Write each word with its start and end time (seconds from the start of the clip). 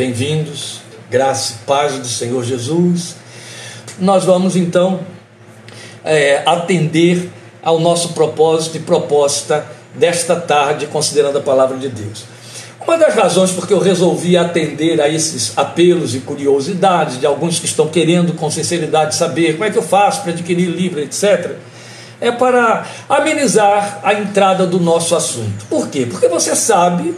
bem-vindos, 0.00 0.80
graça 1.10 1.56
e 1.56 1.66
paz 1.66 1.98
do 1.98 2.06
Senhor 2.06 2.42
Jesus. 2.42 3.16
Nós 3.98 4.24
vamos 4.24 4.56
então 4.56 5.00
é, 6.02 6.42
atender 6.46 7.28
ao 7.62 7.78
nosso 7.78 8.14
propósito 8.14 8.78
e 8.78 8.80
proposta 8.80 9.62
desta 9.94 10.36
tarde, 10.36 10.86
considerando 10.86 11.36
a 11.36 11.42
palavra 11.42 11.76
de 11.76 11.90
Deus. 11.90 12.24
Uma 12.80 12.96
das 12.96 13.14
razões 13.14 13.50
porque 13.50 13.74
eu 13.74 13.78
resolvi 13.78 14.38
atender 14.38 15.02
a 15.02 15.06
esses 15.06 15.52
apelos 15.54 16.14
e 16.14 16.20
curiosidades 16.20 17.20
de 17.20 17.26
alguns 17.26 17.58
que 17.58 17.66
estão 17.66 17.86
querendo 17.86 18.32
com 18.32 18.50
sinceridade 18.50 19.14
saber 19.14 19.52
como 19.52 19.66
é 19.66 19.70
que 19.70 19.76
eu 19.76 19.82
faço 19.82 20.22
para 20.22 20.32
adquirir 20.32 20.70
livro, 20.70 21.00
etc., 21.00 21.56
é 22.22 22.32
para 22.32 22.86
amenizar 23.06 24.00
a 24.02 24.14
entrada 24.14 24.66
do 24.66 24.80
nosso 24.80 25.14
assunto. 25.14 25.66
Por 25.68 25.88
quê? 25.88 26.06
Porque 26.10 26.26
você 26.26 26.56
sabe 26.56 27.14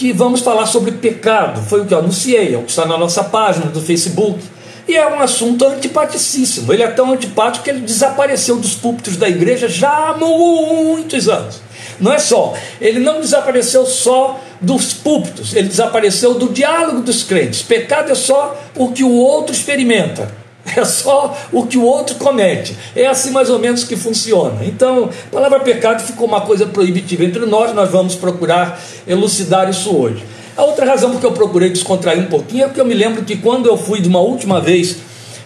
que 0.00 0.14
vamos 0.14 0.40
falar 0.40 0.64
sobre 0.64 0.92
pecado, 0.92 1.60
foi 1.60 1.82
o 1.82 1.84
que 1.84 1.92
eu 1.92 1.98
anunciei, 1.98 2.54
é 2.54 2.56
o 2.56 2.62
que 2.62 2.70
está 2.70 2.86
na 2.86 2.96
nossa 2.96 3.22
página 3.22 3.66
do 3.66 3.82
Facebook. 3.82 4.40
E 4.88 4.96
é 4.96 5.06
um 5.06 5.20
assunto 5.20 5.62
antipaticíssimo. 5.66 6.72
Ele 6.72 6.82
é 6.82 6.88
tão 6.88 7.12
antipático 7.12 7.64
que 7.64 7.68
ele 7.68 7.80
desapareceu 7.80 8.56
dos 8.56 8.74
púlpitos 8.74 9.18
da 9.18 9.28
igreja 9.28 9.68
já 9.68 10.08
há 10.08 10.16
muitos 10.16 11.28
anos. 11.28 11.60
Não 12.00 12.14
é 12.14 12.18
só, 12.18 12.54
ele 12.80 12.98
não 12.98 13.20
desapareceu 13.20 13.84
só 13.84 14.40
dos 14.58 14.94
púlpitos, 14.94 15.54
ele 15.54 15.68
desapareceu 15.68 16.32
do 16.32 16.48
diálogo 16.48 17.02
dos 17.02 17.22
crentes. 17.22 17.60
Pecado 17.60 18.10
é 18.10 18.14
só 18.14 18.58
o 18.74 18.92
que 18.92 19.04
o 19.04 19.12
outro 19.12 19.54
experimenta. 19.54 20.32
É 20.80 20.84
só 20.84 21.36
o 21.52 21.66
que 21.66 21.76
o 21.76 21.82
outro 21.82 22.14
comete. 22.16 22.76
É 22.94 23.06
assim 23.06 23.30
mais 23.30 23.50
ou 23.50 23.58
menos 23.58 23.84
que 23.84 23.96
funciona. 23.96 24.64
Então, 24.64 25.10
a 25.26 25.30
palavra 25.32 25.60
pecado 25.60 26.02
ficou 26.02 26.26
uma 26.26 26.40
coisa 26.42 26.66
proibitiva 26.66 27.24
entre 27.24 27.44
nós, 27.46 27.74
nós 27.74 27.90
vamos 27.90 28.14
procurar 28.14 28.80
elucidar 29.06 29.68
isso 29.68 29.94
hoje. 29.94 30.24
A 30.56 30.62
outra 30.62 30.84
razão 30.86 31.10
porque 31.10 31.26
eu 31.26 31.32
procurei 31.32 31.70
descontrair 31.70 32.20
um 32.20 32.26
pouquinho 32.26 32.64
é 32.64 32.66
porque 32.66 32.80
eu 32.80 32.84
me 32.84 32.94
lembro 32.94 33.22
que 33.24 33.36
quando 33.36 33.66
eu 33.66 33.76
fui 33.76 34.00
de 34.00 34.08
uma 34.08 34.20
última 34.20 34.60
vez 34.60 34.96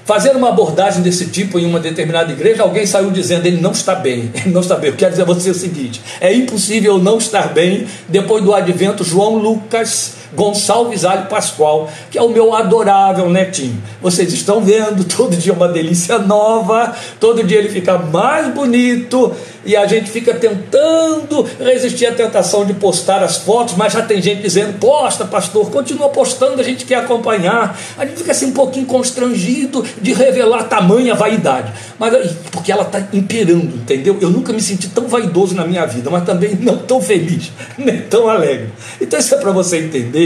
fazer 0.05 0.37
uma 0.37 0.51
abordagem 0.51 1.03
desse 1.03 1.27
tipo 1.27 1.59
em 1.59 1.65
uma 1.65 1.81
determinada 1.81 2.31
igreja, 2.33 2.63
alguém 2.63 2.87
saiu 2.87 3.11
dizendo 3.11 3.47
ele 3.47 3.61
não 3.61 3.73
está 3.73 3.95
bem. 3.95 4.31
Ele 4.45 4.53
não 4.53 4.61
está 4.61 4.77
bem. 4.77 4.91
Eu 4.91 4.97
quero 4.97 5.13
dizer 5.13 5.23
a 5.23 5.25
você 5.25 5.51
o 5.51 5.55
seguinte: 5.55 6.01
é 6.21 6.33
impossível 6.33 6.99
não 6.99 7.19
estar 7.19 7.53
bem 7.53 7.87
depois 8.09 8.43
do 8.43 8.55
advento 8.55 9.05
João 9.05 9.37
Lucas 9.37 10.24
Gonçalves 10.35 11.05
Alho 11.05 11.27
Pascoal, 11.27 11.91
que 12.11 12.19
é 12.19 12.23
o 12.23 12.29
meu 12.29 12.55
adorável 12.55 13.29
netinho. 13.31 13.83
Vocês 14.01 14.33
estão 14.33 14.61
vendo, 14.61 15.05
todo 15.17 15.37
dia 15.37 15.53
uma 15.53 15.69
delícia 15.69 16.19
nova, 16.19 16.95
todo 17.21 17.43
dia 17.43 17.59
ele 17.59 17.69
fica 17.69 17.99
mais 17.99 18.53
bonito 18.53 19.35
e 19.67 19.75
a 19.77 19.87
gente 19.87 20.11
fica 20.11 20.35
tentando 20.35 21.47
resistir 21.59 22.07
à 22.07 22.13
tentação 22.13 22.67
de 22.67 22.75
postar 22.75 23.23
as 23.23 23.39
fotos, 23.39 23.75
mas 23.77 23.93
já 23.93 24.03
tem 24.03 24.21
gente 24.21 24.43
dizendo: 24.43 24.79
posta, 24.79 25.25
pastor, 25.25 25.71
continua 25.71 26.09
postando, 26.11 26.61
a 26.61 26.65
gente 26.65 26.85
quer 26.85 26.97
acompanhar. 26.97 27.79
A 27.97 28.05
gente 28.05 28.19
fica 28.19 28.33
assim 28.33 28.47
um 28.47 28.53
pouquinho 28.53 28.87
constrangido 28.87 29.85
de 30.01 30.13
revelar 30.13 30.65
tamanha 30.65 31.15
vaidade, 31.15 31.73
mas 31.99 32.33
porque 32.51 32.71
ela 32.71 32.83
está 32.83 33.09
imperando, 33.13 33.77
entendeu? 33.77 34.19
Eu 34.21 34.31
nunca 34.31 34.53
me 34.53 34.61
senti 34.61 34.89
tão 34.89 35.09
vaidoso 35.09 35.55
na 35.55 35.67
minha 35.67 35.87
vida, 35.87 36.11
mas 36.11 36.25
também 36.25 36.57
não 36.61 36.79
tão 36.79 37.01
feliz, 37.01 37.51
nem 37.79 38.03
tão 38.03 38.29
alegre. 38.29 38.69
Então, 39.01 39.19
isso 39.19 39.35
é 39.35 39.39
para 39.39 39.53
você 39.53 39.79
entender 39.79 40.24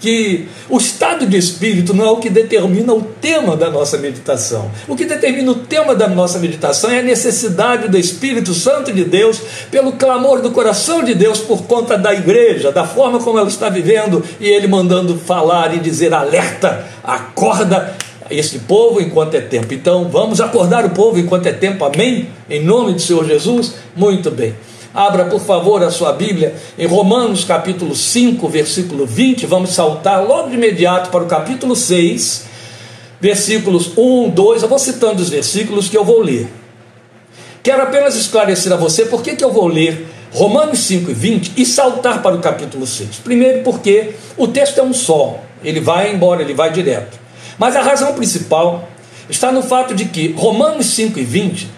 que 0.00 0.46
o 0.68 0.76
estado 0.76 1.26
de 1.26 1.36
espírito 1.36 1.94
não 1.94 2.04
é 2.04 2.10
o 2.10 2.18
que 2.18 2.28
determina 2.28 2.92
o 2.92 3.00
tema 3.02 3.56
da 3.56 3.70
nossa 3.70 3.96
meditação. 3.96 4.70
O 4.86 4.94
que 4.94 5.06
determina 5.06 5.50
o 5.50 5.54
tema 5.54 5.94
da 5.94 6.06
nossa 6.06 6.38
meditação 6.38 6.90
é 6.90 6.98
a 6.98 7.02
necessidade 7.02 7.88
do 7.88 7.96
Espírito 7.96 8.52
Santo 8.52 8.92
de 8.92 9.04
Deus, 9.04 9.40
pelo 9.70 9.92
clamor 9.92 10.42
do 10.42 10.50
coração 10.50 11.02
de 11.02 11.14
Deus 11.14 11.38
por 11.38 11.62
conta 11.62 11.96
da 11.96 12.12
igreja, 12.12 12.70
da 12.70 12.84
forma 12.84 13.18
como 13.18 13.38
ela 13.38 13.48
está 13.48 13.68
vivendo, 13.70 14.22
e 14.38 14.46
ele 14.46 14.66
mandando 14.66 15.18
falar 15.18 15.74
e 15.74 15.80
dizer: 15.80 16.12
alerta, 16.12 16.86
acorda 17.02 17.96
esse 18.30 18.60
povo 18.60 19.00
enquanto 19.00 19.34
é 19.34 19.40
tempo. 19.40 19.72
Então 19.72 20.08
vamos 20.08 20.40
acordar 20.40 20.84
o 20.84 20.90
povo 20.90 21.18
enquanto 21.18 21.46
é 21.46 21.52
tempo, 21.52 21.84
amém? 21.84 22.28
Em 22.48 22.62
nome 22.62 22.92
do 22.92 23.00
Senhor 23.00 23.24
Jesus? 23.24 23.74
Muito 23.96 24.30
bem. 24.30 24.54
Abra, 24.94 25.24
por 25.24 25.40
favor, 25.40 25.82
a 25.82 25.90
sua 25.90 26.12
Bíblia 26.12 26.54
em 26.78 26.86
Romanos 26.86 27.42
capítulo 27.42 27.96
5, 27.96 28.48
versículo 28.48 29.04
20. 29.04 29.44
Vamos 29.44 29.70
saltar 29.70 30.24
logo 30.24 30.50
de 30.50 30.54
imediato 30.54 31.10
para 31.10 31.24
o 31.24 31.26
capítulo 31.26 31.74
6, 31.74 32.44
versículos 33.20 33.90
1, 33.98 34.30
2. 34.30 34.62
Eu 34.62 34.68
vou 34.68 34.78
citando 34.78 35.20
os 35.20 35.30
versículos 35.30 35.88
que 35.88 35.98
eu 35.98 36.04
vou 36.04 36.20
ler. 36.20 36.48
Quero 37.60 37.82
apenas 37.82 38.14
esclarecer 38.14 38.72
a 38.72 38.76
você 38.76 39.06
por 39.06 39.20
que, 39.20 39.42
eu 39.42 39.52
vou 39.52 39.66
ler 39.66 40.06
Romanos 40.32 40.78
5 40.78 41.10
e 41.10 41.14
20 41.14 41.52
e 41.56 41.66
saltar 41.66 42.22
para 42.22 42.36
o 42.36 42.40
capítulo 42.40 42.86
6. 42.86 43.16
Primeiro, 43.24 43.64
porque 43.64 44.12
o 44.36 44.46
texto 44.46 44.78
é 44.78 44.82
um 44.84 44.92
só, 44.92 45.40
ele 45.64 45.80
vai 45.80 46.14
embora, 46.14 46.40
ele 46.40 46.54
vai 46.54 46.70
direto. 46.70 47.18
Mas 47.58 47.74
a 47.74 47.82
razão 47.82 48.14
principal 48.14 48.88
está 49.28 49.50
no 49.50 49.62
fato 49.62 49.92
de 49.92 50.04
que 50.04 50.32
Romanos 50.34 50.86
5 50.86 51.18
e 51.18 51.24
20 51.24 51.68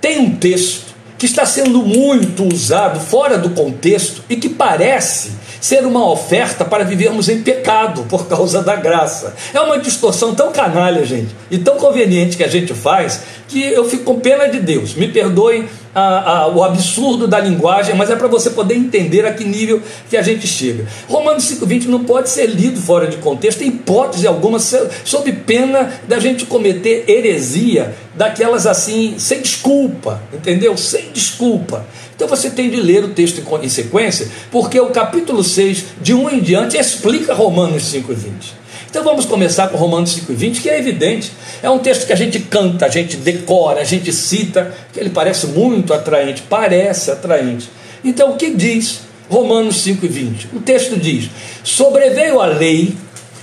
tem 0.00 0.18
um 0.18 0.34
texto 0.34 0.95
que 1.18 1.26
está 1.26 1.46
sendo 1.46 1.82
muito 1.82 2.44
usado 2.44 3.00
fora 3.00 3.38
do 3.38 3.50
contexto 3.50 4.22
e 4.28 4.36
que 4.36 4.48
parece 4.48 5.32
ser 5.60 5.86
uma 5.86 6.08
oferta 6.08 6.64
para 6.64 6.84
vivermos 6.84 7.28
em 7.28 7.42
pecado 7.42 8.04
por 8.08 8.26
causa 8.26 8.62
da 8.62 8.76
graça. 8.76 9.34
É 9.52 9.60
uma 9.60 9.78
distorção 9.78 10.34
tão 10.34 10.52
canalha, 10.52 11.04
gente, 11.04 11.34
e 11.50 11.58
tão 11.58 11.76
conveniente 11.76 12.36
que 12.36 12.44
a 12.44 12.48
gente 12.48 12.74
faz, 12.74 13.22
que 13.48 13.62
eu 13.62 13.88
fico 13.88 14.04
com 14.04 14.20
pena 14.20 14.48
de 14.48 14.60
Deus. 14.60 14.94
Me 14.94 15.08
perdoem 15.08 15.68
a, 15.96 16.30
a, 16.30 16.48
o 16.48 16.62
absurdo 16.62 17.26
da 17.26 17.40
linguagem, 17.40 17.96
mas 17.96 18.10
é 18.10 18.16
para 18.16 18.28
você 18.28 18.50
poder 18.50 18.74
entender 18.74 19.24
a 19.24 19.32
que 19.32 19.44
nível 19.44 19.80
que 20.10 20.16
a 20.18 20.20
gente 20.20 20.46
chega. 20.46 20.86
Romanos 21.08 21.44
5,20 21.44 21.86
não 21.86 22.04
pode 22.04 22.28
ser 22.28 22.44
lido 22.44 22.78
fora 22.78 23.06
de 23.06 23.16
contexto, 23.16 23.62
em 23.62 23.68
hipótese 23.68 24.26
alguma, 24.26 24.58
sob 24.58 25.32
pena 25.32 25.90
da 26.06 26.18
gente 26.18 26.44
cometer 26.44 27.06
heresia, 27.08 27.94
daquelas 28.14 28.66
assim, 28.66 29.14
sem 29.16 29.40
desculpa, 29.40 30.20
entendeu? 30.34 30.76
Sem 30.76 31.10
desculpa. 31.14 31.86
Então 32.14 32.28
você 32.28 32.50
tem 32.50 32.68
de 32.68 32.76
ler 32.76 33.02
o 33.02 33.08
texto 33.08 33.42
em 33.62 33.68
sequência, 33.70 34.28
porque 34.50 34.78
o 34.78 34.90
capítulo 34.90 35.42
6, 35.42 35.84
de 36.02 36.12
1 36.12 36.30
em 36.30 36.40
diante, 36.40 36.76
explica 36.76 37.32
Romanos 37.32 37.84
5,20. 37.84 38.65
Então 38.96 39.04
vamos 39.04 39.26
começar 39.26 39.68
com 39.68 39.76
Romanos 39.76 40.18
5,20, 40.18 40.62
que 40.62 40.70
é 40.70 40.78
evidente. 40.78 41.30
É 41.62 41.68
um 41.68 41.78
texto 41.78 42.06
que 42.06 42.14
a 42.14 42.16
gente 42.16 42.38
canta, 42.40 42.86
a 42.86 42.88
gente 42.88 43.18
decora, 43.18 43.82
a 43.82 43.84
gente 43.84 44.10
cita, 44.10 44.74
que 44.90 44.98
ele 44.98 45.10
parece 45.10 45.48
muito 45.48 45.92
atraente, 45.92 46.40
parece 46.48 47.10
atraente. 47.10 47.68
Então 48.02 48.30
o 48.30 48.36
que 48.38 48.54
diz 48.54 49.00
Romanos 49.28 49.86
5,20? 49.86 50.46
O 50.54 50.60
texto 50.60 50.96
diz: 50.98 51.28
Sobreveio 51.62 52.40
a 52.40 52.46
lei 52.46 52.96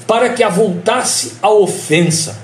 para 0.07 0.29
que 0.29 0.41
avultasse 0.41 1.33
a 1.39 1.51
ofensa, 1.51 2.35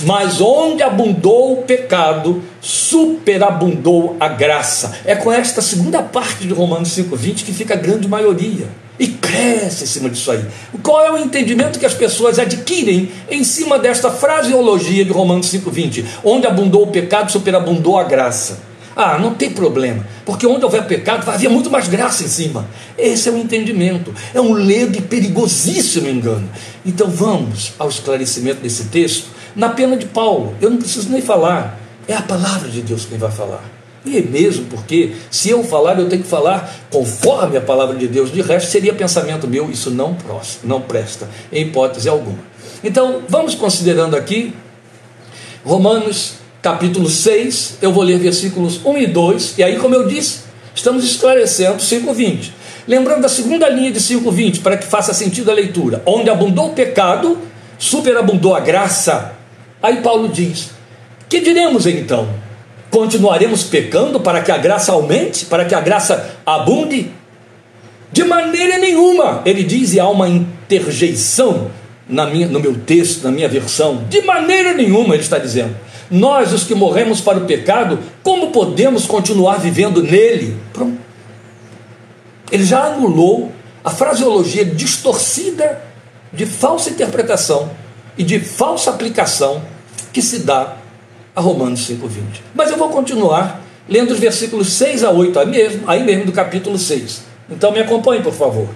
mas 0.00 0.40
onde 0.40 0.82
abundou 0.82 1.52
o 1.52 1.62
pecado, 1.64 2.42
superabundou 2.62 4.16
a 4.18 4.28
graça. 4.28 4.96
É 5.04 5.14
com 5.14 5.30
esta 5.30 5.60
segunda 5.60 6.02
parte 6.02 6.46
de 6.46 6.54
Romanos 6.54 6.96
5,20 6.96 7.44
que 7.44 7.52
fica 7.52 7.74
a 7.74 7.76
grande 7.76 8.08
maioria 8.08 8.68
e 9.02 9.08
cresce 9.08 9.82
em 9.82 9.86
cima 9.88 10.08
disso 10.08 10.30
aí. 10.30 10.44
Qual 10.80 11.04
é 11.04 11.10
o 11.10 11.18
entendimento 11.18 11.76
que 11.76 11.84
as 11.84 11.92
pessoas 11.92 12.38
adquirem 12.38 13.10
em 13.28 13.42
cima 13.42 13.76
desta 13.76 14.12
fraseologia 14.12 15.04
de 15.04 15.10
Romanos 15.10 15.52
5,20? 15.52 16.04
Onde 16.22 16.46
abundou 16.46 16.84
o 16.84 16.86
pecado, 16.86 17.32
superabundou 17.32 17.98
a 17.98 18.04
graça. 18.04 18.60
Ah, 18.94 19.18
não 19.18 19.34
tem 19.34 19.50
problema, 19.50 20.06
porque 20.24 20.46
onde 20.46 20.64
houver 20.64 20.86
pecado 20.86 21.28
haver 21.28 21.50
muito 21.50 21.68
mais 21.68 21.88
graça 21.88 22.22
em 22.22 22.28
cima. 22.28 22.68
Esse 22.96 23.28
é 23.28 23.32
o 23.32 23.38
entendimento. 23.38 24.14
É 24.32 24.40
um 24.40 24.52
ledo 24.52 24.96
e 24.96 25.02
perigosíssimo 25.02 26.08
engano. 26.08 26.48
Então 26.86 27.10
vamos 27.10 27.72
ao 27.80 27.88
esclarecimento 27.88 28.60
desse 28.60 28.84
texto 28.84 29.30
na 29.56 29.70
pena 29.70 29.96
de 29.96 30.06
Paulo. 30.06 30.54
Eu 30.60 30.70
não 30.70 30.76
preciso 30.76 31.08
nem 31.10 31.20
falar, 31.20 31.76
é 32.06 32.14
a 32.14 32.22
palavra 32.22 32.68
de 32.68 32.82
Deus 32.82 33.04
quem 33.04 33.18
vai 33.18 33.32
falar. 33.32 33.81
E 34.04 34.18
é 34.18 34.20
mesmo 34.20 34.66
porque, 34.66 35.12
se 35.30 35.50
eu 35.50 35.62
falar, 35.62 35.98
eu 35.98 36.08
tenho 36.08 36.22
que 36.22 36.28
falar 36.28 36.74
conforme 36.90 37.56
a 37.56 37.60
palavra 37.60 37.96
de 37.96 38.08
Deus. 38.08 38.32
De 38.32 38.42
resto, 38.42 38.70
seria 38.70 38.92
pensamento 38.92 39.46
meu, 39.46 39.70
isso 39.70 39.90
não, 39.90 40.16
não 40.64 40.80
presta, 40.80 41.28
em 41.52 41.62
hipótese 41.62 42.08
alguma. 42.08 42.38
Então, 42.82 43.22
vamos 43.28 43.54
considerando 43.54 44.16
aqui 44.16 44.52
Romanos 45.64 46.34
capítulo 46.60 47.08
6, 47.08 47.78
eu 47.82 47.92
vou 47.92 48.04
ler 48.04 48.18
versículos 48.18 48.80
1 48.84 48.98
e 48.98 49.06
2, 49.08 49.58
e 49.58 49.62
aí, 49.64 49.76
como 49.78 49.94
eu 49.94 50.06
disse, 50.06 50.40
estamos 50.74 51.04
esclarecendo 51.04 51.78
5,20. 51.78 52.50
Lembrando 52.86 53.22
da 53.22 53.28
segunda 53.28 53.68
linha 53.68 53.90
de 53.92 54.00
5,20, 54.00 54.62
para 54.62 54.76
que 54.76 54.86
faça 54.86 55.12
sentido 55.12 55.50
a 55.50 55.54
leitura: 55.54 56.02
onde 56.06 56.30
abundou 56.30 56.68
o 56.68 56.72
pecado, 56.72 57.38
superabundou 57.78 58.54
a 58.54 58.60
graça. 58.60 59.34
Aí 59.80 60.00
Paulo 60.00 60.28
diz: 60.28 60.70
que 61.28 61.40
diremos 61.40 61.86
então? 61.86 62.28
Continuaremos 62.92 63.64
pecando 63.64 64.20
para 64.20 64.42
que 64.42 64.52
a 64.52 64.58
graça 64.58 64.92
aumente, 64.92 65.46
para 65.46 65.64
que 65.64 65.74
a 65.74 65.80
graça 65.80 66.36
abunde? 66.44 67.10
De 68.12 68.22
maneira 68.22 68.76
nenhuma, 68.76 69.40
ele 69.46 69.64
diz, 69.64 69.94
e 69.94 69.98
há 69.98 70.06
uma 70.06 70.28
interjeição 70.28 71.70
na 72.06 72.26
minha, 72.26 72.46
no 72.46 72.60
meu 72.60 72.74
texto, 72.74 73.24
na 73.24 73.30
minha 73.30 73.48
versão, 73.48 74.04
de 74.10 74.20
maneira 74.20 74.74
nenhuma, 74.74 75.14
ele 75.14 75.22
está 75.22 75.38
dizendo. 75.38 75.74
Nós, 76.10 76.52
os 76.52 76.64
que 76.64 76.74
morremos 76.74 77.22
para 77.22 77.38
o 77.38 77.46
pecado, 77.46 77.98
como 78.22 78.50
podemos 78.50 79.06
continuar 79.06 79.58
vivendo 79.58 80.02
nele? 80.02 80.54
Pronto. 80.74 80.98
Ele 82.50 82.64
já 82.66 82.84
anulou 82.84 83.50
a 83.82 83.88
fraseologia 83.88 84.66
distorcida 84.66 85.80
de 86.30 86.44
falsa 86.44 86.90
interpretação 86.90 87.70
e 88.18 88.22
de 88.22 88.38
falsa 88.38 88.90
aplicação 88.90 89.62
que 90.12 90.20
se 90.20 90.40
dá 90.40 90.76
a 91.34 91.40
Romanos 91.40 91.88
5,20. 91.88 92.42
Mas 92.54 92.70
eu 92.70 92.76
vou 92.76 92.88
continuar 92.90 93.62
lendo 93.88 94.12
os 94.12 94.18
versículos 94.18 94.72
6 94.72 95.04
a 95.04 95.10
8, 95.10 95.38
aí 95.38 95.46
mesmo, 95.46 95.82
aí 95.86 96.02
mesmo 96.02 96.26
do 96.26 96.32
capítulo 96.32 96.78
6. 96.78 97.22
Então 97.50 97.72
me 97.72 97.80
acompanhe, 97.80 98.22
por 98.22 98.32
favor. 98.32 98.68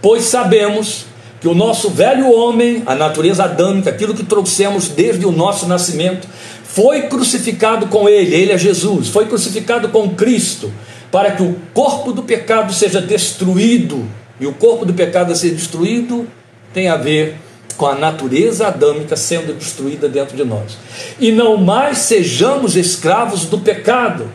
Pois 0.00 0.24
sabemos 0.24 1.06
que 1.40 1.48
o 1.48 1.54
nosso 1.54 1.90
velho 1.90 2.32
homem, 2.32 2.82
a 2.86 2.94
natureza 2.94 3.44
adâmica, 3.44 3.90
aquilo 3.90 4.14
que 4.14 4.24
trouxemos 4.24 4.88
desde 4.88 5.26
o 5.26 5.32
nosso 5.32 5.66
nascimento, 5.66 6.26
foi 6.62 7.02
crucificado 7.02 7.86
com 7.86 8.08
ele, 8.08 8.34
ele 8.34 8.52
é 8.52 8.58
Jesus, 8.58 9.08
foi 9.08 9.26
crucificado 9.26 9.88
com 9.90 10.10
Cristo, 10.10 10.72
para 11.10 11.32
que 11.32 11.42
o 11.42 11.56
corpo 11.72 12.12
do 12.12 12.22
pecado 12.22 12.72
seja 12.72 13.00
destruído. 13.00 14.04
E 14.40 14.46
o 14.46 14.52
corpo 14.52 14.84
do 14.84 14.92
pecado 14.92 15.32
a 15.32 15.36
ser 15.36 15.50
destruído 15.50 16.26
tem 16.72 16.88
a 16.88 16.96
ver 16.96 17.36
com 17.76 17.86
a 17.86 17.94
natureza 17.94 18.68
adâmica 18.68 19.16
sendo 19.16 19.54
destruída 19.54 20.08
dentro 20.08 20.36
de 20.36 20.44
nós. 20.44 20.78
E 21.18 21.32
não 21.32 21.56
mais 21.56 21.98
sejamos 21.98 22.76
escravos 22.76 23.46
do 23.46 23.58
pecado, 23.58 24.30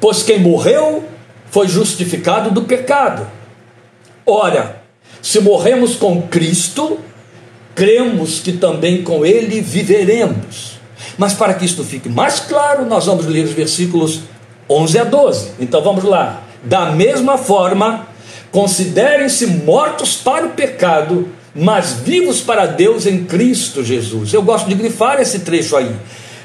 pois 0.00 0.22
quem 0.22 0.38
morreu 0.38 1.04
foi 1.50 1.68
justificado 1.68 2.50
do 2.50 2.62
pecado. 2.62 3.26
Ora, 4.26 4.82
se 5.20 5.40
morremos 5.40 5.96
com 5.96 6.22
Cristo, 6.22 6.98
cremos 7.74 8.40
que 8.40 8.52
também 8.52 9.02
com 9.02 9.24
Ele 9.24 9.60
viveremos. 9.60 10.78
Mas 11.16 11.34
para 11.34 11.54
que 11.54 11.64
isto 11.64 11.84
fique 11.84 12.08
mais 12.08 12.40
claro, 12.40 12.86
nós 12.86 13.06
vamos 13.06 13.26
ler 13.26 13.44
os 13.44 13.52
versículos 13.52 14.20
11 14.68 14.98
a 14.98 15.04
12. 15.04 15.50
Então 15.60 15.82
vamos 15.82 16.04
lá. 16.04 16.42
Da 16.62 16.90
mesma 16.92 17.36
forma, 17.36 18.08
considerem-se 18.50 19.46
mortos 19.46 20.16
para 20.16 20.46
o 20.46 20.50
pecado 20.50 21.28
mas 21.54 22.00
vivos 22.04 22.40
para 22.40 22.66
Deus 22.66 23.06
em 23.06 23.24
Cristo 23.24 23.84
Jesus. 23.84 24.32
Eu 24.32 24.42
gosto 24.42 24.68
de 24.68 24.74
grifar 24.74 25.20
esse 25.20 25.40
trecho 25.40 25.76
aí. 25.76 25.94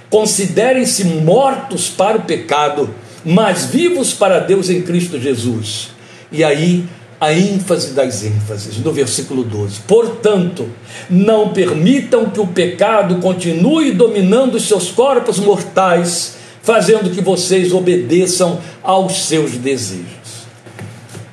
Considerem-se 0.09 1.03
mortos 1.03 1.89
para 1.89 2.17
o 2.17 2.21
pecado, 2.21 2.89
mas 3.25 3.65
vivos 3.65 4.13
para 4.13 4.39
Deus 4.39 4.69
em 4.69 4.81
Cristo 4.81 5.19
Jesus. 5.19 5.89
E 6.31 6.43
aí 6.43 6.85
a 7.19 7.33
ênfase 7.33 7.93
das 7.93 8.23
ênfases, 8.23 8.77
no 8.77 8.93
versículo 8.93 9.43
12. 9.43 9.81
Portanto, 9.81 10.69
não 11.09 11.49
permitam 11.49 12.29
que 12.29 12.39
o 12.39 12.47
pecado 12.47 13.15
continue 13.15 13.91
dominando 13.91 14.55
os 14.55 14.67
seus 14.67 14.89
corpos 14.89 15.37
mortais, 15.37 16.37
fazendo 16.61 17.09
que 17.09 17.21
vocês 17.21 17.73
obedeçam 17.73 18.59
aos 18.81 19.25
seus 19.27 19.51
desejos. 19.51 20.18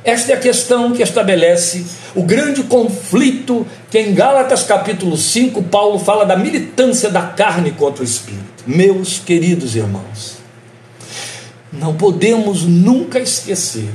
Esta 0.06 0.30
é 0.30 0.34
a 0.36 0.38
questão 0.38 0.92
que 0.92 1.02
estabelece 1.02 1.84
o 2.14 2.22
grande 2.22 2.62
conflito 2.62 3.66
que 3.90 3.98
em 3.98 4.14
Gálatas 4.14 4.62
capítulo 4.62 5.16
5 5.16 5.64
Paulo 5.64 5.98
fala 5.98 6.24
da 6.24 6.36
militância 6.36 7.10
da 7.10 7.22
carne 7.22 7.72
contra 7.72 8.02
o 8.02 8.04
espírito. 8.04 8.62
Meus 8.64 9.18
queridos 9.18 9.74
irmãos, 9.74 10.36
não 11.72 11.96
podemos 11.96 12.62
nunca 12.62 13.18
esquecer 13.18 13.88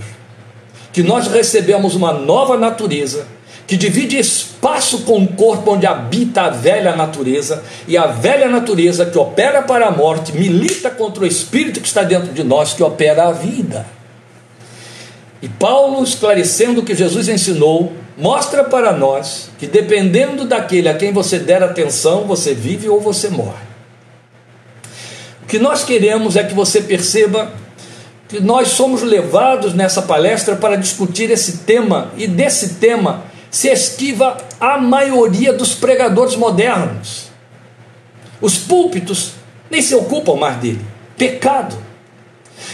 que 0.91 1.01
nós 1.01 1.27
recebemos 1.27 1.95
uma 1.95 2.11
nova 2.11 2.57
natureza 2.57 3.25
que 3.65 3.77
divide 3.77 4.19
espaço 4.19 5.03
com 5.03 5.23
o 5.23 5.27
corpo 5.29 5.71
onde 5.71 5.87
habita 5.87 6.41
a 6.41 6.49
velha 6.49 6.93
natureza, 6.93 7.63
e 7.87 7.97
a 7.97 8.07
velha 8.07 8.49
natureza 8.49 9.05
que 9.05 9.17
opera 9.17 9.61
para 9.61 9.87
a 9.87 9.91
morte 9.91 10.33
milita 10.33 10.89
contra 10.89 11.23
o 11.23 11.25
espírito 11.25 11.79
que 11.79 11.87
está 11.87 12.03
dentro 12.03 12.33
de 12.33 12.43
nós, 12.43 12.73
que 12.73 12.83
opera 12.83 13.29
a 13.29 13.31
vida. 13.31 14.00
E 15.41 15.49
Paulo, 15.49 16.03
esclarecendo 16.03 16.81
o 16.81 16.85
que 16.85 16.93
Jesus 16.93 17.27
ensinou, 17.27 17.93
mostra 18.17 18.63
para 18.63 18.93
nós 18.93 19.49
que 19.57 19.65
dependendo 19.65 20.45
daquele 20.45 20.87
a 20.87 20.93
quem 20.93 21.11
você 21.11 21.39
der 21.39 21.63
atenção, 21.63 22.25
você 22.25 22.53
vive 22.53 22.87
ou 22.87 23.01
você 23.01 23.29
morre. 23.29 23.71
O 25.43 25.47
que 25.47 25.57
nós 25.57 25.83
queremos 25.83 26.35
é 26.35 26.43
que 26.43 26.53
você 26.53 26.81
perceba 26.81 27.51
que 28.29 28.39
nós 28.39 28.69
somos 28.69 29.01
levados 29.01 29.73
nessa 29.73 30.03
palestra 30.03 30.55
para 30.55 30.77
discutir 30.77 31.29
esse 31.31 31.59
tema, 31.59 32.11
e 32.15 32.27
desse 32.27 32.75
tema 32.75 33.23
se 33.49 33.67
esquiva 33.67 34.37
a 34.59 34.77
maioria 34.77 35.51
dos 35.51 35.73
pregadores 35.73 36.37
modernos. 36.37 37.29
Os 38.39 38.57
púlpitos 38.57 39.33
nem 39.69 39.81
se 39.81 39.93
ocupam 39.93 40.35
mais 40.35 40.57
dele. 40.57 40.85
Pecado 41.17 41.75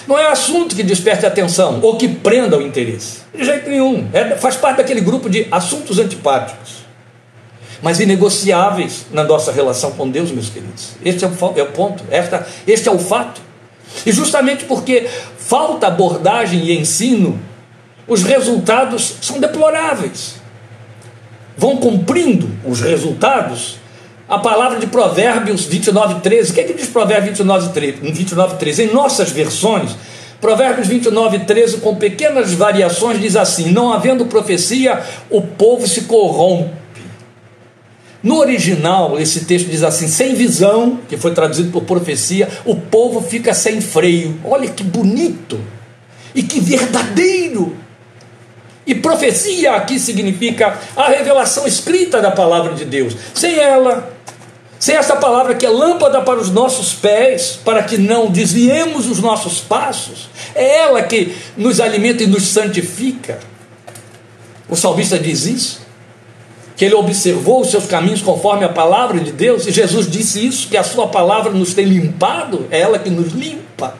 não 0.07 0.17
é 0.17 0.27
assunto 0.27 0.75
que 0.75 0.83
desperte 0.83 1.25
atenção 1.25 1.79
ou 1.81 1.97
que 1.97 2.07
prenda 2.07 2.57
o 2.57 2.61
interesse. 2.61 3.19
De 3.33 3.43
jeito 3.43 3.69
nenhum. 3.69 4.07
É, 4.13 4.35
faz 4.35 4.55
parte 4.55 4.77
daquele 4.77 5.01
grupo 5.01 5.29
de 5.29 5.47
assuntos 5.51 5.99
antipáticos, 5.99 6.85
mas 7.81 7.99
inegociáveis 7.99 9.05
na 9.11 9.23
nossa 9.23 9.51
relação 9.51 9.91
com 9.91 10.09
Deus, 10.09 10.31
meus 10.31 10.49
queridos. 10.49 10.91
Este 11.03 11.25
é 11.25 11.27
o, 11.27 11.53
é 11.55 11.63
o 11.63 11.67
ponto, 11.67 12.03
esta, 12.09 12.47
este 12.65 12.87
é 12.87 12.91
o 12.91 12.99
fato. 12.99 13.41
E 14.05 14.11
justamente 14.11 14.65
porque 14.65 15.07
falta 15.37 15.87
abordagem 15.87 16.65
e 16.65 16.77
ensino, 16.77 17.39
os 18.07 18.23
resultados 18.23 19.15
são 19.21 19.39
deploráveis. 19.39 20.35
Vão 21.57 21.77
cumprindo 21.77 22.49
os 22.63 22.81
resultados 22.81 23.77
a 24.29 24.38
palavra 24.38 24.79
de 24.79 24.88
Provérbios 24.88 25.65
29, 25.65 26.21
13. 26.21 26.51
O 26.51 26.53
que, 26.53 26.62
é 26.62 26.63
que 26.63 26.74
diz 26.74 26.88
Provérbios 26.88 27.38
29, 27.38 27.69
13? 27.69 27.97
29, 28.01 28.56
13? 28.56 28.83
Em 28.83 28.94
nossas 28.94 29.31
versões, 29.31 29.95
Provérbios 30.41 30.88
29, 30.88 31.39
13, 31.39 31.77
com 31.77 31.95
pequenas 31.95 32.53
variações, 32.53 33.19
diz 33.19 33.35
assim: 33.35 33.71
Não 33.71 33.91
havendo 33.94 34.25
profecia, 34.25 35.01
o 35.29 35.41
povo 35.41 35.88
se 35.88 36.01
corrompe. 36.01 36.88
No 38.21 38.39
original, 38.39 39.19
esse 39.19 39.45
texto 39.45 39.68
diz 39.69 39.83
assim: 39.83 40.07
sem 40.07 40.35
visão, 40.35 41.00
que 41.07 41.15
foi 41.15 41.33
traduzido 41.33 41.71
por 41.71 41.83
profecia, 41.83 42.50
o 42.65 42.75
povo 42.75 43.21
fica 43.21 43.53
sem 43.53 43.80
freio. 43.80 44.38
Olha 44.44 44.69
que 44.69 44.83
bonito 44.83 45.59
e 46.35 46.44
que 46.44 46.59
verdadeiro. 46.59 47.75
E 48.85 48.95
profecia 48.95 49.73
aqui 49.73 50.00
significa 50.00 50.77
a 50.95 51.09
revelação 51.09 51.68
escrita 51.68 52.21
da 52.21 52.31
palavra 52.31 52.73
de 52.73 52.85
Deus. 52.85 53.15
Sem 53.33 53.56
ela, 53.56 54.16
sem 54.79 54.95
essa 54.95 55.15
palavra 55.15 55.56
que 55.56 55.65
é 55.65 55.69
lâmpada 55.69 56.21
para 56.21 56.39
os 56.39 56.51
nossos 56.51 56.94
pés, 56.94 57.59
para 57.63 57.83
que 57.83 57.97
não 57.97 58.29
desviemos 58.29 59.07
os 59.07 59.19
nossos 59.19 59.59
passos, 59.59 60.29
é 60.53 60.79
ela 60.79 61.01
que 61.01 61.35
nos 61.56 61.79
alimenta 61.79 62.24
e 62.24 62.27
nos 62.27 62.47
santifica. 62.47 63.39
O 64.69 64.75
salmista 64.75 65.18
diz 65.18 65.45
isso, 65.45 65.81
que 66.75 66.85
ele 66.85 66.94
observou 66.94 67.62
os 67.62 67.71
seus 67.71 67.85
caminhos 67.88 68.21
conforme 68.21 68.63
a 68.65 68.69
palavra 68.69 69.19
de 69.19 69.31
Deus, 69.31 69.65
e 69.65 69.71
Jesus 69.71 70.09
disse 70.09 70.45
isso, 70.45 70.68
que 70.68 70.78
a 70.78 70.83
sua 70.83 71.07
palavra 71.07 71.51
nos 71.51 71.73
tem 71.73 71.85
limpado, 71.85 72.68
é 72.69 72.80
ela 72.80 72.99
que 72.99 73.09
nos 73.09 73.33
limpa. 73.33 73.95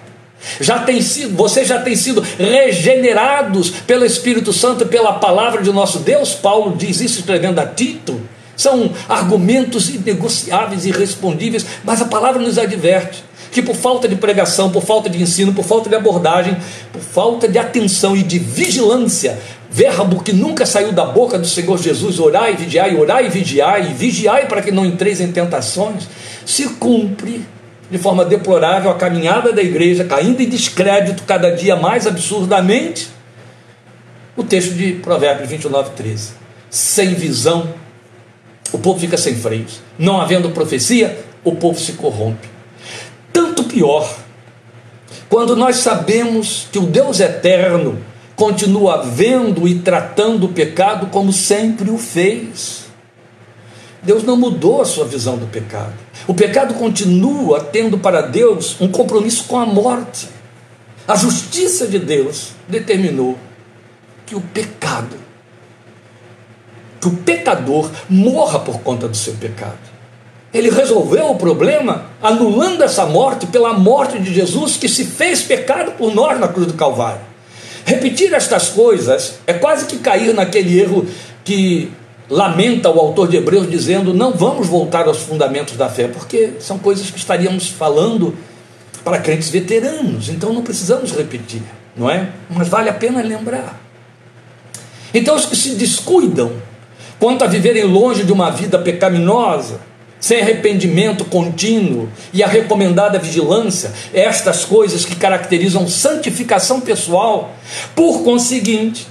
Já 0.62 0.80
tem 0.80 1.02
sido, 1.02 1.36
vocês 1.36 1.68
já 1.68 1.82
têm 1.82 1.96
sido 1.96 2.24
regenerados 2.38 3.72
pelo 3.72 4.06
Espírito 4.06 4.54
Santo 4.54 4.86
pela 4.86 5.14
palavra 5.14 5.64
de 5.64 5.72
nosso 5.72 6.00
Deus. 6.00 6.34
Paulo 6.34 6.76
diz 6.78 7.02
isso 7.02 7.20
escrevendo 7.20 7.60
a 7.60 7.66
Tito. 7.66 8.22
São 8.58 8.92
argumentos 9.08 9.90
inegociáveis 9.90 10.86
irrespondíveis, 10.86 11.66
mas 11.84 12.02
a 12.02 12.06
palavra 12.06 12.42
nos 12.42 12.58
adverte 12.58 13.24
que 13.52 13.62
por 13.62 13.76
falta 13.76 14.08
de 14.08 14.16
pregação, 14.16 14.70
por 14.70 14.84
falta 14.84 15.10
de 15.10 15.22
ensino, 15.22 15.54
por 15.54 15.64
falta 15.64 15.90
de 15.90 15.96
abordagem, 15.96 16.58
por 16.92 17.02
falta 17.02 17.48
de 17.48 17.58
atenção 17.58 18.16
e 18.16 18.24
de 18.24 18.38
vigilância, 18.38 19.40
verbo 19.70 20.22
que 20.22 20.34
nunca 20.34 20.66
saiu 20.66 20.92
da 20.92 21.06
boca 21.06 21.38
do 21.38 21.48
Senhor 21.48 21.78
Jesus, 21.78 22.20
orai 22.20 22.56
vigiai, 22.56 22.96
orai 22.96 23.30
vigiai, 23.30 23.94
vigiai 23.94 24.48
para 24.48 24.62
que 24.62 24.72
não 24.72 24.86
entreis 24.86 25.22
em 25.22 25.32
tentações, 25.32 26.08
se 26.46 26.68
cumpre 26.70 27.46
de 27.90 27.98
forma 27.98 28.26
deplorável 28.26 28.92
a 28.92 28.96
caminhada 28.96 29.54
da 29.54 29.62
igreja, 29.62 30.04
caindo 30.04 30.42
em 30.42 30.50
descrédito 30.50 31.24
cada 31.24 31.52
dia 31.52 31.76
mais 31.76 32.06
absurdamente, 32.06 33.10
o 34.36 34.44
texto 34.44 34.74
de 34.74 34.94
Provérbios 34.94 35.50
29, 35.50 35.92
13. 35.96 36.32
Sem 36.70 37.14
visão, 37.14 37.74
o 38.74 38.78
povo 38.78 39.00
fica 39.00 39.18
sem 39.18 39.36
freios. 39.36 39.82
Não 39.98 40.20
havendo 40.20 40.50
profecia, 40.52 41.24
o 41.44 41.56
povo 41.56 41.80
se 41.80 41.94
corrompe. 41.94 42.50
Tanto 43.32 43.64
pior, 43.64 44.18
quando 45.30 45.56
nós 45.56 45.78
sabemos 45.78 46.68
que 46.72 46.80
o 46.80 46.86
Deus 46.86 47.20
eterno 47.20 48.00
continua 48.36 49.02
vendo 49.02 49.68
e 49.68 49.80
tratando 49.80 50.46
o 50.46 50.54
pecado 50.54 51.08
como 51.08 51.34
sempre 51.34 51.90
o 51.90 51.98
fez. 51.98 52.86
Deus 54.02 54.24
não 54.24 54.38
mudou 54.38 54.80
a 54.80 54.86
sua 54.86 55.06
visão 55.06 55.38
do 55.38 55.48
pecado. 55.48 55.94
O 56.28 56.34
pecado 56.34 56.76
continua 56.76 57.60
tendo 57.60 57.98
para 57.98 58.22
Deus 58.22 58.80
um 58.80 58.88
compromisso 58.88 59.46
com 59.46 59.58
a 59.58 59.66
morte. 59.66 60.30
A 61.08 61.16
justiça 61.16 61.88
de 61.88 61.98
Deus 61.98 62.50
determinou 62.68 63.38
que 64.26 64.36
o 64.36 64.42
pecado 64.42 65.16
que 67.00 67.08
o 67.08 67.12
pecador 67.12 67.90
morra 68.10 68.60
por 68.60 68.80
conta 68.82 69.08
do 69.08 69.16
seu 69.16 69.34
pecado. 69.34 69.78
Ele 70.54 70.70
resolveu 70.70 71.30
o 71.30 71.36
problema 71.36 72.06
anulando 72.22 72.84
essa 72.84 73.06
morte 73.06 73.46
pela 73.48 73.74
morte 73.74 74.18
de 74.20 74.34
Jesus 74.34 74.78
que 74.78 74.88
se 74.88 75.06
fez 75.06 75.42
pecado 75.44 75.92
por 75.92 76.14
nós 76.14 76.40
na 76.40 76.48
cruz 76.48 76.68
do 76.68 76.74
Calvário. 76.74 77.22
Repetir 77.86 78.34
estas 78.34 78.70
coisas 78.70 79.36
é 79.46 79.54
quase 79.54 79.86
que 79.86 79.98
cair 79.98 80.34
naquele 80.34 80.80
erro 80.80 81.06
que 81.44 81.92
lamenta 82.30 82.90
o 82.90 83.00
autor 83.00 83.28
de 83.28 83.38
Hebreus 83.38 83.70
dizendo: 83.70 84.14
não 84.14 84.34
vamos 84.34 84.68
voltar 84.68 85.08
aos 85.08 85.20
fundamentos 85.20 85.78
da 85.78 85.90
fé, 85.90 86.08
porque 86.08 86.54
são 86.60 86.78
coisas 86.78 87.10
que 87.12 87.18
estaríamos 87.18 87.70
falando 87.70 88.36
para 89.04 89.20
crentes 89.20 89.50
veteranos, 89.50 90.28
então 90.28 90.52
não 90.52 90.62
precisamos 90.62 91.14
repetir, 91.14 91.62
não 91.96 92.10
é? 92.10 92.30
Mas 92.50 92.68
vale 92.68 92.90
a 92.90 92.94
pena 92.94 93.22
lembrar. 93.22 93.80
Então, 95.14 95.36
os 95.36 95.46
que 95.46 95.56
se 95.56 95.76
descuidam 95.76 96.52
quanto 97.20 97.44
a 97.44 97.48
viverem 97.48 97.84
longe 97.84 98.24
de 98.24 98.32
uma 98.32 98.50
vida 98.50 98.78
pecaminosa, 98.80 99.80
sem 100.20 100.42
arrependimento 100.42 101.26
contínuo 101.26 102.10
e 102.34 102.44
a 102.44 102.48
recomendada 102.48 103.20
vigilância, 103.20 103.92
estas 104.14 104.66
coisas 104.66 105.06
que 105.06 105.16
caracterizam 105.16 105.88
santificação 105.88 106.82
pessoal, 106.82 107.52
por 107.96 108.24
conseguinte, 108.24 109.08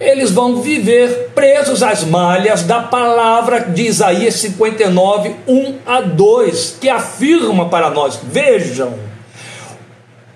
eles 0.00 0.30
vão 0.30 0.60
viver 0.60 1.30
presos 1.34 1.82
às 1.82 2.04
malhas 2.04 2.62
da 2.62 2.80
palavra 2.80 3.60
de 3.60 3.82
Isaías 3.82 4.34
59, 4.34 5.34
1 5.46 5.74
a 5.84 6.00
2, 6.00 6.76
que 6.80 6.88
afirma 6.88 7.68
para 7.68 7.90
nós: 7.90 8.20
vejam, 8.22 8.94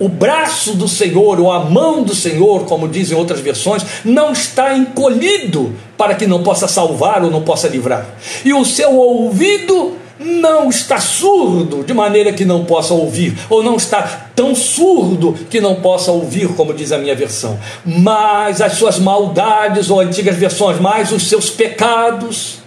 o 0.03 0.09
braço 0.09 0.75
do 0.75 0.89
Senhor, 0.89 1.39
ou 1.39 1.53
a 1.53 1.61
mão 1.61 2.03
do 2.03 2.15
Senhor, 2.15 2.65
como 2.65 2.89
dizem 2.89 3.17
outras 3.17 3.41
versões, 3.41 3.85
não 4.05 4.33
está 4.33 4.77
encolhido 4.77 5.73
para 5.97 6.15
que 6.15 6.27
não 6.27 6.43
possa 6.43 6.67
salvar 6.67 7.23
ou 7.23 7.31
não 7.31 7.43
possa 7.43 7.69
livrar, 7.69 8.07
e 8.45 8.53
o 8.53 8.65
seu 8.65 8.97
ouvido 8.97 9.97
não 10.19 10.69
está 10.69 11.01
surdo 11.01 11.83
de 11.83 11.93
maneira 11.93 12.33
que 12.33 12.45
não 12.45 12.65
possa 12.65 12.95
ouvir, 12.95 13.37
ou 13.49 13.63
não 13.63 13.77
está 13.77 14.31
tão 14.35 14.55
surdo 14.55 15.35
que 15.51 15.61
não 15.61 15.77
possa 15.77 16.11
ouvir, 16.11 16.49
como 16.49 16.75
diz 16.75 16.93
a 16.93 16.99
minha 16.99 17.15
versão, 17.15 17.59
mas 17.85 18.61
as 18.61 18.75
suas 18.75 18.99
maldades, 18.99 19.91
ou 19.91 20.01
antigas 20.01 20.37
versões, 20.37 20.81
mais 20.81 21.13
os 21.13 21.29
seus 21.29 21.51
pecados, 21.51 22.62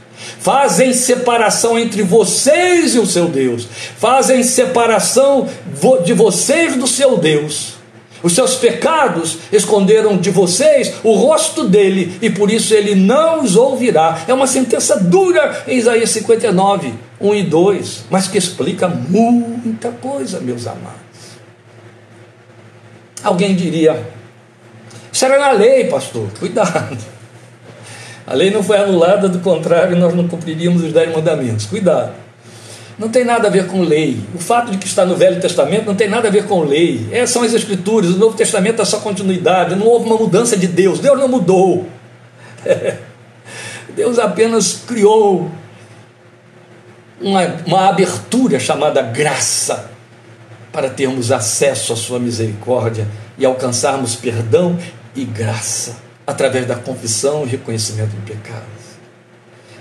fazem 0.46 0.94
separação 0.94 1.80
entre 1.80 2.04
vocês 2.04 2.94
e 2.94 3.00
o 3.00 3.06
seu 3.08 3.28
Deus, 3.28 3.68
fazem 3.98 4.44
separação 4.44 5.50
de 6.04 6.14
vocês 6.14 6.76
do 6.76 6.86
seu 6.86 7.18
Deus. 7.18 7.74
Os 8.22 8.34
seus 8.34 8.54
pecados 8.54 9.40
esconderam 9.52 10.18
de 10.18 10.30
vocês 10.30 10.94
o 11.04 11.14
rosto 11.14 11.64
dele, 11.64 12.20
e 12.22 12.30
por 12.30 12.52
isso 12.52 12.76
ele 12.76 12.94
não 12.94 13.42
os 13.42 13.56
ouvirá. 13.56 14.24
É 14.28 14.34
uma 14.36 14.46
sentença 14.46 15.00
dura 15.00 15.64
em 15.68 15.80
Isaías 15.80 16.12
59, 16.12 16.94
1 17.20 17.36
e 17.36 17.42
2, 17.42 18.06
mas 18.12 18.28
que 18.28 18.38
explica 18.38 18.88
muita 18.88 19.90
coisa, 19.90 20.40
meus 20.40 20.68
amados. 20.68 20.94
Alguém 23.24 23.56
diria: 23.56 24.14
era 25.20 25.40
na 25.40 25.52
lei, 25.54 25.86
pastor, 25.86 26.30
cuidado. 26.38 27.15
A 28.28 28.34
lei 28.34 28.50
não 28.50 28.64
foi 28.64 28.78
anulada, 28.78 29.30
do 29.30 29.40
contrário, 29.40 29.96
nós 29.96 30.14
não 30.16 30.28
cumpriríamos 30.28 30.84
os 30.84 30.92
dez 30.92 31.14
mandamentos. 31.14 31.66
Cuidado. 31.66 32.12
Não 32.98 33.10
tem 33.10 33.24
nada 33.24 33.48
a 33.48 33.52
ver 33.52 33.68
com 33.68 33.82
lei. 33.82 34.20
O 34.34 34.40
fato 34.40 34.72
de 34.72 34.78
que 34.78 34.88
está 34.88 35.06
no 35.06 35.16
Velho 35.16 35.40
Testamento 35.40 35.86
não 35.86 35.96
tem 35.96 36.10
nada 36.10 36.28
a 36.28 36.32
ver 36.32 36.46
com 36.46 36.64
lei. 36.64 37.08
Essas 37.12 37.32
são 37.32 37.44
as 37.44 37.54
Escrituras. 37.54 38.12
O 38.12 38.18
Novo 38.18 38.36
Testamento 38.36 38.82
é 38.82 38.86
só 38.86 39.00
continuidade. 39.00 39.76
Não 39.76 39.86
houve 39.86 40.08
uma 40.08 40.18
mudança 40.18 40.58
de 40.58 40.66
Deus. 40.66 41.00
Deus 41.00 41.20
não 41.20 41.28
mudou. 41.28 41.88
Deus 43.96 44.18
apenas 44.18 44.82
criou 44.88 45.52
uma, 47.22 47.42
uma 47.66 47.90
abertura 47.90 48.60
chamada 48.60 49.02
graça 49.02 49.92
para 50.72 50.90
termos 50.90 51.32
acesso 51.32 51.94
à 51.94 51.96
Sua 51.96 52.20
misericórdia 52.20 53.08
e 53.38 53.46
alcançarmos 53.46 54.16
perdão 54.16 54.78
e 55.16 55.26
graça 55.26 56.06
através 56.26 56.66
da 56.66 56.76
confissão 56.76 57.44
e 57.46 57.50
reconhecimento 57.50 58.12
de 58.12 58.32
pecados. 58.32 58.86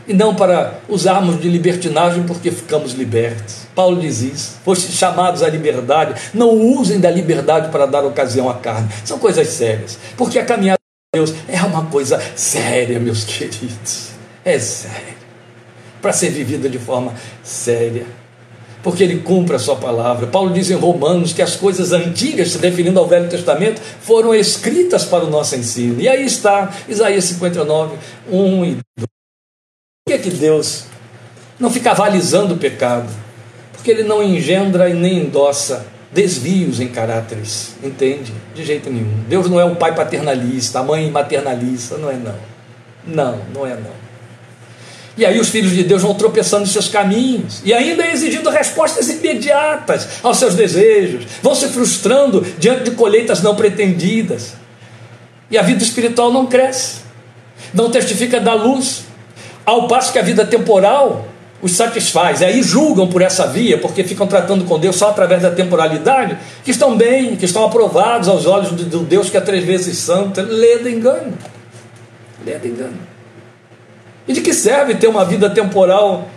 E 0.06 0.12
não 0.12 0.34
para 0.34 0.80
usarmos 0.88 1.40
de 1.40 1.48
libertinagem 1.48 2.24
porque 2.24 2.50
ficamos 2.50 2.92
libertos. 2.92 3.62
Paulo 3.74 4.00
diz 4.00 4.20
isso. 4.20 4.58
Foste 4.62 4.92
chamados 4.92 5.42
à 5.42 5.48
liberdade. 5.48 6.20
Não 6.34 6.50
usem 6.50 7.00
da 7.00 7.10
liberdade 7.10 7.70
para 7.70 7.86
dar 7.86 8.04
ocasião 8.04 8.50
à 8.50 8.54
carne. 8.54 8.88
São 9.02 9.18
coisas 9.18 9.48
sérias. 9.48 9.98
Porque 10.14 10.38
a 10.38 10.44
caminhada 10.44 10.78
de 11.14 11.18
Deus 11.18 11.34
é 11.48 11.62
uma 11.62 11.86
coisa 11.86 12.20
séria, 12.36 13.00
meus 13.00 13.24
queridos. 13.24 14.10
É 14.44 14.58
sério. 14.58 15.14
Para 16.02 16.12
ser 16.12 16.28
vivida 16.28 16.68
de 16.68 16.78
forma 16.78 17.14
séria 17.42 18.04
porque 18.84 19.02
ele 19.02 19.20
cumpre 19.20 19.56
a 19.56 19.58
sua 19.58 19.76
palavra. 19.76 20.26
Paulo 20.26 20.52
diz 20.52 20.70
em 20.70 20.74
Romanos 20.74 21.32
que 21.32 21.40
as 21.40 21.56
coisas 21.56 21.90
antigas, 21.90 22.50
se 22.50 22.58
referindo 22.58 23.00
ao 23.00 23.08
Velho 23.08 23.30
Testamento, 23.30 23.80
foram 23.80 24.34
escritas 24.34 25.06
para 25.06 25.24
o 25.24 25.30
nosso 25.30 25.56
ensino. 25.56 25.98
E 25.98 26.06
aí 26.06 26.24
está 26.26 26.70
Isaías 26.86 27.24
59, 27.24 27.96
1 28.30 28.64
e 28.66 28.68
2. 28.68 28.78
Por 28.98 29.08
que, 30.06 30.12
é 30.12 30.18
que 30.18 30.30
Deus 30.30 30.84
não 31.58 31.70
fica 31.70 31.92
avalizando 31.92 32.54
o 32.54 32.58
pecado? 32.58 33.10
Porque 33.72 33.90
ele 33.90 34.02
não 34.02 34.22
engendra 34.22 34.90
e 34.90 34.92
nem 34.92 35.20
endossa 35.20 35.86
desvios 36.12 36.78
em 36.78 36.88
caráteres, 36.88 37.74
entende? 37.82 38.34
De 38.54 38.62
jeito 38.62 38.90
nenhum. 38.90 39.24
Deus 39.26 39.48
não 39.48 39.58
é 39.58 39.64
o 39.64 39.76
pai 39.76 39.94
paternalista, 39.94 40.80
a 40.80 40.82
mãe 40.82 41.10
maternalista, 41.10 41.96
não 41.96 42.10
é 42.10 42.16
não. 42.16 42.36
Não, 43.06 43.40
não 43.52 43.66
é 43.66 43.74
não. 43.74 44.03
E 45.16 45.25
aí 45.25 45.38
os 45.38 45.49
filhos 45.49 45.73
de 45.73 45.85
Deus 45.85 46.02
vão 46.02 46.14
tropeçando 46.14 46.64
em 46.64 46.66
seus 46.66 46.88
caminhos 46.88 47.62
e 47.64 47.73
ainda 47.73 48.06
exigindo 48.06 48.50
respostas 48.50 49.09
imediatas 49.09 50.09
aos 50.23 50.38
seus 50.38 50.54
desejos, 50.54 51.25
vão 51.40 51.54
se 51.54 51.68
frustrando 51.68 52.40
diante 52.59 52.85
de 52.85 52.90
colheitas 52.92 53.40
não 53.40 53.54
pretendidas. 53.54 54.54
E 55.50 55.56
a 55.56 55.62
vida 55.62 55.83
espiritual 55.83 56.33
não 56.33 56.47
cresce, 56.47 57.02
não 57.73 57.90
testifica 57.90 58.40
da 58.40 58.54
luz, 58.54 59.04
ao 59.64 59.87
passo 59.87 60.12
que 60.12 60.18
a 60.18 60.23
vida 60.23 60.44
temporal 60.44 61.28
os 61.62 61.73
satisfaz. 61.73 62.40
E 62.40 62.44
aí 62.44 62.62
julgam 62.62 63.09
por 63.09 63.23
essa 63.23 63.47
via, 63.47 63.78
porque 63.78 64.02
ficam 64.02 64.26
tratando 64.26 64.64
com 64.64 64.78
Deus 64.78 64.97
só 64.97 65.11
através 65.11 65.40
da 65.40 65.50
temporalidade, 65.50 66.37
que 66.64 66.71
estão 66.71 66.97
bem, 66.97 67.37
que 67.37 67.44
estão 67.44 67.64
aprovados 67.64 68.28
aos 68.28 68.47
olhos 68.47 68.73
do 68.73 69.00
Deus 69.00 69.30
que 69.30 69.37
é 69.37 69.40
três 69.40 69.64
vezes 69.64 69.97
santo. 69.99 70.42
Lê 70.42 70.78
do 70.78 70.88
engano. 70.88 71.33
Lê 72.44 72.59
do 72.59 72.66
engano. 72.66 73.13
E 74.26 74.33
de 74.33 74.40
que 74.40 74.54
serve 74.54 74.95
ter 74.95 75.07
uma 75.07 75.25
vida 75.25 75.50
temporal 75.50 76.28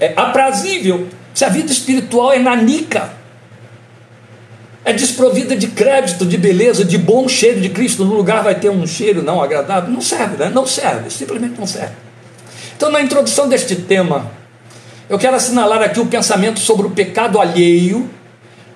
é, 0.00 0.12
aprazível 0.16 1.08
se 1.32 1.44
a 1.44 1.48
vida 1.48 1.70
espiritual 1.70 2.32
é 2.32 2.38
nanica? 2.38 3.10
É 4.84 4.92
desprovida 4.92 5.56
de 5.56 5.66
crédito, 5.68 6.24
de 6.24 6.36
beleza, 6.36 6.84
de 6.84 6.96
bom 6.96 7.28
cheiro 7.28 7.60
de 7.60 7.68
Cristo. 7.68 8.04
No 8.04 8.14
lugar 8.14 8.42
vai 8.44 8.54
ter 8.54 8.70
um 8.70 8.86
cheiro 8.86 9.22
não 9.22 9.42
agradável. 9.42 9.90
Não 9.90 10.00
serve, 10.00 10.36
né? 10.36 10.50
Não 10.52 10.64
serve, 10.64 11.10
simplesmente 11.10 11.58
não 11.58 11.66
serve. 11.66 11.94
Então, 12.76 12.90
na 12.90 13.00
introdução 13.00 13.48
deste 13.48 13.74
tema, 13.74 14.30
eu 15.08 15.18
quero 15.18 15.34
assinalar 15.34 15.82
aqui 15.82 15.98
o 15.98 16.06
pensamento 16.06 16.60
sobre 16.60 16.86
o 16.86 16.90
pecado 16.90 17.40
alheio 17.40 18.08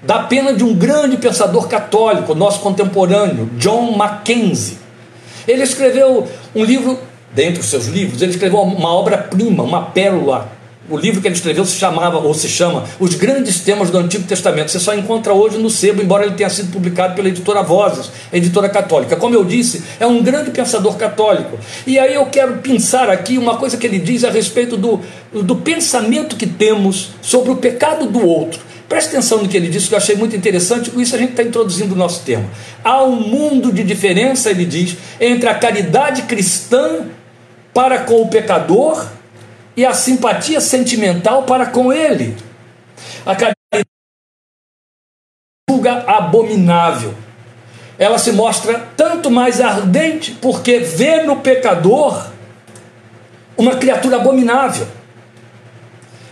da 0.03 0.21
pena 0.21 0.53
de 0.53 0.65
um 0.65 0.75
grande 0.75 1.17
pensador 1.17 1.69
católico, 1.69 2.35
nosso 2.35 2.61
contemporâneo, 2.61 3.51
John 3.57 3.93
Mackenzie. 3.93 4.79
Ele 5.47 5.63
escreveu 5.63 6.27
um 6.55 6.65
livro, 6.65 6.99
dentre 7.33 7.61
os 7.61 7.67
seus 7.67 7.87
livros, 7.87 8.21
ele 8.23 8.33
escreveu 8.33 8.61
uma 8.61 8.93
obra-prima, 8.93 9.63
uma 9.63 9.83
pérola. 9.83 10.61
O 10.89 10.97
livro 10.97 11.21
que 11.21 11.29
ele 11.29 11.37
escreveu 11.37 11.65
se 11.65 11.77
chamava, 11.77 12.19
ou 12.19 12.35
se 12.35 12.49
chama, 12.49 12.83
Os 12.99 13.15
Grandes 13.15 13.61
Temas 13.61 13.91
do 13.91 13.99
Antigo 13.99 14.27
Testamento. 14.27 14.73
Você 14.73 14.81
só 14.81 14.93
encontra 14.93 15.33
hoje 15.33 15.57
no 15.57 15.71
sebo, 15.71 16.03
embora 16.03 16.27
ele 16.27 16.35
tenha 16.35 16.51
sido 16.51 16.73
publicado 16.73 17.15
pela 17.15 17.29
editora 17.29 17.63
Vozes, 17.63 18.11
editora 18.33 18.69
católica. 18.69 19.15
Como 19.15 19.33
eu 19.33 19.45
disse, 19.45 19.85
é 20.01 20.07
um 20.07 20.21
grande 20.21 20.51
pensador 20.51 20.97
católico. 20.97 21.57
E 21.87 21.97
aí 21.97 22.15
eu 22.15 22.27
quero 22.27 22.59
pensar 22.59 23.09
aqui 23.09 23.39
uma 23.39 23.57
coisa 23.57 23.77
que 23.77 23.87
ele 23.87 24.01
diz 24.01 24.25
a 24.25 24.31
respeito 24.31 24.77
do, 24.77 25.01
do 25.33 25.55
pensamento 25.55 26.35
que 26.35 26.47
temos 26.47 27.11
sobre 27.23 27.53
o 27.53 27.57
pecado 27.57 28.07
do 28.07 28.27
outro 28.27 28.70
Preste 28.91 29.11
atenção 29.11 29.41
no 29.41 29.49
que 29.49 29.57
ele 29.57 29.69
disse, 29.69 29.87
que 29.87 29.95
eu 29.95 29.99
achei 29.99 30.17
muito 30.17 30.35
interessante, 30.35 30.91
com 30.91 31.01
isso 31.01 31.15
a 31.15 31.19
gente 31.19 31.31
está 31.31 31.45
introduzindo 31.45 31.95
o 31.95 31.97
nosso 31.97 32.25
tema. 32.25 32.51
Há 32.83 33.05
um 33.05 33.21
mundo 33.21 33.73
de 33.73 33.85
diferença, 33.85 34.51
ele 34.51 34.65
diz, 34.65 34.97
entre 35.21 35.49
a 35.49 35.55
caridade 35.55 36.23
cristã 36.23 37.07
para 37.73 38.01
com 38.01 38.21
o 38.21 38.29
pecador 38.29 39.07
e 39.77 39.87
a 39.87 39.95
simpatia 39.95 40.61
sentimental 40.61 41.45
para 41.45 41.67
com 41.67 41.93
ele. 41.93 42.37
A 43.25 43.37
caridade 43.37 43.87
julga 45.71 46.03
abominável. 46.11 47.15
Ela 47.97 48.19
se 48.19 48.33
mostra 48.33 48.89
tanto 48.97 49.31
mais 49.31 49.61
ardente 49.61 50.33
porque 50.33 50.81
vê 50.81 51.23
no 51.23 51.37
pecador 51.37 52.29
uma 53.57 53.77
criatura 53.77 54.17
abominável. 54.17 54.89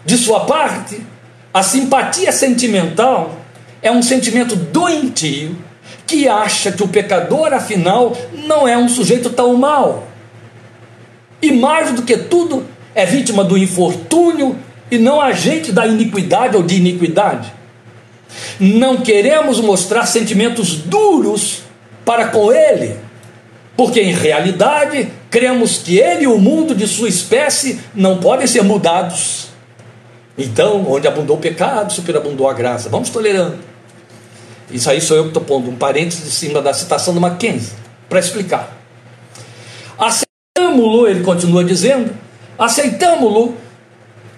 De 0.05 0.17
sua 0.17 0.41
parte, 0.41 1.01
a 1.59 1.63
simpatia 1.65 2.31
sentimental 2.31 3.37
é 3.83 3.91
um 3.91 4.01
sentimento 4.01 4.55
doentio 4.55 5.57
que 6.07 6.29
acha 6.29 6.71
que 6.71 6.85
o 6.85 6.89
pecador, 6.89 7.53
afinal, 7.53 8.17
não 8.47 8.69
é 8.69 8.79
um 8.79 8.89
sujeito 8.89 9.29
tão 9.31 9.55
mau. 9.55 10.07
E 11.43 11.51
mais 11.51 11.91
do 11.91 12.03
que 12.03 12.17
tudo, 12.17 12.65
é 12.95 13.05
vítima 13.05 13.43
do 13.43 13.59
infortúnio 13.59 14.57
e 14.89 14.99
não 14.99 15.21
agente 15.21 15.73
da 15.73 15.85
iniquidade 15.85 16.57
ou 16.57 16.63
de 16.63 16.77
iniquidade. 16.77 17.53
Não 18.61 18.99
queremos 18.99 19.61
mostrar 19.61 20.07
sentimentos 20.07 20.77
duros 20.77 21.63
para 22.05 22.29
com 22.29 22.53
ele, 22.53 22.95
porque 23.77 24.01
em 24.01 24.13
realidade 24.13 25.09
cremos 25.29 25.79
que 25.79 25.99
ele 25.99 26.23
e 26.23 26.29
o 26.29 26.39
mundo 26.39 26.73
de 26.73 26.87
sua 26.87 27.09
espécie 27.09 27.81
não 27.93 28.19
podem 28.19 28.47
ser 28.47 28.63
mudados. 28.63 29.48
Então, 30.39 30.89
onde 30.89 31.09
abundou 31.09 31.37
o 31.37 31.41
pecado, 31.41 31.93
superabundou 31.93 32.49
a 32.49 32.55
graça. 32.55 32.89
Vamos 32.89 33.11
tolerando. 33.11 33.59
Isso 34.71 34.89
aí 34.89 35.01
sou 35.01 35.17
eu 35.17 35.25
que 35.25 35.31
estou 35.31 35.43
pondo 35.43 35.69
um 35.69 35.77
parênteses 35.77 36.27
em 36.27 36.31
cima 36.31 36.63
da 36.63 36.73
citação 36.73 37.13
do 37.13 37.21
Mackenzie, 37.21 37.73
para 38.09 38.21
explicar. 38.21 38.77
Aceitamos-lo, 39.99 41.09
ele 41.09 41.25
continua 41.25 41.65
dizendo, 41.65 42.15
aceitamos-lo 42.57 43.57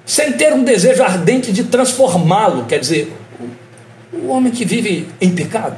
sem 0.07 0.33
ter 0.33 0.54
um 0.54 0.64
desejo 0.64 1.02
ardente 1.02 1.52
de 1.52 1.64
transformá-lo, 1.64 2.64
quer 2.64 2.78
dizer, 2.78 3.12
o 4.12 4.28
homem 4.28 4.52
que 4.52 4.64
vive 4.64 5.09
em 5.21 5.35
pecado. 5.35 5.76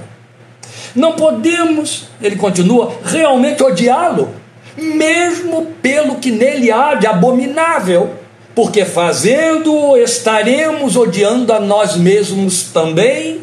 Não 0.95 1.13
podemos, 1.13 2.09
ele 2.21 2.37
continua, 2.37 2.95
realmente 3.05 3.63
odiá-lo, 3.63 4.35
mesmo 4.77 5.67
pelo 5.83 6.17
que 6.17 6.31
nele 6.31 6.71
há 6.71 6.95
de 6.95 7.07
abominável, 7.07 8.15
porque 8.55 8.85
fazendo 8.85 9.97
estaremos 9.97 10.97
odiando 10.97 11.53
a 11.53 11.61
nós 11.61 11.97
mesmos 11.97 12.65
também, 12.65 13.41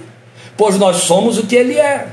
pois 0.56 0.78
nós 0.78 0.98
somos 0.98 1.38
o 1.38 1.46
que 1.46 1.56
ele 1.56 1.78
é. 1.78 2.08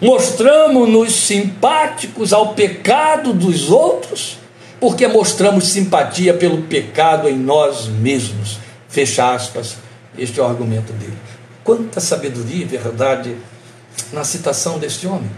Mostramos-nos 0.00 1.12
simpáticos 1.12 2.32
ao 2.32 2.54
pecado 2.54 3.32
dos 3.32 3.70
outros, 3.70 4.38
porque 4.78 5.06
mostramos 5.06 5.68
simpatia 5.68 6.32
pelo 6.34 6.62
pecado 6.62 7.28
em 7.28 7.36
nós 7.36 7.86
mesmos. 7.86 8.58
Fecha 8.88 9.34
aspas, 9.34 9.76
este 10.16 10.40
é 10.40 10.42
o 10.42 10.46
argumento 10.46 10.92
dele. 10.94 11.16
Quanta 11.62 12.00
sabedoria 12.00 12.64
e 12.64 12.68
verdade 12.68 13.36
na 14.12 14.24
citação 14.24 14.78
deste 14.78 15.06
homem. 15.06 15.30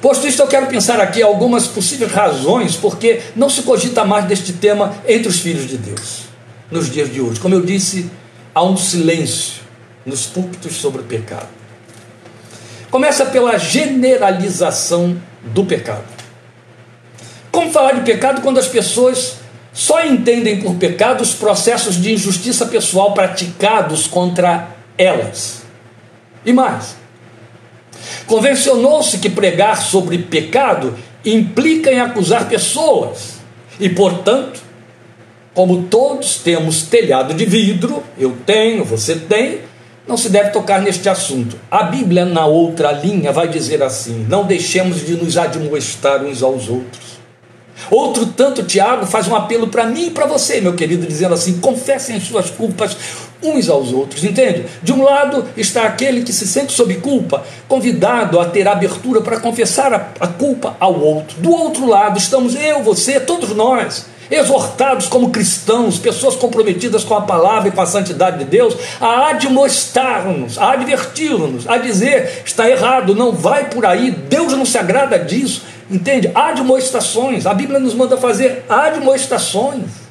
Posto 0.00 0.26
isto, 0.26 0.42
eu 0.42 0.48
quero 0.48 0.66
pensar 0.66 1.00
aqui 1.00 1.22
algumas 1.22 1.66
possíveis 1.66 2.10
razões 2.12 2.76
porque 2.76 3.20
não 3.36 3.48
se 3.48 3.62
cogita 3.62 4.04
mais 4.04 4.24
deste 4.24 4.52
tema 4.52 4.94
entre 5.06 5.28
os 5.28 5.40
filhos 5.40 5.68
de 5.68 5.76
Deus 5.76 6.22
nos 6.70 6.90
dias 6.90 7.12
de 7.12 7.20
hoje. 7.20 7.38
Como 7.38 7.54
eu 7.54 7.60
disse, 7.60 8.10
há 8.54 8.62
um 8.62 8.76
silêncio 8.76 9.62
nos 10.04 10.26
púlpitos 10.26 10.76
sobre 10.76 11.02
o 11.02 11.04
pecado. 11.04 11.48
Começa 12.90 13.26
pela 13.26 13.58
generalização 13.58 15.20
do 15.42 15.64
pecado. 15.64 16.04
Como 17.50 17.70
falar 17.70 17.92
de 17.92 18.00
pecado 18.00 18.40
quando 18.40 18.58
as 18.58 18.66
pessoas 18.66 19.36
só 19.72 20.04
entendem 20.04 20.60
por 20.60 20.74
pecado 20.74 21.22
os 21.22 21.34
processos 21.34 21.96
de 21.96 22.12
injustiça 22.12 22.66
pessoal 22.66 23.14
praticados 23.14 24.06
contra 24.06 24.70
elas? 24.98 25.62
E 26.44 26.52
mais, 26.52 26.96
convencionou-se 28.26 29.18
que 29.18 29.28
pregar 29.30 29.82
sobre 29.82 30.18
pecado 30.18 30.94
implica 31.24 31.90
em 31.92 32.00
acusar 32.00 32.48
pessoas, 32.48 33.34
e 33.78 33.88
portanto, 33.88 34.60
como 35.54 35.84
todos 35.84 36.36
temos 36.36 36.82
telhado 36.82 37.34
de 37.34 37.44
vidro, 37.44 38.02
eu 38.18 38.36
tenho, 38.46 38.84
você 38.84 39.16
tem, 39.16 39.60
não 40.06 40.16
se 40.16 40.30
deve 40.30 40.50
tocar 40.50 40.80
neste 40.80 41.08
assunto. 41.08 41.56
A 41.70 41.84
Bíblia, 41.84 42.24
na 42.24 42.46
outra 42.46 42.90
linha, 42.90 43.32
vai 43.32 43.48
dizer 43.48 43.82
assim: 43.82 44.26
não 44.28 44.44
deixemos 44.44 45.04
de 45.06 45.14
nos 45.14 45.36
admoestar 45.36 46.24
uns 46.24 46.42
aos 46.42 46.68
outros. 46.68 47.21
Outro 47.90 48.26
tanto, 48.26 48.62
Tiago, 48.62 49.06
faz 49.06 49.28
um 49.28 49.34
apelo 49.34 49.68
para 49.68 49.86
mim 49.86 50.06
e 50.06 50.10
para 50.10 50.26
você, 50.26 50.60
meu 50.60 50.74
querido, 50.74 51.06
dizendo 51.06 51.34
assim: 51.34 51.58
confessem 51.58 52.16
as 52.16 52.24
suas 52.24 52.50
culpas 52.50 52.96
uns 53.42 53.68
aos 53.68 53.92
outros, 53.92 54.22
entende? 54.22 54.66
De 54.82 54.92
um 54.92 55.02
lado 55.02 55.44
está 55.56 55.82
aquele 55.82 56.22
que 56.22 56.32
se 56.32 56.46
sente 56.46 56.72
sob 56.72 56.94
culpa, 56.96 57.44
convidado 57.66 58.38
a 58.38 58.44
ter 58.44 58.68
abertura 58.68 59.20
para 59.20 59.40
confessar 59.40 59.92
a, 59.92 60.08
a 60.20 60.28
culpa 60.28 60.76
ao 60.78 60.98
outro. 61.00 61.40
Do 61.40 61.50
outro 61.50 61.86
lado 61.86 62.18
estamos 62.18 62.54
eu, 62.54 62.82
você, 62.82 63.18
todos 63.18 63.54
nós 63.54 64.11
exortados 64.32 65.06
como 65.06 65.30
cristãos, 65.30 65.98
pessoas 65.98 66.34
comprometidas 66.34 67.04
com 67.04 67.14
a 67.14 67.22
palavra 67.22 67.68
e 67.68 67.72
com 67.72 67.80
a 67.80 67.86
santidade 67.86 68.38
de 68.38 68.44
Deus, 68.44 68.74
a 69.00 69.28
admoestar-nos, 69.28 70.58
a 70.58 70.72
advertir-nos, 70.72 71.68
a 71.68 71.76
dizer: 71.76 72.42
está 72.44 72.68
errado, 72.68 73.14
não 73.14 73.32
vai 73.32 73.68
por 73.68 73.84
aí, 73.84 74.10
Deus 74.10 74.52
não 74.52 74.64
se 74.64 74.78
agrada 74.78 75.18
disso, 75.18 75.62
entende? 75.90 76.30
Admoestações, 76.34 77.46
a 77.46 77.52
Bíblia 77.52 77.78
nos 77.78 77.94
manda 77.94 78.16
fazer 78.16 78.64
admoestações. 78.68 80.02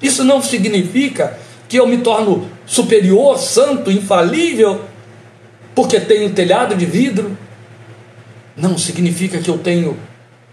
Isso 0.00 0.24
não 0.24 0.42
significa 0.42 1.38
que 1.68 1.78
eu 1.78 1.86
me 1.86 1.98
torno 1.98 2.48
superior, 2.66 3.38
santo, 3.38 3.90
infalível, 3.90 4.82
porque 5.74 6.00
tenho 6.00 6.30
telhado 6.30 6.74
de 6.74 6.84
vidro. 6.84 7.36
Não 8.56 8.76
significa 8.76 9.38
que 9.38 9.48
eu 9.48 9.58
tenho 9.58 9.96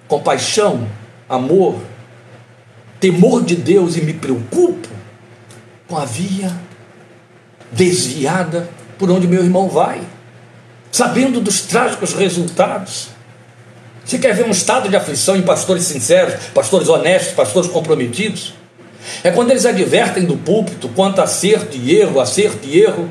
compaixão, 0.07 0.87
amor, 1.29 1.79
temor 2.99 3.43
de 3.43 3.55
Deus 3.55 3.95
e 3.95 4.01
me 4.01 4.13
preocupo 4.13 4.89
com 5.87 5.95
a 5.95 6.05
via 6.05 6.51
desviada 7.71 8.69
por 8.97 9.09
onde 9.09 9.27
meu 9.27 9.43
irmão 9.43 9.69
vai, 9.69 10.01
sabendo 10.91 11.39
dos 11.39 11.61
trágicos 11.61 12.13
resultados. 12.13 13.09
Você 14.03 14.17
quer 14.17 14.35
ver 14.35 14.45
um 14.45 14.51
estado 14.51 14.89
de 14.89 14.95
aflição 14.95 15.35
em 15.35 15.43
pastores 15.43 15.83
sinceros, 15.83 16.33
pastores 16.53 16.89
honestos, 16.89 17.33
pastores 17.33 17.69
comprometidos? 17.69 18.53
É 19.23 19.31
quando 19.31 19.51
eles 19.51 19.65
advertem 19.65 20.25
do 20.25 20.35
púlpito 20.35 20.89
quanto 20.89 21.21
acerto 21.21 21.77
e 21.77 21.95
erro, 21.95 22.19
acerto 22.19 22.67
e 22.67 22.81
erro, 22.81 23.09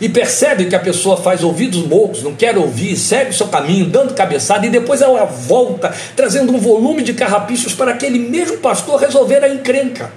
e 0.00 0.08
percebe 0.08 0.66
que 0.66 0.74
a 0.74 0.80
pessoa 0.80 1.16
faz 1.16 1.42
ouvidos 1.42 1.86
moucos, 1.86 2.22
não 2.22 2.34
quer 2.34 2.56
ouvir, 2.56 2.96
segue 2.96 3.30
o 3.30 3.34
seu 3.34 3.48
caminho, 3.48 3.86
dando 3.86 4.14
cabeçada, 4.14 4.66
e 4.66 4.70
depois 4.70 5.00
ela 5.00 5.24
volta, 5.24 5.94
trazendo 6.16 6.52
um 6.52 6.58
volume 6.58 7.02
de 7.02 7.14
carrapichos 7.14 7.74
para 7.74 7.92
aquele 7.92 8.18
mesmo 8.18 8.58
pastor 8.58 9.00
resolver 9.00 9.44
a 9.44 9.48
encrenca. 9.48 10.12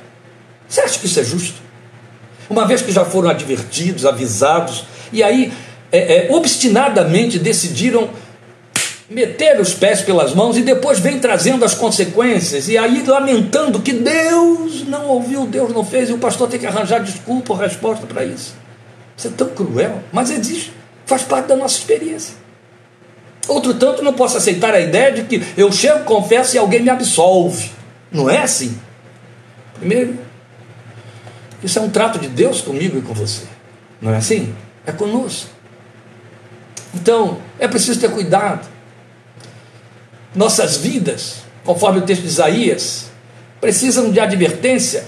Você 0.67 0.81
acha 0.81 0.99
que 0.99 1.05
isso 1.05 1.19
é 1.19 1.23
justo? 1.23 1.61
Uma 2.49 2.65
vez 2.65 2.81
que 2.81 2.91
já 2.91 3.05
foram 3.05 3.29
advertidos, 3.29 4.05
avisados, 4.05 4.85
e 5.11 5.23
aí 5.23 5.51
é, 5.91 6.27
é, 6.27 6.31
obstinadamente 6.31 7.39
decidiram 7.39 8.09
meter 9.09 9.59
os 9.59 9.73
pés 9.73 10.01
pelas 10.01 10.33
mãos 10.33 10.57
e 10.57 10.61
depois 10.61 10.99
vem 10.99 11.19
trazendo 11.19 11.63
as 11.63 11.75
consequências, 11.75 12.67
e 12.67 12.77
aí 12.77 13.03
lamentando 13.05 13.79
que 13.79 13.93
Deus 13.93 14.87
não 14.87 15.07
ouviu, 15.07 15.45
Deus 15.45 15.71
não 15.71 15.85
fez, 15.85 16.09
e 16.09 16.13
o 16.13 16.17
pastor 16.17 16.49
tem 16.49 16.59
que 16.59 16.65
arranjar 16.65 17.03
desculpa 17.03 17.53
ou 17.53 17.59
resposta 17.59 18.05
para 18.07 18.25
isso. 18.25 18.55
Isso 19.17 19.27
é 19.27 19.31
tão 19.31 19.49
cruel, 19.49 20.03
mas 20.11 20.29
existe, 20.29 20.73
faz 21.05 21.23
parte 21.23 21.47
da 21.47 21.55
nossa 21.55 21.77
experiência. 21.77 22.35
Outro 23.47 23.73
tanto, 23.75 24.03
não 24.03 24.13
posso 24.13 24.37
aceitar 24.37 24.73
a 24.73 24.79
ideia 24.79 25.11
de 25.11 25.23
que 25.23 25.45
eu 25.55 25.71
chego, 25.71 26.03
confesso 26.03 26.55
e 26.55 26.59
alguém 26.59 26.81
me 26.81 26.89
absolve. 26.89 27.71
Não 28.11 28.29
é 28.29 28.39
assim. 28.39 28.77
Primeiro, 29.75 30.17
isso 31.63 31.77
é 31.77 31.81
um 31.81 31.89
trato 31.89 32.17
de 32.17 32.27
Deus 32.27 32.61
comigo 32.61 32.97
e 32.97 33.01
com 33.01 33.13
você. 33.13 33.43
Não 34.01 34.13
é 34.13 34.17
assim? 34.17 34.53
É 34.85 34.91
conosco. 34.91 35.49
Então, 36.93 37.39
é 37.59 37.67
preciso 37.67 37.99
ter 37.99 38.09
cuidado. 38.09 38.67
Nossas 40.33 40.77
vidas, 40.77 41.37
conforme 41.63 41.99
o 41.99 42.01
texto 42.01 42.21
de 42.21 42.27
Isaías, 42.27 43.05
precisam 43.61 44.11
de 44.11 44.19
advertência 44.19 45.05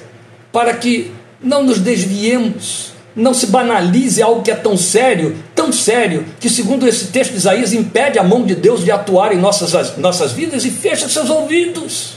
para 0.52 0.74
que 0.74 1.12
não 1.42 1.64
nos 1.64 1.80
desviemos 1.80 2.94
não 3.18 3.34
se 3.34 3.48
banalize 3.48 4.22
algo 4.22 4.44
que 4.44 4.52
é 4.52 4.56
tão 4.56 4.78
sério, 4.78 5.36
tão 5.56 5.74
sério, 5.74 6.24
que, 6.40 6.48
segundo 6.48 6.88
esse 6.88 7.08
texto 7.08 7.32
de 7.32 7.38
Isaías, 7.38 7.74
impede 7.74 8.20
a 8.20 8.24
mão 8.24 8.46
de 8.46 8.54
Deus 8.54 8.84
de 8.84 8.92
atuar 8.92 9.34
em 9.34 9.38
nossas, 9.38 9.98
nossas 9.98 10.32
vidas 10.32 10.64
e 10.64 10.70
fecha 10.70 11.10
seus 11.10 11.28
ouvidos. 11.28 12.14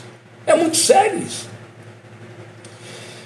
É 0.46 0.54
muito 0.54 0.76
sério 0.76 1.18
isso. 1.26 1.48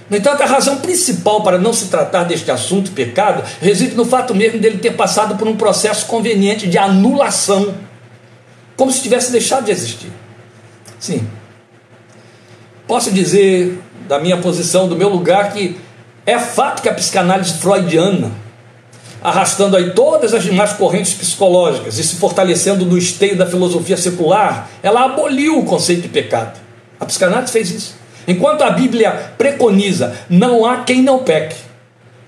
No 0.08 0.16
entanto, 0.16 0.42
a 0.42 0.46
razão 0.46 0.76
principal 0.78 1.42
para 1.42 1.58
não 1.58 1.72
se 1.72 1.86
tratar 1.86 2.24
deste 2.24 2.48
assunto 2.50 2.92
pecado 2.92 3.42
reside 3.60 3.96
no 3.96 4.04
fato 4.04 4.34
mesmo 4.34 4.60
dele 4.60 4.78
ter 4.78 4.92
passado 4.92 5.36
por 5.36 5.48
um 5.48 5.56
processo 5.56 6.06
conveniente 6.06 6.68
de 6.68 6.78
anulação, 6.78 7.74
como 8.76 8.92
se 8.92 9.02
tivesse 9.02 9.32
deixado 9.32 9.64
de 9.64 9.72
existir. 9.72 10.12
Sim. 11.00 11.26
Posso 12.86 13.10
dizer, 13.10 13.80
da 14.06 14.20
minha 14.20 14.36
posição, 14.36 14.86
do 14.86 14.94
meu 14.94 15.08
lugar, 15.08 15.52
que 15.52 15.76
é 16.26 16.38
fato 16.38 16.82
que 16.82 16.88
a 16.88 16.94
psicanálise 16.94 17.54
freudiana, 17.54 18.32
arrastando 19.22 19.76
aí 19.76 19.90
todas 19.90 20.32
as 20.32 20.42
demais 20.42 20.72
correntes 20.72 21.12
psicológicas 21.14 21.98
e 21.98 22.04
se 22.04 22.16
fortalecendo 22.16 22.86
no 22.86 22.96
esteio 22.96 23.36
da 23.36 23.46
filosofia 23.46 23.96
secular, 23.96 24.68
ela 24.82 25.04
aboliu 25.04 25.58
o 25.58 25.64
conceito 25.64 26.02
de 26.02 26.08
pecado. 26.08 26.58
A 26.98 27.04
psicanálise 27.04 27.52
fez 27.52 27.70
isso. 27.70 27.94
Enquanto 28.26 28.62
a 28.62 28.70
Bíblia 28.70 29.34
preconiza 29.36 30.14
não 30.30 30.64
há 30.64 30.78
quem 30.78 31.02
não 31.02 31.18
peque, 31.18 31.56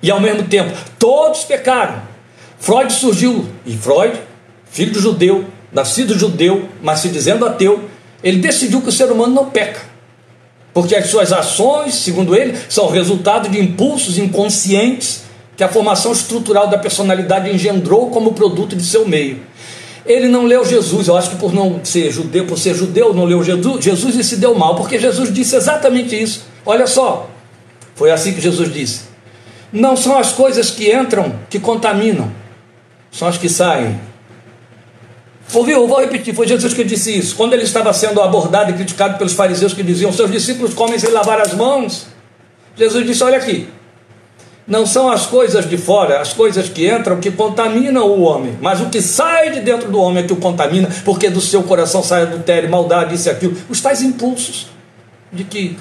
e 0.02 0.10
ao 0.10 0.20
mesmo 0.20 0.42
tempo 0.44 0.76
todos 0.98 1.44
pecaram. 1.44 2.02
Freud 2.58 2.92
surgiu, 2.92 3.46
e 3.64 3.76
Freud, 3.76 4.18
filho 4.70 4.92
de 4.92 4.98
judeu, 4.98 5.46
nascido 5.72 6.18
judeu, 6.18 6.68
mas 6.82 6.98
se 6.98 7.08
dizendo 7.08 7.46
ateu, 7.46 7.88
ele 8.22 8.38
decidiu 8.38 8.82
que 8.82 8.88
o 8.88 8.92
ser 8.92 9.10
humano 9.10 9.34
não 9.34 9.50
peca 9.50 9.85
porque 10.76 10.94
as 10.94 11.06
suas 11.06 11.32
ações, 11.32 11.94
segundo 11.94 12.36
ele, 12.36 12.54
são 12.68 12.90
resultado 12.90 13.48
de 13.48 13.58
impulsos 13.58 14.18
inconscientes 14.18 15.22
que 15.56 15.64
a 15.64 15.70
formação 15.70 16.12
estrutural 16.12 16.68
da 16.68 16.76
personalidade 16.76 17.50
engendrou 17.50 18.10
como 18.10 18.34
produto 18.34 18.76
de 18.76 18.84
seu 18.84 19.08
meio. 19.08 19.40
ele 20.04 20.28
não 20.28 20.44
leu 20.44 20.66
Jesus. 20.66 21.08
Eu 21.08 21.16
acho 21.16 21.30
que 21.30 21.36
por 21.36 21.54
não 21.54 21.82
ser 21.82 22.10
judeu, 22.10 22.44
por 22.44 22.58
ser 22.58 22.74
judeu, 22.74 23.14
não 23.14 23.24
leu 23.24 23.42
Jesus, 23.42 23.82
Jesus 23.82 24.16
e 24.16 24.22
se 24.22 24.36
deu 24.36 24.54
mal, 24.54 24.74
porque 24.74 24.98
Jesus 24.98 25.32
disse 25.32 25.56
exatamente 25.56 26.14
isso. 26.14 26.44
Olha 26.66 26.86
só, 26.86 27.26
foi 27.94 28.10
assim 28.10 28.34
que 28.34 28.40
Jesus 28.42 28.70
disse: 28.70 29.04
Não 29.72 29.96
são 29.96 30.18
as 30.18 30.32
coisas 30.32 30.70
que 30.70 30.94
entram 30.94 31.36
que 31.48 31.58
contaminam, 31.58 32.30
são 33.10 33.26
as 33.26 33.38
que 33.38 33.48
saem. 33.48 33.98
Ouviu? 35.52 35.86
Vou 35.86 36.00
repetir, 36.00 36.34
foi 36.34 36.46
Jesus 36.46 36.74
que 36.74 36.84
disse 36.84 37.16
isso. 37.16 37.36
Quando 37.36 37.52
ele 37.52 37.62
estava 37.62 37.92
sendo 37.92 38.20
abordado 38.20 38.70
e 38.70 38.74
criticado 38.74 39.16
pelos 39.16 39.32
fariseus 39.32 39.72
que 39.72 39.82
diziam: 39.82 40.12
Seus 40.12 40.30
discípulos 40.30 40.74
comem 40.74 40.98
sem 40.98 41.10
lavar 41.10 41.40
as 41.40 41.54
mãos. 41.54 42.06
Jesus 42.76 43.06
disse: 43.06 43.22
Olha 43.22 43.38
aqui, 43.38 43.68
não 44.66 44.84
são 44.84 45.08
as 45.08 45.26
coisas 45.26 45.68
de 45.68 45.78
fora, 45.78 46.20
as 46.20 46.32
coisas 46.32 46.68
que 46.68 46.90
entram 46.90 47.20
que 47.20 47.30
contaminam 47.30 48.04
o 48.04 48.22
homem, 48.22 48.58
mas 48.60 48.80
o 48.80 48.86
que 48.86 49.00
sai 49.00 49.50
de 49.50 49.60
dentro 49.60 49.88
do 49.90 50.00
homem 50.00 50.24
é 50.24 50.26
que 50.26 50.32
o 50.32 50.36
contamina, 50.36 50.88
porque 51.04 51.30
do 51.30 51.40
seu 51.40 51.62
coração 51.62 52.02
sai 52.02 52.22
adultério, 52.22 52.68
maldade, 52.68 53.14
isso 53.14 53.28
e 53.28 53.30
aquilo. 53.30 53.56
Os 53.68 53.80
tais 53.80 54.02
impulsos 54.02 54.66
de 55.32 55.44
que 55.44 55.78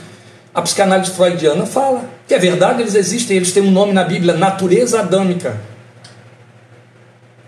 a 0.53 0.61
psicanálise 0.61 1.11
freudiana 1.11 1.65
fala, 1.65 2.05
que 2.27 2.33
é 2.33 2.39
verdade, 2.39 2.81
eles 2.81 2.93
existem, 2.93 3.37
eles 3.37 3.51
têm 3.51 3.63
um 3.63 3.71
nome 3.71 3.91
na 3.91 4.03
Bíblia, 4.03 4.35
natureza 4.35 4.99
adâmica. 4.99 5.59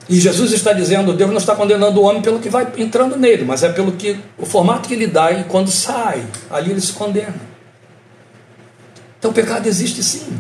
E 0.10 0.20
Jesus 0.20 0.54
está 0.54 0.72
dizendo, 0.72 1.14
Deus 1.14 1.30
não 1.30 1.38
está 1.38 1.56
condenando 1.56 2.00
o 2.00 2.04
homem 2.04 2.22
pelo 2.22 2.40
que 2.40 2.50
vai 2.50 2.68
entrando 2.78 3.18
nele, 3.18 3.44
mas 3.44 3.64
é 3.64 3.70
pelo 3.70 3.92
que 3.92 4.18
o 4.38 4.46
formato 4.46 4.88
que 4.88 4.94
ele 4.94 5.08
dá 5.08 5.32
e 5.32 5.44
quando 5.44 5.70
sai, 5.70 6.26
ali 6.50 6.72
ele 6.72 6.80
se 6.80 6.94
condena. 6.94 7.36
Então 9.20 9.32
o 9.32 9.34
pecado 9.34 9.68
existe 9.68 10.02
sim 10.02 10.40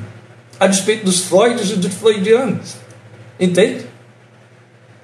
a 0.59 0.67
despeito 0.67 1.05
dos 1.05 1.21
Freuds 1.21 1.69
e 1.71 1.75
dos 1.75 1.93
freudianos. 1.93 2.75
Entende? 3.39 3.85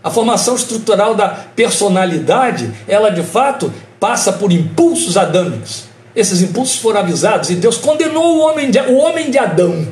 A 0.04 0.10
formação 0.10 0.56
estrutural 0.56 1.16
da 1.16 1.30
personalidade, 1.30 2.72
ela 2.88 3.10
de 3.10 3.24
fato 3.24 3.72
passa 4.00 4.34
por 4.34 4.52
impulsos 4.52 5.16
adâmicos. 5.16 5.86
Esses 6.16 6.42
impulsos 6.42 6.78
foram 6.78 7.00
avisados 7.00 7.50
e 7.50 7.56
Deus 7.56 7.78
condenou 7.78 8.38
o 8.38 8.40
homem 8.40 8.70
de, 8.70 8.80
o 8.80 8.98
homem 8.98 9.32
de 9.32 9.38
Adão, 9.38 9.88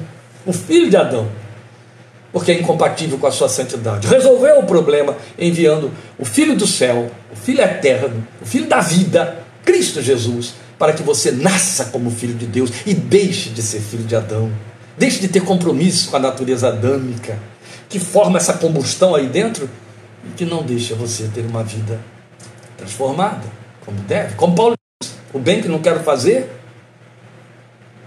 o 0.45 0.51
filho 0.51 0.89
de 0.89 0.97
Adão, 0.97 1.27
porque 2.31 2.51
é 2.51 2.59
incompatível 2.59 3.17
com 3.17 3.27
a 3.27 3.31
sua 3.31 3.49
santidade. 3.49 4.07
Resolveu 4.07 4.59
o 4.59 4.63
problema 4.63 5.17
enviando 5.37 5.91
o 6.17 6.25
filho 6.25 6.55
do 6.55 6.65
céu, 6.65 7.11
o 7.31 7.35
filho 7.35 7.61
eterno, 7.61 8.25
o 8.41 8.45
filho 8.45 8.67
da 8.67 8.79
vida, 8.79 9.39
Cristo 9.65 10.01
Jesus, 10.01 10.53
para 10.79 10.93
que 10.93 11.03
você 11.03 11.31
nasça 11.31 11.85
como 11.85 12.09
filho 12.09 12.33
de 12.33 12.45
Deus 12.45 12.71
e 12.85 12.93
deixe 12.93 13.49
de 13.49 13.61
ser 13.61 13.79
filho 13.79 14.03
de 14.03 14.15
Adão. 14.15 14.51
Deixe 14.97 15.19
de 15.19 15.27
ter 15.27 15.41
compromisso 15.41 16.09
com 16.09 16.17
a 16.17 16.19
natureza 16.19 16.67
adâmica, 16.67 17.37
que 17.89 17.99
forma 17.99 18.37
essa 18.37 18.53
combustão 18.53 19.15
aí 19.15 19.27
dentro 19.27 19.69
e 20.25 20.29
que 20.35 20.45
não 20.45 20.63
deixa 20.63 20.95
você 20.95 21.29
ter 21.33 21.41
uma 21.41 21.63
vida 21.63 21.99
transformada, 22.77 23.43
como 23.85 23.97
deve. 24.01 24.35
Como 24.35 24.55
Paulo 24.55 24.75
diz, 25.01 25.11
o 25.33 25.39
bem 25.39 25.61
que 25.61 25.67
não 25.67 25.79
quero 25.79 26.01
fazer, 26.01 26.49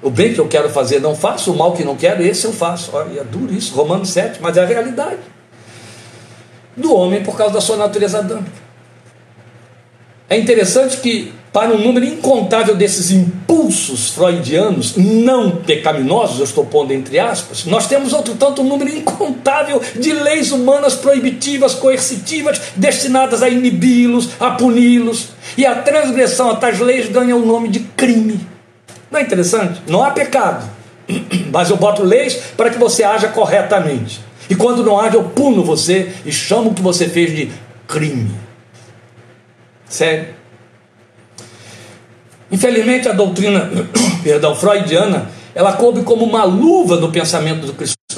o 0.04 0.10
bem 0.10 0.34
que 0.34 0.38
eu 0.38 0.46
quero 0.46 0.68
fazer 0.68 1.00
não 1.00 1.16
faço, 1.16 1.50
o 1.50 1.56
mal 1.56 1.72
que 1.72 1.82
não 1.82 1.96
quero, 1.96 2.22
esse 2.22 2.44
eu 2.44 2.52
faço. 2.52 2.90
Olha, 2.92 3.20
é 3.20 3.24
duro 3.24 3.52
isso, 3.52 3.74
Romanos 3.74 4.10
7, 4.10 4.38
mas 4.40 4.56
é 4.56 4.62
a 4.62 4.66
realidade 4.66 5.18
do 6.76 6.94
homem 6.94 7.22
por 7.22 7.36
causa 7.36 7.54
da 7.54 7.60
sua 7.60 7.76
natureza 7.76 8.18
adâmica. 8.18 8.64
É 10.28 10.36
interessante 10.36 10.98
que 10.98 11.32
para 11.52 11.72
um 11.72 11.78
número 11.78 12.04
incontável 12.04 12.74
desses 12.74 13.12
impulsos 13.12 14.10
freudianos 14.10 14.96
não 14.96 15.52
pecaminosos, 15.58 16.38
eu 16.38 16.44
estou 16.44 16.66
pondo 16.66 16.92
entre 16.92 17.18
aspas, 17.18 17.64
nós 17.64 17.86
temos 17.86 18.12
outro 18.12 18.34
tanto 18.34 18.60
um 18.60 18.64
número 18.64 18.90
incontável 18.90 19.80
de 19.94 20.12
leis 20.12 20.50
humanas 20.50 20.96
proibitivas, 20.96 21.74
coercitivas, 21.74 22.60
destinadas 22.74 23.42
a 23.42 23.48
inibi-los, 23.48 24.30
a 24.40 24.50
puni-los, 24.50 25.28
e 25.56 25.64
a 25.64 25.76
transgressão 25.76 26.50
a 26.50 26.56
tais 26.56 26.80
leis 26.80 27.08
ganha 27.08 27.36
o 27.36 27.46
nome 27.46 27.68
de 27.68 27.80
crime. 27.80 28.53
Não 29.14 29.20
é 29.20 29.22
interessante? 29.22 29.80
Não 29.86 30.02
há 30.02 30.10
pecado, 30.10 30.68
mas 31.52 31.70
eu 31.70 31.76
boto 31.76 32.02
leis 32.02 32.34
para 32.56 32.68
que 32.68 32.76
você 32.76 33.04
haja 33.04 33.28
corretamente. 33.28 34.20
E 34.50 34.56
quando 34.56 34.82
não 34.82 34.98
haja, 34.98 35.14
eu 35.14 35.22
puno 35.22 35.62
você 35.62 36.12
e 36.26 36.32
chamo 36.32 36.70
o 36.70 36.74
que 36.74 36.82
você 36.82 37.08
fez 37.08 37.30
de 37.30 37.52
crime. 37.86 38.34
Sério? 39.88 40.34
Infelizmente, 42.50 43.08
a 43.08 43.12
doutrina, 43.12 43.70
perdão, 44.24 44.52
freudiana, 44.56 45.30
ela 45.54 45.74
coube 45.74 46.02
como 46.02 46.24
uma 46.24 46.42
luva 46.42 46.96
no 46.96 47.12
pensamento 47.12 47.66
do 47.68 47.72
cristão. 47.72 48.16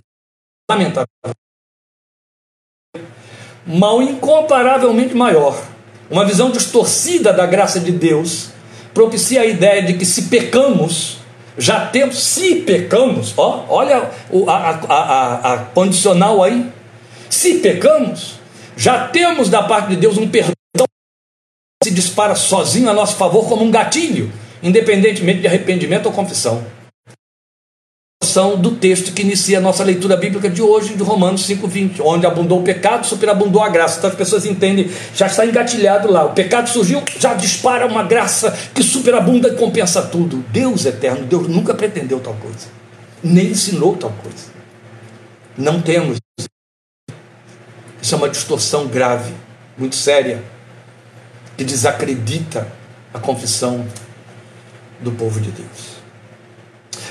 Lamentável. 0.70 1.06
Mal 3.66 4.00
incomparavelmente 4.00 5.14
maior. 5.14 5.62
Uma 6.08 6.24
visão 6.24 6.50
distorcida 6.50 7.34
da 7.34 7.44
graça 7.44 7.78
de 7.78 7.92
Deus 7.92 8.55
propicia 8.96 9.42
a 9.42 9.44
ideia 9.44 9.82
de 9.82 9.92
que 9.92 10.06
se 10.06 10.22
pecamos, 10.22 11.18
já 11.58 11.84
temos, 11.84 12.18
se 12.18 12.62
pecamos, 12.62 13.34
ó, 13.36 13.66
olha 13.68 14.10
a, 14.48 14.52
a, 14.52 14.70
a, 14.88 15.52
a 15.52 15.58
condicional 15.58 16.42
aí, 16.42 16.66
se 17.28 17.58
pecamos, 17.58 18.36
já 18.74 19.06
temos 19.08 19.50
da 19.50 19.62
parte 19.62 19.90
de 19.90 19.96
Deus 19.96 20.16
um 20.16 20.26
perdão 20.26 20.54
se 21.84 21.90
dispara 21.90 22.34
sozinho 22.34 22.88
a 22.88 22.94
nosso 22.94 23.16
favor 23.16 23.46
como 23.46 23.62
um 23.62 23.70
gatilho, 23.70 24.32
independentemente 24.62 25.40
de 25.40 25.46
arrependimento 25.46 26.06
ou 26.06 26.12
confissão. 26.12 26.64
Do 28.60 28.72
texto 28.72 29.12
que 29.12 29.22
inicia 29.22 29.58
a 29.58 29.60
nossa 29.60 29.84
leitura 29.84 30.16
bíblica 30.16 30.50
de 30.50 30.60
hoje, 30.60 30.94
de 30.94 31.02
Romanos 31.02 31.46
5,20, 31.48 32.00
onde 32.00 32.26
abundou 32.26 32.60
o 32.60 32.62
pecado, 32.62 33.06
superabundou 33.06 33.62
a 33.62 33.68
graça. 33.68 33.98
Então 33.98 34.10
as 34.10 34.16
pessoas 34.16 34.44
entendem, 34.44 34.90
já 35.14 35.26
está 35.26 35.46
engatilhado 35.46 36.10
lá. 36.10 36.24
O 36.24 36.32
pecado 36.32 36.68
surgiu, 36.68 37.02
já 37.18 37.34
dispara 37.34 37.86
uma 37.86 38.02
graça 38.02 38.50
que 38.74 38.82
superabunda 38.82 39.48
e 39.48 39.54
compensa 39.56 40.02
tudo. 40.02 40.44
Deus 40.50 40.84
eterno, 40.84 41.24
Deus 41.24 41.48
nunca 41.48 41.72
pretendeu 41.72 42.20
tal 42.20 42.34
coisa, 42.34 42.66
nem 43.22 43.46
ensinou 43.46 43.96
tal 43.96 44.12
coisa. 44.22 44.46
Não 45.56 45.80
temos. 45.80 46.18
Isso 48.02 48.14
é 48.14 48.18
uma 48.18 48.28
distorção 48.28 48.86
grave, 48.88 49.32
muito 49.78 49.96
séria 49.96 50.42
que 51.56 51.64
desacredita 51.64 52.66
a 53.14 53.18
confissão 53.18 53.86
do 55.00 55.12
povo 55.12 55.40
de 55.40 55.50
Deus. 55.50 55.95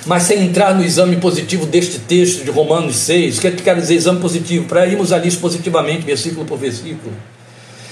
Mas 0.05 0.23
sem 0.23 0.45
entrar 0.45 0.75
no 0.75 0.83
exame 0.83 1.15
positivo 1.17 1.65
deste 1.65 1.99
texto 1.99 2.43
de 2.43 2.51
Romanos 2.51 2.95
6, 2.97 3.37
o 3.37 3.41
que, 3.41 3.47
é 3.47 3.51
que 3.51 3.63
quer 3.63 3.75
dizer 3.75 3.95
exame 3.95 4.19
positivo? 4.19 4.67
Para 4.67 4.85
irmos 4.85 5.11
ali 5.11 5.31
positivamente, 5.31 6.05
versículo 6.05 6.45
por 6.45 6.59
versículo. 6.59 7.13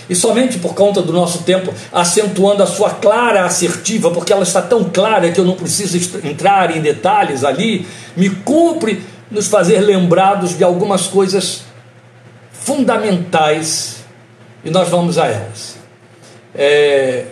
E 0.07 0.15
somente 0.15 0.59
por 0.59 0.75
conta 0.75 1.01
do 1.01 1.11
nosso 1.11 1.43
tempo, 1.43 1.73
acentuando 1.91 2.61
a 2.61 2.67
sua 2.67 2.91
clara 2.91 3.45
assertiva, 3.45 4.11
porque 4.11 4.31
ela 4.31 4.43
está 4.43 4.61
tão 4.61 4.83
clara 4.83 5.31
que 5.31 5.39
eu 5.39 5.45
não 5.45 5.55
preciso 5.55 5.97
entrar 6.23 6.75
em 6.75 6.81
detalhes 6.81 7.43
ali, 7.43 7.87
me 8.15 8.29
cumpre 8.29 9.01
nos 9.31 9.47
fazer 9.47 9.79
lembrados 9.79 10.55
de 10.57 10.63
algumas 10.63 11.07
coisas 11.07 11.63
fundamentais 12.51 14.03
e 14.63 14.69
nós 14.69 14.87
vamos 14.89 15.17
a 15.17 15.27
elas. 15.27 15.77
É, 16.53 17.25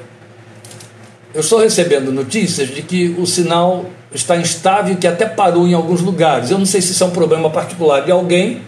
eu 1.33 1.41
estou 1.41 1.59
recebendo 1.59 2.11
notícias 2.11 2.69
de 2.69 2.81
que 2.81 3.15
o 3.19 3.27
sinal 3.27 3.85
está 4.13 4.35
instável, 4.37 4.95
que 4.97 5.07
até 5.07 5.25
parou 5.25 5.67
em 5.67 5.73
alguns 5.73 6.01
lugares. 6.01 6.51
Eu 6.51 6.57
não 6.57 6.65
sei 6.65 6.81
se 6.81 6.91
isso 6.91 7.03
é 7.03 7.07
um 7.07 7.11
problema 7.11 7.49
particular 7.49 8.01
de 8.01 8.11
alguém 8.11 8.61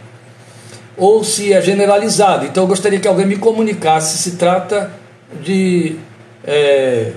ou 0.95 1.23
se 1.23 1.51
é 1.51 1.61
generalizado. 1.61 2.45
Então 2.45 2.63
eu 2.63 2.67
gostaria 2.67 2.99
que 2.99 3.07
alguém 3.07 3.25
me 3.25 3.37
comunicasse 3.37 4.17
se 4.17 4.37
trata 4.37 4.91
de 5.41 5.97
é, 6.43 7.11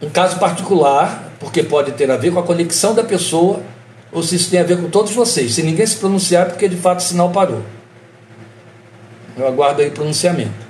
um 0.00 0.08
caso 0.10 0.38
particular, 0.38 1.30
porque 1.38 1.62
pode 1.62 1.92
ter 1.92 2.10
a 2.10 2.16
ver 2.16 2.32
com 2.32 2.38
a 2.38 2.42
conexão 2.42 2.94
da 2.94 3.02
pessoa, 3.02 3.60
ou 4.12 4.22
se 4.22 4.36
isso 4.36 4.50
tem 4.50 4.60
a 4.60 4.64
ver 4.64 4.80
com 4.80 4.90
todos 4.90 5.12
vocês. 5.12 5.54
Se 5.54 5.62
ninguém 5.62 5.86
se 5.86 5.96
pronunciar, 5.96 6.46
é 6.46 6.50
porque 6.50 6.68
de 6.68 6.76
fato 6.76 7.00
o 7.00 7.02
sinal 7.02 7.30
parou. 7.30 7.62
Eu 9.36 9.46
aguardo 9.46 9.80
aí 9.80 9.88
o 9.88 9.92
pronunciamento. 9.92 10.69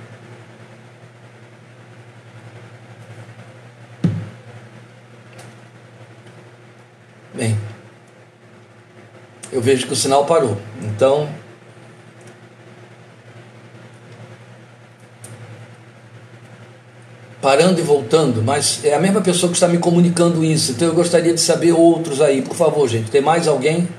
Bem, 7.41 7.57
eu 9.51 9.59
vejo 9.59 9.87
que 9.87 9.93
o 9.93 9.95
sinal 9.95 10.27
parou. 10.27 10.55
Então, 10.83 11.27
parando 17.41 17.79
e 17.79 17.81
voltando, 17.81 18.43
mas 18.43 18.85
é 18.85 18.93
a 18.93 18.99
mesma 18.99 19.21
pessoa 19.21 19.49
que 19.49 19.55
está 19.55 19.67
me 19.67 19.79
comunicando 19.79 20.45
isso. 20.45 20.73
Então 20.73 20.89
eu 20.89 20.93
gostaria 20.93 21.33
de 21.33 21.41
saber 21.41 21.71
outros 21.71 22.21
aí, 22.21 22.43
por 22.43 22.55
favor, 22.55 22.87
gente. 22.87 23.09
Tem 23.09 23.21
mais 23.21 23.47
alguém? 23.47 23.89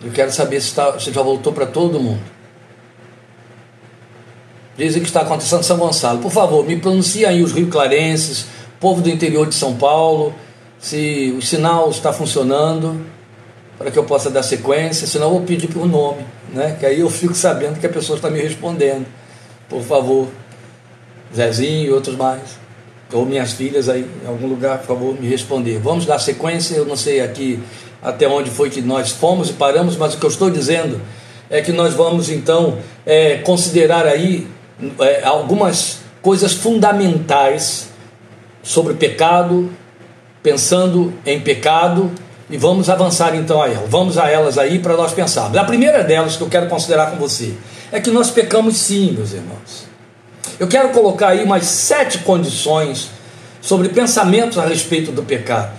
Eu 0.00 0.12
quero 0.12 0.30
saber 0.30 0.60
se, 0.60 0.72
tá, 0.72 0.96
se 1.00 1.12
já 1.12 1.20
voltou 1.20 1.52
para 1.52 1.66
todo 1.66 1.98
mundo. 1.98 2.39
Dizem 4.80 5.02
que 5.02 5.08
está 5.08 5.20
acontecendo 5.20 5.60
em 5.60 5.64
São 5.64 5.76
Gonçalo. 5.76 6.20
Por 6.20 6.32
favor, 6.32 6.66
me 6.66 6.74
pronuncie 6.74 7.26
aí 7.26 7.42
os 7.42 7.52
rio-clarenses, 7.52 8.46
povo 8.80 9.02
do 9.02 9.10
interior 9.10 9.46
de 9.46 9.54
São 9.54 9.76
Paulo, 9.76 10.34
se 10.78 11.34
o 11.36 11.42
sinal 11.42 11.90
está 11.90 12.14
funcionando, 12.14 13.04
para 13.76 13.90
que 13.90 13.98
eu 13.98 14.04
possa 14.04 14.30
dar 14.30 14.42
sequência, 14.42 15.06
senão 15.06 15.26
eu 15.26 15.32
vou 15.32 15.42
pedir 15.42 15.68
por 15.68 15.86
nome, 15.86 16.24
né? 16.54 16.78
que 16.80 16.86
aí 16.86 17.00
eu 17.00 17.10
fico 17.10 17.34
sabendo 17.34 17.78
que 17.78 17.84
a 17.84 17.90
pessoa 17.90 18.16
está 18.16 18.30
me 18.30 18.40
respondendo. 18.40 19.04
Por 19.68 19.82
favor, 19.82 20.28
Zezinho 21.36 21.84
e 21.84 21.90
outros 21.90 22.16
mais, 22.16 22.58
ou 23.12 23.26
minhas 23.26 23.52
filhas 23.52 23.86
aí 23.86 24.08
em 24.24 24.26
algum 24.26 24.46
lugar, 24.46 24.78
por 24.78 24.86
favor, 24.86 25.20
me 25.20 25.28
responder. 25.28 25.78
Vamos 25.78 26.06
dar 26.06 26.18
sequência, 26.18 26.74
eu 26.74 26.86
não 26.86 26.96
sei 26.96 27.20
aqui 27.20 27.62
até 28.02 28.26
onde 28.26 28.48
foi 28.48 28.70
que 28.70 28.80
nós 28.80 29.10
fomos 29.10 29.50
e 29.50 29.52
paramos, 29.52 29.98
mas 29.98 30.14
o 30.14 30.18
que 30.18 30.24
eu 30.24 30.30
estou 30.30 30.48
dizendo 30.48 30.98
é 31.50 31.60
que 31.60 31.70
nós 31.70 31.92
vamos 31.92 32.30
então 32.30 32.78
é, 33.04 33.36
considerar 33.36 34.06
aí 34.06 34.48
é, 35.00 35.24
algumas 35.24 35.98
coisas 36.22 36.52
fundamentais 36.52 37.88
sobre 38.62 38.94
pecado, 38.94 39.70
pensando 40.42 41.12
em 41.24 41.40
pecado, 41.40 42.10
e 42.48 42.56
vamos 42.56 42.90
avançar 42.90 43.34
então 43.34 43.62
a 43.62 43.68
elas. 43.68 43.88
Vamos 43.88 44.18
a 44.18 44.28
elas 44.28 44.58
aí 44.58 44.78
para 44.80 44.96
nós 44.96 45.12
pensarmos. 45.12 45.56
A 45.56 45.64
primeira 45.64 46.02
delas 46.02 46.36
que 46.36 46.42
eu 46.42 46.48
quero 46.48 46.68
considerar 46.68 47.10
com 47.10 47.16
você 47.16 47.54
é 47.92 48.00
que 48.00 48.10
nós 48.10 48.30
pecamos 48.30 48.76
sim, 48.76 49.12
meus 49.12 49.32
irmãos. 49.32 49.88
Eu 50.58 50.66
quero 50.66 50.90
colocar 50.90 51.28
aí 51.28 51.44
umas 51.44 51.64
sete 51.64 52.18
condições 52.18 53.10
sobre 53.60 53.88
pensamentos 53.90 54.58
a 54.58 54.66
respeito 54.66 55.12
do 55.12 55.22
pecado. 55.22 55.78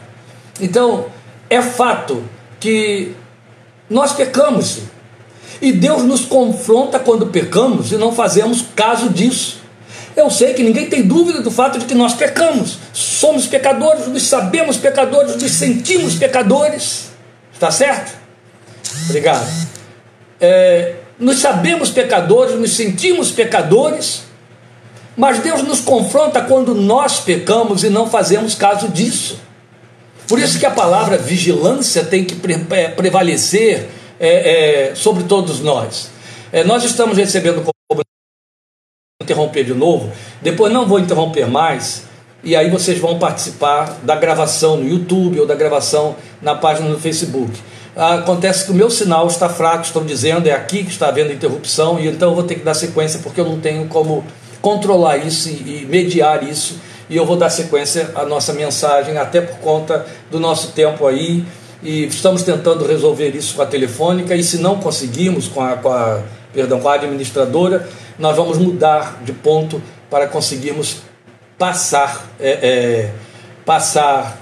Então, 0.60 1.08
é 1.50 1.62
fato 1.62 2.24
que 2.60 3.14
nós 3.90 4.14
pecamos. 4.14 4.80
E 5.62 5.72
Deus 5.72 6.04
nos 6.04 6.26
confronta 6.26 7.00
quando 7.00 7.28
pecamos 7.28 7.92
e 7.92 7.98
não 7.98 8.12
fazemos 8.12 8.66
caso 8.76 9.10
disso. 9.10 9.62
Eu 10.16 10.30
sei 10.30 10.54
que 10.54 10.64
ninguém 10.64 10.90
tem 10.90 11.04
dúvida 11.04 11.42
do 11.42 11.52
fato 11.52 11.80
de 11.80 11.86
que 11.86 11.94
nós 11.94 12.14
pecamos. 12.14 12.78
Somos 12.92 13.48
pecadores, 13.48 14.08
nos 14.08 14.24
sabemos 14.24 14.78
pecadores, 14.78 15.36
nos 15.36 15.52
sentimos 15.52 16.16
pecadores. 16.16 17.12
Está 17.54 17.72
certo? 17.72 18.14
Obrigado. 19.06 19.48
É, 20.40 20.96
nos 21.20 21.38
sabemos 21.38 21.92
pecadores, 21.92 22.60
nos 22.60 22.76
sentimos 22.76 23.32
pecadores, 23.32 24.24
mas 25.16 25.40
Deus 25.40 25.62
nos 25.62 25.80
confronta 25.80 26.42
quando 26.42 26.74
nós 26.74 27.20
pecamos 27.20 27.84
e 27.84 27.90
não 27.90 28.10
fazemos 28.10 28.56
caso 28.56 28.88
disso. 28.90 29.40
Por 30.28 30.40
isso 30.40 30.58
que 30.58 30.66
a 30.66 30.72
palavra 30.72 31.18
vigilância 31.18 32.04
tem 32.04 32.26
que 32.26 32.36
é, 32.72 32.88
prevalecer 32.88 33.90
é, 34.22 34.90
é, 34.92 34.96
sobre 34.96 35.24
todos 35.24 35.62
nós. 35.62 36.12
É, 36.54 36.64
nós 36.64 36.84
estamos 36.84 37.18
recebendo 37.18 37.64
como 37.64 38.04
interromper 39.20 39.64
de 39.64 39.74
novo, 39.74 40.12
depois 40.42 40.72
não 40.72 40.86
vou 40.88 41.00
interromper 41.00 41.48
mais, 41.48 42.04
e 42.44 42.56
aí 42.56 42.70
vocês 42.70 43.00
vão 43.00 43.18
participar 43.18 44.00
da 44.04 44.16
gravação 44.16 44.78
no 44.78 44.88
YouTube 44.88 45.40
ou 45.40 45.48
da 45.48 45.56
gravação 45.56 46.16
na 46.42 46.56
página 46.56 46.90
do 46.90 47.00
Facebook. 47.00 47.52
Acontece 47.96 48.66
que 48.66 48.72
o 48.72 48.76
meu 48.76 48.90
sinal 48.90 49.28
está 49.28 49.50
fraco, 49.50 49.84
estou 49.84 50.04
dizendo, 50.04 50.48
é 50.48 50.52
aqui 50.52 50.84
que 50.84 50.92
está 50.92 51.08
havendo 51.08 51.34
interrupção, 51.34 52.00
e 52.00 52.08
então 52.08 52.30
eu 52.30 52.36
vou 52.36 52.44
ter 52.44 52.56
que 52.56 52.64
dar 52.64 52.74
sequência 52.74 53.20
porque 53.24 53.42
eu 53.42 53.46
não 53.46 53.60
tenho 53.60 53.88
como 53.88 54.24
controlar 54.62 55.18
isso 55.18 55.50
e 55.50 55.86
mediar 55.90 56.44
isso, 56.44 56.80
e 57.10 57.16
eu 57.16 57.26
vou 57.26 57.36
dar 57.36 57.50
sequência 57.50 58.12
à 58.16 58.26
nossa 58.26 58.54
mensagem, 58.54 59.18
até 59.18 59.42
por 59.42 59.58
conta 59.58 60.06
do 60.30 60.40
nosso 60.40 60.72
tempo 60.72 61.06
aí 61.08 61.44
e 61.84 62.06
estamos 62.06 62.44
tentando 62.44 62.86
resolver 62.86 63.30
isso 63.30 63.56
com 63.56 63.62
a 63.62 63.66
telefônica 63.66 64.36
e 64.36 64.44
se 64.44 64.58
não 64.58 64.80
conseguirmos 64.80 65.48
com 65.48 65.62
a, 65.62 65.78
com 65.78 65.90
a, 65.92 66.22
perdão, 66.54 66.80
com 66.80 66.88
a 66.88 66.96
administradora, 66.96 67.88
nós 68.20 68.36
vamos 68.36 68.58
mudar 68.58 69.20
de 69.24 69.34
ponto 69.34 69.82
para 70.10 70.28
conseguirmos 70.28 70.98
passar, 71.58 72.28
é, 72.40 72.50
é, 72.50 73.12
passar 73.66 74.38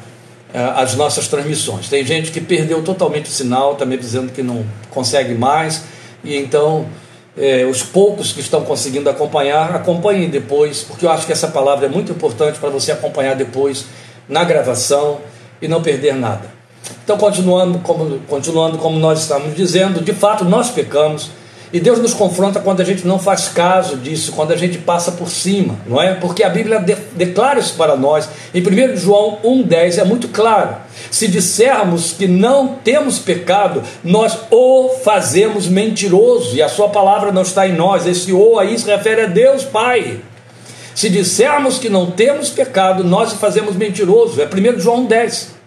é, 0.54 0.60
as 0.75 0.95
nossas 0.95 1.28
transmissões. 1.28 1.88
Tem 1.88 2.06
gente 2.06 2.32
que 2.32 2.41
perdeu 2.41 2.84
totalmente 2.84 3.30
o 3.30 3.32
sinal, 3.32 3.75
também 3.75 3.97
dizendo 3.97 4.32
que 4.32 4.43
não 4.43 4.65
consegue 4.89 5.34
mais, 5.34 5.84
e 6.23 6.36
então 6.36 6.88
é, 7.38 7.63
os 7.65 7.84
poucos 7.84 8.34
que 8.34 8.41
estão 8.41 8.65
conseguindo 8.65 9.10
acompanhar, 9.10 9.73
acompanhem 9.73 10.30
depois, 10.30 10.84
porque 10.84 11.06
eu 11.06 11.12
acho 11.12 11.25
que 11.25 11.32
essa 11.32 11.47
palavra 11.47 11.86
é 11.86 11.89
muito 11.89 12.12
importante 12.12 12.60
para 12.60 12.69
você 12.69 12.91
acompanhar 12.91 13.36
depois 13.36 13.86
na 14.28 14.43
gravação 14.43 15.21
e 15.62 15.67
não 15.67 15.82
perder 15.82 16.15
nada. 16.15 16.59
Então, 17.04 17.17
continuando 17.17 17.80
como, 17.80 18.19
continuando 18.28 18.78
como 18.78 18.99
nós 18.99 19.21
estamos 19.21 19.56
dizendo, 19.56 20.02
de 20.02 20.13
fato 20.13 20.45
nós 20.45 20.69
pecamos 20.69 21.32
e 21.71 21.80
Deus 21.80 21.99
nos 21.99 22.15
confronta 22.15 22.60
quando 22.60 22.82
a 22.82 22.84
gente 22.84 23.06
não 23.06 23.19
faz 23.19 23.47
caso 23.49 23.95
disso, 23.97 24.32
quando 24.32 24.52
a 24.52 24.56
gente 24.56 24.80
passa 24.80 25.12
por 25.12 25.30
cima, 25.30 25.75
não 25.86 26.02
é? 26.02 26.15
Porque 26.15 26.43
a 26.43 26.49
Bíblia 26.49 26.80
de, 26.80 26.95
declara 27.13 27.60
isso 27.60 27.75
para 27.75 27.95
nós. 27.95 28.28
Em 28.56 28.60
1 28.60 28.97
João 28.97 29.38
1,10 29.43 29.99
é 29.99 30.04
muito 30.04 30.30
claro. 30.30 30.78
Se 31.12 31.28
dissermos 31.28 32.12
que 32.12 32.28
não 32.28 32.80
temos 32.84 33.19
pecado, 33.19 33.84
nós 34.04 34.36
o 34.49 34.89
fazemos 35.04 35.67
mentiroso 35.67 36.56
e 36.56 36.62
a 36.63 36.69
sua 36.69 36.89
palavra 36.89 37.32
não 37.32 37.43
está 37.43 37.67
em 37.67 37.75
nós. 37.75 38.08
Esse 38.08 38.34
o 38.34 38.58
aí 38.58 38.78
se 38.78 38.89
refere 38.89 39.21
a 39.21 39.28
Deus 39.28 39.63
Pai. 39.63 40.21
Se 40.95 41.08
dissermos 41.08 41.78
que 41.78 41.88
não 41.88 42.10
temos 42.10 42.49
pecado, 42.49 43.04
nós 43.04 43.32
o 43.32 43.38
fazemos 43.38 43.75
mentiroso. 43.75 44.41
É 44.41 44.45
1 44.45 44.80
João 44.80 45.06
10. 45.06 45.59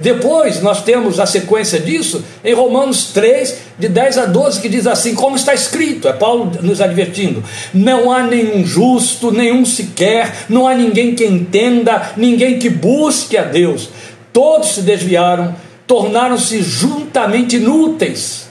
Depois 0.00 0.62
nós 0.62 0.82
temos 0.82 1.20
a 1.20 1.26
sequência 1.26 1.78
disso 1.78 2.24
em 2.42 2.54
Romanos 2.54 3.12
3, 3.12 3.58
de 3.78 3.88
10 3.88 4.18
a 4.18 4.26
12, 4.26 4.60
que 4.60 4.68
diz 4.68 4.86
assim: 4.86 5.14
como 5.14 5.36
está 5.36 5.52
escrito, 5.52 6.08
é 6.08 6.12
Paulo 6.12 6.50
nos 6.62 6.80
advertindo: 6.80 7.44
não 7.74 8.10
há 8.10 8.22
nenhum 8.22 8.64
justo, 8.64 9.30
nenhum 9.30 9.64
sequer, 9.64 10.46
não 10.48 10.66
há 10.66 10.74
ninguém 10.74 11.14
que 11.14 11.24
entenda, 11.24 12.12
ninguém 12.16 12.58
que 12.58 12.70
busque 12.70 13.36
a 13.36 13.42
Deus. 13.42 13.90
Todos 14.32 14.74
se 14.74 14.82
desviaram, 14.82 15.54
tornaram-se 15.86 16.62
juntamente 16.62 17.56
inúteis. 17.56 18.48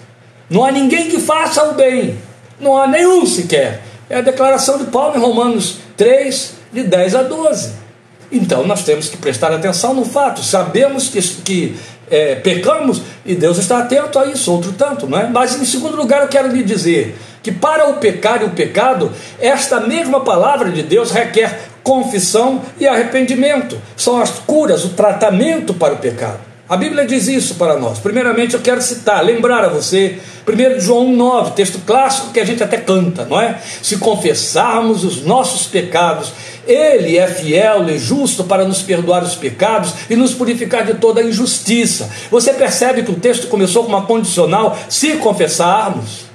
Não 0.50 0.64
há 0.64 0.72
ninguém 0.72 1.10
que 1.10 1.20
faça 1.20 1.64
o 1.64 1.74
bem, 1.74 2.18
não 2.60 2.78
há 2.78 2.88
nenhum 2.88 3.26
sequer. 3.26 3.82
É 4.10 4.18
a 4.18 4.22
declaração 4.22 4.78
de 4.78 4.86
Paulo 4.86 5.16
em 5.16 5.20
Romanos 5.20 5.78
3, 5.96 6.54
de 6.74 6.84
10 6.84 7.16
a 7.16 7.24
12. 7.24 7.89
Então 8.32 8.66
nós 8.66 8.84
temos 8.84 9.10
que 9.10 9.18
prestar 9.18 9.52
atenção 9.52 9.94
no 9.94 10.06
fato. 10.06 10.44
Sabemos 10.44 11.08
que, 11.08 11.22
que 11.22 11.76
é, 12.10 12.36
pecamos 12.36 13.02
e 13.26 13.36
Deus 13.36 13.58
está 13.58 13.80
atento 13.80 14.20
a 14.20 14.26
isso, 14.26 14.52
outro 14.52 14.72
tanto, 14.74 15.08
não 15.08 15.20
é? 15.20 15.28
Mas 15.28 15.60
em 15.60 15.66
segundo 15.66 15.96
lugar, 15.96 16.22
eu 16.22 16.28
quero 16.28 16.48
lhe 16.50 16.64
dizer 16.64 17.18
que 17.42 17.52
para 17.52 17.90
o 17.90 17.96
pecar 17.96 18.42
e 18.42 18.46
o 18.46 18.50
pecado, 18.50 19.12
esta 19.40 19.80
mesma 19.80 20.22
palavra 20.22 20.70
de 20.72 20.84
Deus 20.84 21.12
requer 21.12 21.60
confissão 21.84 22.62
e 22.80 22.88
arrependimento. 22.88 23.80
São 23.96 24.22
as 24.22 24.32
curas, 24.32 24.84
o 24.86 24.90
tratamento 24.90 25.74
para 25.74 25.94
o 25.94 25.98
pecado. 25.98 26.50
A 26.68 26.78
Bíblia 26.78 27.04
diz 27.04 27.28
isso 27.28 27.56
para 27.56 27.80
nós. 27.80 27.98
Primeiramente, 27.98 28.54
eu 28.54 28.62
quero 28.62 28.80
citar, 28.80 29.26
lembrar 29.26 29.66
a 29.66 29.70
você, 29.70 30.20
1 30.48 30.80
João 30.80 31.12
9, 31.12 31.52
texto 31.52 31.80
clássico 31.80 32.32
que 32.32 32.40
a 32.40 32.46
gente 32.46 32.62
até 32.62 32.78
canta, 32.78 33.26
não 33.26 33.42
é? 33.42 33.58
Se 33.82 33.98
confessarmos 33.98 35.04
os 35.04 35.24
nossos 35.24 35.66
pecados, 35.66 36.32
Ele 36.72 37.18
é 37.18 37.26
fiel 37.26 37.90
e 37.90 37.98
justo 37.98 38.44
para 38.44 38.64
nos 38.64 38.82
perdoar 38.84 39.24
os 39.24 39.34
pecados 39.34 39.94
e 40.08 40.16
nos 40.16 40.36
purificar 40.36 40.86
de 40.86 40.94
toda 40.94 41.24
injustiça. 41.24 42.10
Você 42.30 42.54
percebe 42.54 43.02
que 43.02 43.12
o 43.12 43.16
texto 43.16 43.48
começou 43.48 43.84
com 43.84 43.90
uma 43.90 44.06
condicional: 44.06 44.78
se 44.88 45.14
confessarmos. 45.14 46.30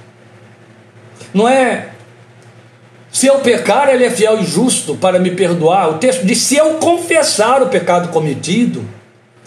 Não 1.33 1.47
é 1.47 1.89
se 3.15 3.27
eu 3.27 3.39
pecar, 3.39 3.87
ele 3.87 4.03
é 4.03 4.09
fiel 4.09 4.41
e 4.41 4.45
justo 4.45 4.93
para 4.97 5.19
me 5.19 5.31
perdoar. 5.31 5.89
O 5.89 5.93
texto 5.99 6.25
diz: 6.25 6.39
se 6.39 6.57
eu 6.57 6.73
confessar 6.73 7.63
o 7.63 7.67
pecado 7.67 8.09
cometido, 8.09 8.83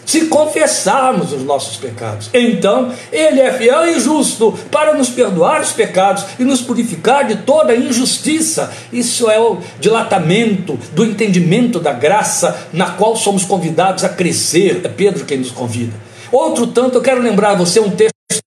se 0.09 0.25
confessarmos 0.25 1.31
os 1.31 1.43
nossos 1.43 1.77
pecados. 1.77 2.31
Então, 2.33 2.91
Ele 3.11 3.39
é 3.39 3.53
fiel 3.53 3.85
e 3.85 3.99
justo 3.99 4.57
para 4.71 4.95
nos 4.95 5.07
perdoar 5.07 5.61
os 5.61 5.71
pecados 5.71 6.25
e 6.39 6.43
nos 6.43 6.61
purificar 6.61 7.27
de 7.27 7.35
toda 7.35 7.75
injustiça. 7.75 8.73
Isso 8.91 9.29
é 9.29 9.39
o 9.39 9.59
dilatamento 9.79 10.79
do 10.93 11.05
entendimento 11.05 11.79
da 11.79 11.93
graça 11.93 12.69
na 12.73 12.89
qual 12.89 13.15
somos 13.15 13.45
convidados 13.45 14.03
a 14.03 14.09
crescer. 14.09 14.81
É 14.83 14.87
Pedro 14.87 15.25
quem 15.25 15.37
nos 15.37 15.51
convida. 15.51 15.93
Outro 16.31 16.65
tanto, 16.65 16.97
eu 16.97 17.01
quero 17.03 17.21
lembrar 17.21 17.53
você 17.53 17.79
um 17.79 17.91
texto 17.91 18.15
de 18.31 18.39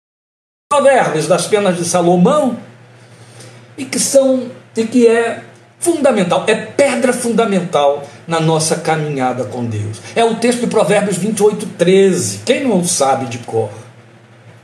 Provérbios 0.67 1.27
das 1.27 1.47
penas 1.47 1.77
de 1.77 1.85
Salomão 1.85 2.57
e 3.77 3.85
que 3.85 3.99
são 3.99 4.51
e 4.75 4.87
que 4.87 5.07
é 5.07 5.43
fundamental, 5.79 6.45
é 6.47 6.55
pedra 6.55 7.13
fundamental 7.13 8.03
na 8.31 8.39
nossa 8.39 8.77
caminhada 8.77 9.43
com 9.45 9.65
Deus. 9.65 9.99
É 10.15 10.25
o 10.25 10.37
texto 10.37 10.61
de 10.61 10.69
Provérbios 10.69 11.19
28, 11.19 11.67
13. 11.77 12.39
Quem 12.47 12.65
não 12.65 12.85
sabe 12.85 13.27
de 13.27 13.39
cor? 13.39 13.71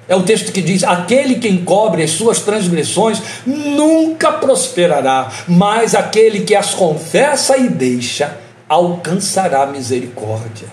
É 0.09 0.14
o 0.14 0.22
texto 0.22 0.52
que 0.52 0.62
diz: 0.62 0.85
Aquele 0.85 1.35
que 1.35 1.48
encobre 1.48 2.05
as 2.05 2.12
suas 2.12 2.38
transgressões 2.38 3.20
nunca 3.44 4.31
prosperará, 4.31 5.33
mas 5.48 5.96
aquele 5.96 6.42
que 6.42 6.55
as 6.55 6.74
confessa 6.74 7.57
e 7.57 7.68
deixa 7.68 8.38
alcançará 8.68 9.66
misericórdia. 9.66 10.68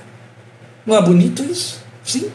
Não 0.86 0.96
é 0.96 1.02
bonito 1.02 1.44
isso? 1.44 1.82
Sim. 2.06 2.32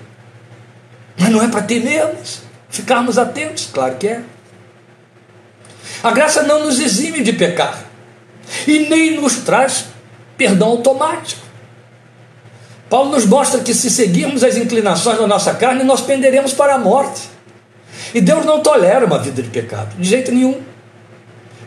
Mas 1.16 1.30
não 1.30 1.40
é 1.40 1.46
para 1.46 1.62
temermos, 1.62 2.40
ficarmos 2.68 3.16
atentos? 3.16 3.68
Claro 3.72 3.94
que 3.94 4.08
é. 4.08 4.22
A 6.02 6.10
graça 6.10 6.42
não 6.42 6.64
nos 6.64 6.80
exime 6.80 7.22
de 7.22 7.32
pecar 7.32 7.84
e 8.66 8.88
nem 8.88 9.20
nos 9.20 9.36
traz 9.36 9.84
perdão 10.38 10.68
automático. 10.68 11.42
Paulo 12.88 13.10
nos 13.10 13.26
mostra 13.26 13.60
que 13.60 13.74
se 13.74 13.90
seguirmos 13.90 14.42
as 14.42 14.56
inclinações 14.56 15.18
da 15.18 15.26
nossa 15.26 15.52
carne, 15.52 15.84
nós 15.84 16.00
penderemos 16.00 16.54
para 16.54 16.76
a 16.76 16.78
morte. 16.78 17.22
E 18.14 18.20
Deus 18.20 18.46
não 18.46 18.60
tolera 18.60 19.04
uma 19.04 19.18
vida 19.18 19.42
de 19.42 19.50
pecado, 19.50 19.94
de 19.98 20.08
jeito 20.08 20.32
nenhum. 20.32 20.62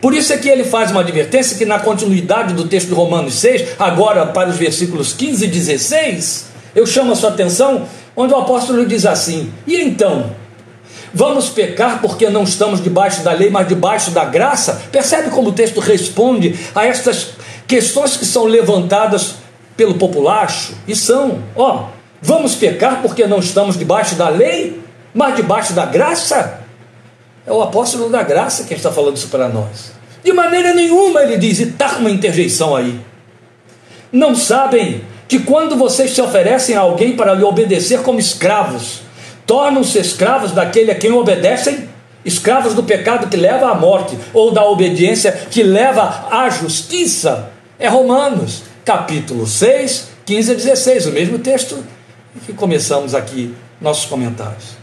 Por 0.00 0.12
isso 0.14 0.32
é 0.32 0.38
que 0.38 0.48
ele 0.48 0.64
faz 0.64 0.90
uma 0.90 1.02
advertência 1.02 1.56
que 1.56 1.64
na 1.64 1.78
continuidade 1.78 2.54
do 2.54 2.66
texto 2.66 2.88
de 2.88 2.94
Romanos 2.94 3.34
6, 3.34 3.76
agora 3.78 4.26
para 4.26 4.48
os 4.48 4.56
versículos 4.56 5.12
15 5.12 5.44
e 5.44 5.48
16, 5.48 6.46
eu 6.74 6.84
chamo 6.84 7.12
a 7.12 7.14
sua 7.14 7.30
atenção, 7.30 7.86
onde 8.16 8.34
o 8.34 8.38
apóstolo 8.38 8.84
diz 8.84 9.06
assim: 9.06 9.52
E 9.64 9.76
então? 9.76 10.34
Vamos 11.14 11.50
pecar 11.50 12.00
porque 12.00 12.28
não 12.30 12.42
estamos 12.42 12.82
debaixo 12.82 13.22
da 13.22 13.32
lei, 13.32 13.50
mas 13.50 13.68
debaixo 13.68 14.10
da 14.10 14.24
graça? 14.24 14.82
Percebe 14.90 15.30
como 15.30 15.50
o 15.50 15.52
texto 15.52 15.78
responde 15.78 16.58
a 16.74 16.86
estas 16.86 17.34
questões 17.72 18.18
que 18.18 18.26
são 18.26 18.44
levantadas 18.44 19.36
pelo 19.78 19.94
populacho? 19.94 20.74
E 20.86 20.94
são, 20.94 21.42
ó, 21.56 21.86
vamos 22.20 22.54
pecar 22.54 23.00
porque 23.00 23.26
não 23.26 23.38
estamos 23.38 23.78
debaixo 23.78 24.14
da 24.14 24.28
lei, 24.28 24.82
mas 25.14 25.36
debaixo 25.36 25.72
da 25.72 25.86
graça? 25.86 26.60
É 27.46 27.50
o 27.50 27.62
apóstolo 27.62 28.10
da 28.10 28.22
graça 28.22 28.64
quem 28.64 28.76
está 28.76 28.92
falando 28.92 29.16
isso 29.16 29.28
para 29.28 29.48
nós. 29.48 29.92
De 30.22 30.34
maneira 30.34 30.74
nenhuma 30.74 31.22
ele 31.22 31.38
diz, 31.38 31.60
e 31.60 31.62
está 31.62 31.96
uma 31.96 32.10
interjeição 32.10 32.76
aí. 32.76 33.00
Não 34.12 34.34
sabem 34.34 35.00
que 35.26 35.38
quando 35.38 35.74
vocês 35.74 36.10
se 36.10 36.20
oferecem 36.20 36.76
a 36.76 36.80
alguém 36.80 37.16
para 37.16 37.32
lhe 37.32 37.42
obedecer 37.42 38.02
como 38.02 38.20
escravos, 38.20 39.00
tornam-se 39.46 39.98
escravos 39.98 40.52
daquele 40.52 40.90
a 40.90 40.94
quem 40.94 41.10
obedecem, 41.10 41.88
escravos 42.22 42.74
do 42.74 42.82
pecado 42.82 43.28
que 43.28 43.36
leva 43.38 43.70
à 43.70 43.74
morte, 43.74 44.18
ou 44.34 44.50
da 44.50 44.62
obediência 44.62 45.32
que 45.50 45.62
leva 45.62 46.26
à 46.30 46.50
justiça. 46.50 47.51
É 47.82 47.88
Romanos, 47.88 48.62
capítulo 48.84 49.44
6, 49.44 50.10
15 50.24 50.52
a 50.52 50.54
16, 50.54 51.06
o 51.06 51.10
mesmo 51.10 51.40
texto 51.40 51.84
que 52.46 52.52
começamos 52.52 53.12
aqui 53.12 53.56
nossos 53.80 54.04
comentários. 54.04 54.76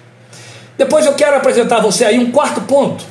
Depois 0.77 1.05
eu 1.05 1.13
quero 1.13 1.38
apresentar 1.38 1.77
a 1.77 1.81
você 1.81 2.03
aí 2.03 2.19
um 2.19 2.29
quarto 2.29 2.59
ponto. 2.59 3.05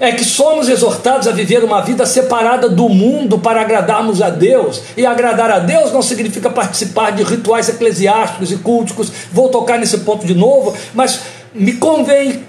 É 0.00 0.12
que 0.12 0.24
somos 0.24 0.66
exortados 0.70 1.28
a 1.28 1.30
viver 1.30 1.62
uma 1.62 1.82
vida 1.82 2.06
separada 2.06 2.70
do 2.70 2.88
mundo 2.88 3.38
para 3.38 3.60
agradarmos 3.60 4.22
a 4.22 4.30
Deus. 4.30 4.80
E 4.96 5.04
agradar 5.04 5.50
a 5.50 5.58
Deus 5.58 5.92
não 5.92 6.00
significa 6.00 6.48
participar 6.48 7.10
de 7.10 7.22
rituais 7.22 7.68
eclesiásticos 7.68 8.50
e 8.50 8.56
culticos. 8.56 9.12
Vou 9.30 9.50
tocar 9.50 9.78
nesse 9.78 9.98
ponto 9.98 10.26
de 10.26 10.34
novo, 10.34 10.74
mas 10.94 11.20
me 11.52 11.74
convém, 11.74 12.46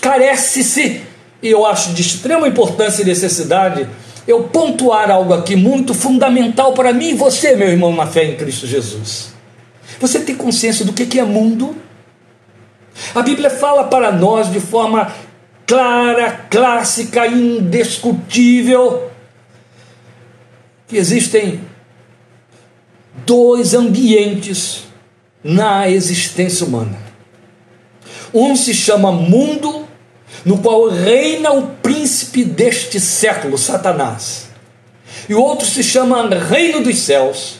carece-se, 0.00 1.02
e 1.42 1.50
eu 1.50 1.66
acho 1.66 1.92
de 1.92 2.00
extrema 2.00 2.48
importância 2.48 3.02
e 3.02 3.04
necessidade, 3.04 3.86
eu 4.26 4.44
pontuar 4.44 5.10
algo 5.10 5.32
aqui 5.32 5.54
muito 5.54 5.94
fundamental 5.94 6.72
para 6.72 6.92
mim 6.92 7.10
e 7.10 7.14
você, 7.14 7.54
meu 7.54 7.68
irmão, 7.68 7.94
na 7.94 8.06
fé 8.06 8.24
em 8.24 8.36
Cristo 8.36 8.66
Jesus. 8.66 9.32
Você 10.00 10.20
tem 10.20 10.34
consciência 10.34 10.84
do 10.84 10.92
que 10.92 11.18
é 11.18 11.24
mundo? 11.24 11.76
A 13.14 13.22
Bíblia 13.22 13.50
fala 13.50 13.84
para 13.84 14.10
nós 14.10 14.50
de 14.50 14.60
forma 14.60 15.12
clara, 15.66 16.46
clássica, 16.50 17.26
indiscutível, 17.26 19.10
que 20.88 20.96
existem 20.96 21.60
dois 23.24 23.74
ambientes 23.74 24.84
na 25.42 25.88
existência 25.88 26.66
humana. 26.66 26.98
Um 28.32 28.54
se 28.56 28.74
chama 28.74 29.12
mundo, 29.12 29.85
no 30.46 30.58
qual 30.58 30.88
reina 30.88 31.50
o 31.50 31.66
príncipe 31.82 32.44
deste 32.44 33.00
século, 33.00 33.58
Satanás. 33.58 34.46
E 35.28 35.34
o 35.34 35.42
outro 35.42 35.66
se 35.66 35.82
chama 35.82 36.28
reino 36.28 36.84
dos 36.84 36.98
céus, 37.00 37.56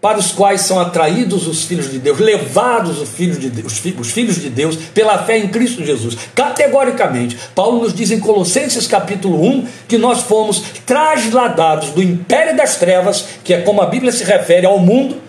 para 0.00 0.18
os 0.18 0.30
quais 0.30 0.60
são 0.60 0.80
atraídos 0.80 1.48
os 1.48 1.64
filhos 1.64 1.90
de 1.90 1.98
Deus, 1.98 2.20
levados 2.20 3.00
os 3.00 3.08
filhos 3.08 3.40
de 3.40 3.50
Deus, 3.50 3.72
os 3.98 4.10
filhos 4.12 4.40
de 4.40 4.48
Deus 4.48 4.76
pela 4.94 5.18
fé 5.24 5.36
em 5.36 5.48
Cristo 5.48 5.84
Jesus. 5.84 6.16
Categoricamente, 6.32 7.36
Paulo 7.56 7.82
nos 7.82 7.92
diz 7.92 8.12
em 8.12 8.20
Colossenses 8.20 8.86
capítulo 8.86 9.44
1 9.44 9.66
que 9.88 9.98
nós 9.98 10.22
fomos 10.22 10.62
trasladados 10.86 11.90
do 11.90 12.00
império 12.00 12.56
das 12.56 12.76
trevas, 12.76 13.24
que 13.42 13.52
é 13.52 13.62
como 13.62 13.82
a 13.82 13.86
Bíblia 13.86 14.12
se 14.12 14.22
refere 14.22 14.64
ao 14.64 14.78
mundo, 14.78 15.20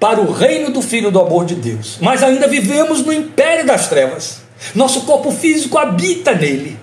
para 0.00 0.20
o 0.20 0.32
reino 0.32 0.72
do 0.72 0.82
filho 0.82 1.12
do 1.12 1.20
amor 1.20 1.44
de 1.44 1.54
Deus. 1.54 1.98
Mas 2.00 2.20
ainda 2.24 2.48
vivemos 2.48 3.06
no 3.06 3.12
império 3.12 3.64
das 3.64 3.88
trevas. 3.88 4.42
Nosso 4.74 5.02
corpo 5.02 5.30
físico 5.30 5.78
habita 5.78 6.34
nele. 6.34 6.78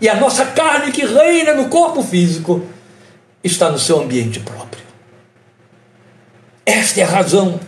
E 0.00 0.08
a 0.08 0.16
nossa 0.16 0.46
carne 0.46 0.92
que 0.92 1.04
reina 1.04 1.54
no 1.54 1.68
corpo 1.68 2.02
físico 2.02 2.64
está 3.44 3.70
no 3.70 3.78
seu 3.78 4.00
ambiente 4.00 4.40
próprio. 4.40 4.82
Esta 6.64 7.00
é 7.00 7.04
a 7.04 7.08
razão. 7.08 7.60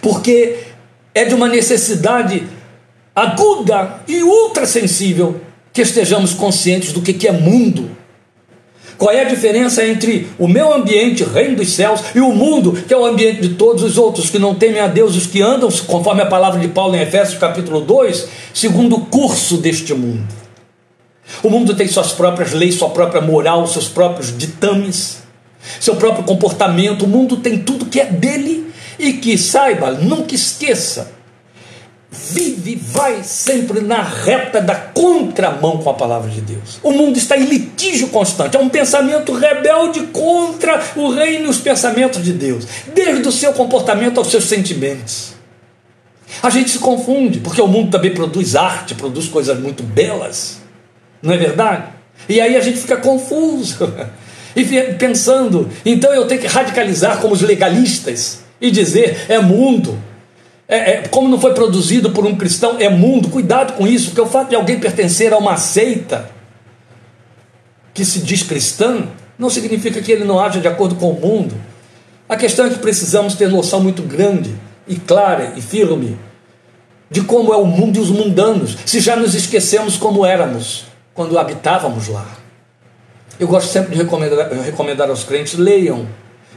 Porque 0.00 0.58
é 1.14 1.24
de 1.24 1.34
uma 1.34 1.48
necessidade 1.48 2.46
aguda 3.14 4.00
e 4.06 4.22
ultra 4.22 4.66
sensível 4.66 5.40
que 5.72 5.82
estejamos 5.82 6.34
conscientes 6.34 6.92
do 6.92 7.02
que 7.02 7.26
é 7.26 7.32
mundo. 7.32 7.96
Qual 8.98 9.10
é 9.10 9.20
a 9.20 9.24
diferença 9.24 9.84
entre 9.84 10.28
o 10.38 10.48
meu 10.48 10.72
ambiente, 10.72 11.22
reino 11.24 11.56
dos 11.56 11.74
céus, 11.74 12.00
e 12.14 12.20
o 12.20 12.32
mundo, 12.32 12.72
que 12.72 12.94
é 12.94 12.96
o 12.96 13.04
ambiente 13.04 13.42
de 13.42 13.50
todos 13.50 13.82
os 13.82 13.98
outros 13.98 14.30
que 14.30 14.38
não 14.38 14.54
temem 14.54 14.80
a 14.80 14.86
Deus, 14.86 15.16
os 15.16 15.26
que 15.26 15.42
andam, 15.42 15.68
conforme 15.86 16.22
a 16.22 16.26
palavra 16.26 16.58
de 16.58 16.68
Paulo 16.68 16.96
em 16.96 17.02
Efésios 17.02 17.38
capítulo 17.38 17.80
2, 17.80 18.28
segundo 18.54 18.96
o 18.96 19.06
curso 19.06 19.58
deste 19.58 19.92
mundo. 19.92 20.26
O 21.42 21.50
mundo 21.50 21.74
tem 21.74 21.88
suas 21.88 22.12
próprias 22.12 22.52
leis, 22.52 22.76
sua 22.76 22.90
própria 22.90 23.20
moral, 23.20 23.66
seus 23.66 23.88
próprios 23.88 24.36
ditames 24.36 25.26
seu 25.80 25.96
próprio 25.96 26.24
comportamento. 26.24 27.04
O 27.04 27.08
mundo 27.08 27.38
tem 27.38 27.58
tudo 27.58 27.86
que 27.86 28.00
é 28.00 28.06
dele 28.06 28.70
e 28.98 29.14
que 29.14 29.36
saiba, 29.36 29.90
nunca 29.92 30.34
esqueça, 30.34 31.12
vive, 32.30 32.76
vai 32.76 33.22
sempre 33.22 33.80
na 33.80 34.02
reta 34.02 34.60
da 34.60 34.74
contramão 34.74 35.78
com 35.78 35.90
a 35.90 35.94
palavra 35.94 36.30
de 36.30 36.40
Deus. 36.40 36.78
O 36.82 36.90
mundo 36.90 37.18
está 37.18 37.36
em 37.36 37.44
litígio 37.44 38.08
constante, 38.08 38.56
é 38.56 38.60
um 38.60 38.68
pensamento 38.68 39.32
rebelde 39.32 40.00
contra 40.12 40.82
o 40.96 41.10
reino 41.10 41.46
e 41.46 41.48
os 41.48 41.58
pensamentos 41.58 42.22
de 42.22 42.32
Deus, 42.32 42.66
desde 42.94 43.28
o 43.28 43.32
seu 43.32 43.52
comportamento 43.52 44.18
aos 44.18 44.28
seus 44.28 44.44
sentimentos. 44.44 45.34
A 46.42 46.50
gente 46.50 46.70
se 46.70 46.78
confunde, 46.78 47.40
porque 47.40 47.60
o 47.60 47.68
mundo 47.68 47.90
também 47.90 48.12
produz 48.12 48.56
arte, 48.56 48.94
produz 48.94 49.28
coisas 49.28 49.58
muito 49.58 49.82
belas, 49.82 50.58
não 51.22 51.32
é 51.32 51.36
verdade? 51.36 51.84
E 52.28 52.40
aí 52.40 52.56
a 52.56 52.60
gente 52.60 52.78
fica 52.78 52.96
confuso. 52.96 53.92
e 54.56 54.64
pensando, 54.94 55.68
então 55.84 56.12
eu 56.14 56.26
tenho 56.26 56.40
que 56.40 56.46
radicalizar 56.46 57.18
como 57.18 57.34
os 57.34 57.42
legalistas 57.42 58.40
e 58.60 58.70
dizer 58.70 59.26
é 59.28 59.38
mundo. 59.38 59.98
É, 60.68 60.76
é, 60.76 61.08
como 61.08 61.28
não 61.28 61.40
foi 61.40 61.54
produzido 61.54 62.10
por 62.10 62.26
um 62.26 62.36
cristão, 62.36 62.76
é 62.78 62.88
mundo. 62.88 63.28
Cuidado 63.28 63.74
com 63.74 63.86
isso, 63.86 64.06
porque 64.06 64.20
o 64.20 64.26
fato 64.26 64.50
de 64.50 64.56
alguém 64.56 64.80
pertencer 64.80 65.32
a 65.32 65.38
uma 65.38 65.56
seita 65.56 66.30
que 67.94 68.04
se 68.04 68.20
diz 68.20 68.42
cristã 68.42 69.08
não 69.38 69.48
significa 69.48 70.00
que 70.02 70.10
ele 70.10 70.24
não 70.24 70.40
haja 70.40 70.60
de 70.60 70.68
acordo 70.68 70.96
com 70.96 71.10
o 71.10 71.20
mundo. 71.20 71.54
A 72.28 72.36
questão 72.36 72.66
é 72.66 72.70
que 72.70 72.78
precisamos 72.78 73.34
ter 73.34 73.48
noção 73.48 73.80
muito 73.80 74.02
grande 74.02 74.54
e 74.86 74.96
clara 74.96 75.52
e 75.56 75.62
firme 75.62 76.18
de 77.10 77.22
como 77.22 77.52
é 77.54 77.56
o 77.56 77.64
mundo 77.64 77.96
e 77.96 78.00
os 78.00 78.10
mundanos, 78.10 78.76
se 78.84 78.98
já 78.98 79.14
nos 79.14 79.34
esquecemos 79.34 79.96
como 79.96 80.26
éramos 80.26 80.86
quando 81.14 81.38
habitávamos 81.38 82.08
lá. 82.08 82.26
Eu 83.38 83.46
gosto 83.46 83.70
sempre 83.70 83.94
de 83.94 84.02
recomendar, 84.02 84.50
recomendar 84.50 85.08
aos 85.08 85.22
crentes: 85.22 85.54
leiam 85.54 86.06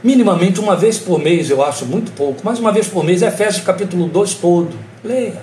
minimamente 0.02 0.60
uma 0.60 0.76
vez 0.76 0.98
por 0.98 1.18
mês, 1.18 1.50
eu 1.50 1.62
acho 1.64 1.86
muito 1.86 2.12
pouco, 2.12 2.40
mas 2.44 2.58
uma 2.58 2.72
vez 2.72 2.88
por 2.88 3.04
mês, 3.04 3.22
Efésios 3.22 3.64
capítulo 3.64 4.06
2 4.08 4.34
todo. 4.34 4.76
Leia, 5.04 5.42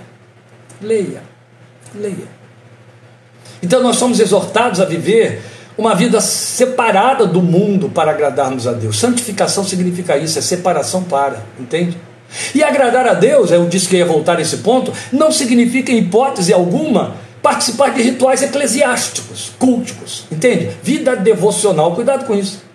leia, 0.81 1.23
leia. 1.95 2.37
Então 3.61 3.81
nós 3.81 3.95
somos 3.95 4.19
exortados 4.19 4.79
a 4.79 4.85
viver 4.85 5.41
uma 5.77 5.93
vida 5.93 6.19
separada 6.19 7.25
do 7.25 7.41
mundo 7.41 7.89
para 7.89 8.11
agradarmos 8.11 8.65
a 8.67 8.73
Deus. 8.73 8.97
Santificação 8.99 9.63
significa 9.63 10.17
isso, 10.17 10.39
é 10.39 10.41
separação 10.41 11.03
para, 11.03 11.43
entende? 11.60 11.97
E 12.53 12.63
agradar 12.63 13.08
a 13.08 13.13
Deus, 13.13 13.51
eu 13.51 13.65
disse 13.67 13.87
que 13.87 13.97
ia 13.97 14.05
voltar 14.05 14.37
a 14.37 14.41
esse 14.41 14.58
ponto, 14.58 14.91
não 15.12 15.31
significa 15.31 15.91
em 15.91 15.99
hipótese 15.99 16.51
alguma 16.51 17.15
participar 17.41 17.93
de 17.93 18.01
rituais 18.01 18.41
eclesiásticos, 18.41 19.51
culticos, 19.58 20.25
entende? 20.31 20.71
Vida 20.83 21.15
devocional, 21.15 21.93
cuidado 21.95 22.25
com 22.25 22.35
isso. 22.35 22.66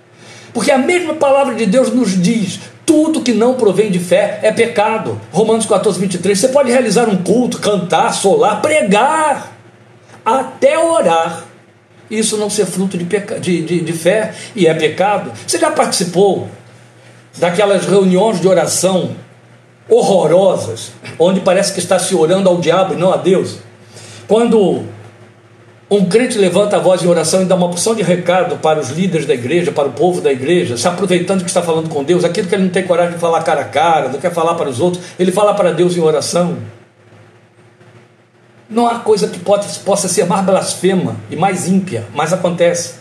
Porque 0.52 0.70
a 0.70 0.78
mesma 0.78 1.14
palavra 1.14 1.54
de 1.54 1.66
Deus 1.66 1.92
nos 1.92 2.20
diz: 2.20 2.60
tudo 2.84 3.22
que 3.22 3.32
não 3.32 3.54
provém 3.54 3.90
de 3.90 3.98
fé 3.98 4.40
é 4.42 4.52
pecado. 4.52 5.20
Romanos 5.30 5.66
14, 5.66 5.98
23. 5.98 6.38
Você 6.38 6.48
pode 6.48 6.70
realizar 6.70 7.08
um 7.08 7.16
culto, 7.16 7.58
cantar, 7.58 8.12
solar, 8.12 8.60
pregar, 8.60 9.52
até 10.24 10.78
orar. 10.78 11.44
Isso 12.10 12.36
não 12.36 12.50
ser 12.50 12.66
fruto 12.66 12.98
de, 12.98 13.04
peca... 13.04 13.40
de, 13.40 13.62
de, 13.62 13.80
de 13.80 13.92
fé 13.92 14.34
e 14.54 14.66
é 14.66 14.74
pecado. 14.74 15.32
Você 15.46 15.58
já 15.58 15.70
participou 15.70 16.48
daquelas 17.38 17.86
reuniões 17.86 18.40
de 18.40 18.46
oração 18.46 19.16
horrorosas, 19.88 20.92
onde 21.18 21.40
parece 21.40 21.72
que 21.72 21.78
está 21.78 21.98
se 21.98 22.14
orando 22.14 22.48
ao 22.48 22.58
diabo 22.58 22.94
e 22.94 22.96
não 22.96 23.12
a 23.12 23.16
Deus? 23.16 23.58
Quando 24.28 24.84
um 25.98 26.06
crente 26.06 26.38
levanta 26.38 26.76
a 26.76 26.78
voz 26.78 27.02
em 27.02 27.06
oração 27.06 27.42
e 27.42 27.44
dá 27.44 27.54
uma 27.54 27.68
porção 27.68 27.94
de 27.94 28.02
recado 28.02 28.56
para 28.56 28.80
os 28.80 28.90
líderes 28.90 29.26
da 29.26 29.34
igreja, 29.34 29.70
para 29.70 29.88
o 29.88 29.92
povo 29.92 30.20
da 30.20 30.32
igreja, 30.32 30.76
se 30.76 30.88
aproveitando 30.88 31.42
que 31.42 31.50
está 31.50 31.60
falando 31.60 31.88
com 31.90 32.02
Deus, 32.02 32.24
aquilo 32.24 32.48
que 32.48 32.54
ele 32.54 32.64
não 32.64 32.70
tem 32.70 32.86
coragem 32.86 33.14
de 33.14 33.18
falar 33.18 33.42
cara 33.42 33.60
a 33.60 33.64
cara, 33.64 34.08
não 34.08 34.18
quer 34.18 34.32
falar 34.32 34.54
para 34.54 34.70
os 34.70 34.80
outros, 34.80 35.04
ele 35.18 35.30
fala 35.30 35.52
para 35.52 35.70
Deus 35.72 35.96
em 35.96 36.00
oração. 36.00 36.56
Não 38.70 38.86
há 38.86 39.00
coisa 39.00 39.28
que 39.28 39.38
possa 39.38 40.08
ser 40.08 40.24
mais 40.24 40.42
blasfema 40.46 41.16
e 41.30 41.36
mais 41.36 41.68
ímpia, 41.68 42.06
mas 42.14 42.32
acontece. 42.32 42.94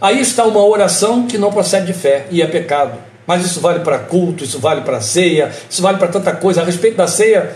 Aí 0.00 0.20
está 0.20 0.44
uma 0.44 0.64
oração 0.64 1.26
que 1.26 1.36
não 1.36 1.50
procede 1.50 1.86
de 1.86 1.92
fé 1.92 2.26
e 2.30 2.40
é 2.40 2.46
pecado. 2.46 2.96
Mas 3.26 3.44
isso 3.44 3.60
vale 3.60 3.80
para 3.80 3.98
culto, 3.98 4.44
isso 4.44 4.58
vale 4.60 4.82
para 4.82 5.00
ceia, 5.00 5.50
isso 5.68 5.82
vale 5.82 5.98
para 5.98 6.08
tanta 6.08 6.32
coisa. 6.32 6.62
A 6.62 6.64
respeito 6.64 6.96
da 6.96 7.08
ceia, 7.08 7.52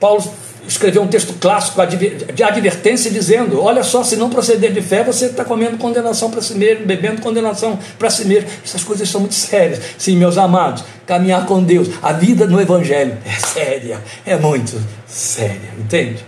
Paulo 0.00 0.22
escreveu 0.66 1.02
um 1.02 1.06
texto 1.06 1.34
clássico 1.34 1.80
de 1.86 2.42
advertência 2.42 3.10
dizendo: 3.10 3.62
Olha 3.62 3.82
só, 3.82 4.02
se 4.02 4.16
não 4.16 4.30
proceder 4.30 4.72
de 4.72 4.80
fé, 4.80 5.02
você 5.02 5.26
está 5.26 5.44
comendo 5.44 5.76
condenação 5.78 6.30
para 6.30 6.40
si 6.40 6.54
mesmo, 6.54 6.86
bebendo 6.86 7.20
condenação 7.20 7.78
para 7.98 8.10
si 8.10 8.24
mesmo. 8.24 8.48
Essas 8.64 8.82
coisas 8.82 9.08
são 9.08 9.20
muito 9.20 9.34
sérias. 9.34 9.80
Sim, 9.98 10.16
meus 10.16 10.38
amados, 10.38 10.84
caminhar 11.06 11.46
com 11.46 11.62
Deus, 11.62 11.88
a 12.02 12.12
vida 12.12 12.46
no 12.46 12.60
Evangelho 12.60 13.16
é 13.24 13.38
séria, 13.38 14.02
é 14.24 14.36
muito 14.36 14.80
séria, 15.06 15.70
entende? 15.78 16.24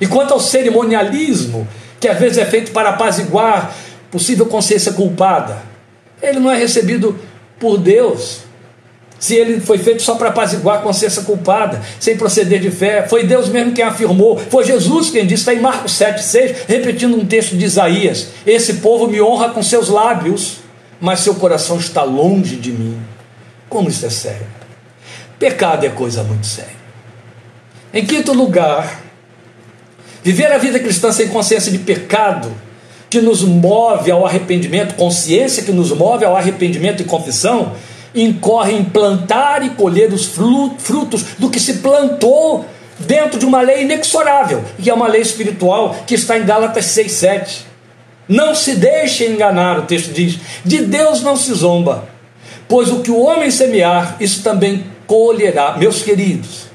E 0.00 0.06
quanto 0.06 0.34
ao 0.34 0.40
cerimonialismo, 0.40 1.66
que 2.00 2.08
às 2.08 2.18
vezes 2.18 2.38
é 2.38 2.44
feito 2.44 2.72
para 2.72 2.90
apaziguar 2.90 3.74
possível 4.10 4.46
consciência 4.46 4.92
culpada, 4.92 5.62
ele 6.20 6.38
não 6.38 6.50
é 6.50 6.56
recebido 6.56 7.18
por 7.58 7.78
Deus 7.78 8.40
se 9.22 9.36
ele 9.36 9.60
foi 9.60 9.78
feito 9.78 10.02
só 10.02 10.16
para 10.16 10.30
apaziguar 10.30 10.80
a 10.80 10.82
consciência 10.82 11.22
culpada, 11.22 11.80
sem 12.00 12.16
proceder 12.16 12.58
de 12.58 12.72
fé. 12.72 13.06
Foi 13.06 13.24
Deus 13.24 13.48
mesmo 13.48 13.70
quem 13.70 13.84
afirmou, 13.84 14.36
foi 14.36 14.64
Jesus 14.64 15.10
quem 15.10 15.24
disse, 15.24 15.42
está 15.42 15.54
em 15.54 15.60
Marcos 15.60 15.92
7,6, 15.92 16.56
repetindo 16.66 17.16
um 17.16 17.24
texto 17.24 17.56
de 17.56 17.64
Isaías: 17.64 18.30
Esse 18.44 18.74
povo 18.74 19.06
me 19.06 19.22
honra 19.22 19.50
com 19.50 19.62
seus 19.62 19.88
lábios, 19.88 20.56
mas 21.00 21.20
seu 21.20 21.36
coração 21.36 21.78
está 21.78 22.02
longe 22.02 22.56
de 22.56 22.72
mim. 22.72 22.98
Como 23.68 23.88
isso 23.88 24.04
é 24.04 24.10
sério? 24.10 24.46
Pecado 25.38 25.86
é 25.86 25.88
coisa 25.90 26.24
muito 26.24 26.44
séria. 26.44 26.82
Em 27.94 28.04
quinto 28.04 28.32
lugar, 28.32 29.02
viver 30.24 30.50
a 30.50 30.58
vida 30.58 30.80
cristã 30.80 31.12
sem 31.12 31.28
consciência 31.28 31.70
de 31.70 31.78
pecado, 31.78 32.52
que 33.08 33.20
nos 33.20 33.42
move 33.42 34.10
ao 34.10 34.26
arrependimento, 34.26 34.96
consciência 34.96 35.62
que 35.62 35.70
nos 35.70 35.92
move 35.92 36.24
ao 36.24 36.34
arrependimento 36.34 37.02
e 37.02 37.04
confissão, 37.04 37.76
incorre 38.14 38.72
em 38.72 38.84
plantar 38.84 39.64
e 39.64 39.70
colher 39.70 40.12
os 40.12 40.26
frutos 40.26 41.24
do 41.38 41.50
que 41.50 41.58
se 41.58 41.74
plantou 41.74 42.64
dentro 42.98 43.38
de 43.38 43.46
uma 43.46 43.60
lei 43.62 43.82
inexorável, 43.82 44.64
que 44.80 44.90
é 44.90 44.94
uma 44.94 45.08
lei 45.08 45.22
espiritual 45.22 45.96
que 46.06 46.14
está 46.14 46.38
em 46.38 46.44
Gálatas 46.44 46.86
6,7. 46.86 47.62
Não 48.28 48.54
se 48.54 48.76
deixe 48.76 49.26
enganar, 49.26 49.78
o 49.78 49.82
texto 49.82 50.12
diz, 50.12 50.38
de 50.64 50.82
Deus 50.82 51.22
não 51.22 51.36
se 51.36 51.52
zomba, 51.52 52.08
pois 52.68 52.90
o 52.90 53.00
que 53.00 53.10
o 53.10 53.20
homem 53.20 53.50
semear, 53.50 54.16
isso 54.20 54.42
também 54.42 54.84
colherá. 55.06 55.76
Meus 55.76 56.02
queridos, 56.02 56.66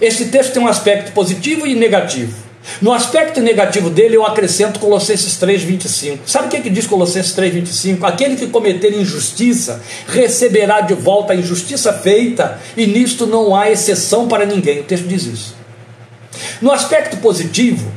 este 0.00 0.26
texto 0.26 0.54
tem 0.54 0.62
um 0.62 0.68
aspecto 0.68 1.12
positivo 1.12 1.66
e 1.66 1.74
negativo. 1.74 2.45
No 2.80 2.92
aspecto 2.92 3.40
negativo 3.40 3.88
dele, 3.88 4.16
eu 4.16 4.26
acrescento 4.26 4.80
Colossenses 4.80 5.38
3,25. 5.40 6.18
Sabe 6.26 6.46
o 6.46 6.50
que, 6.50 6.56
é 6.56 6.60
que 6.60 6.70
diz 6.70 6.86
Colossenses 6.86 7.34
3,25? 7.34 8.04
Aquele 8.04 8.36
que 8.36 8.48
cometer 8.48 8.92
injustiça 8.92 9.82
receberá 10.06 10.80
de 10.80 10.94
volta 10.94 11.32
a 11.32 11.36
injustiça 11.36 11.92
feita, 11.92 12.60
e 12.76 12.86
nisto 12.86 13.26
não 13.26 13.54
há 13.54 13.70
exceção 13.70 14.28
para 14.28 14.44
ninguém. 14.44 14.80
O 14.80 14.84
texto 14.84 15.06
diz 15.06 15.24
isso. 15.24 15.56
No 16.60 16.70
aspecto 16.72 17.16
positivo, 17.18 17.90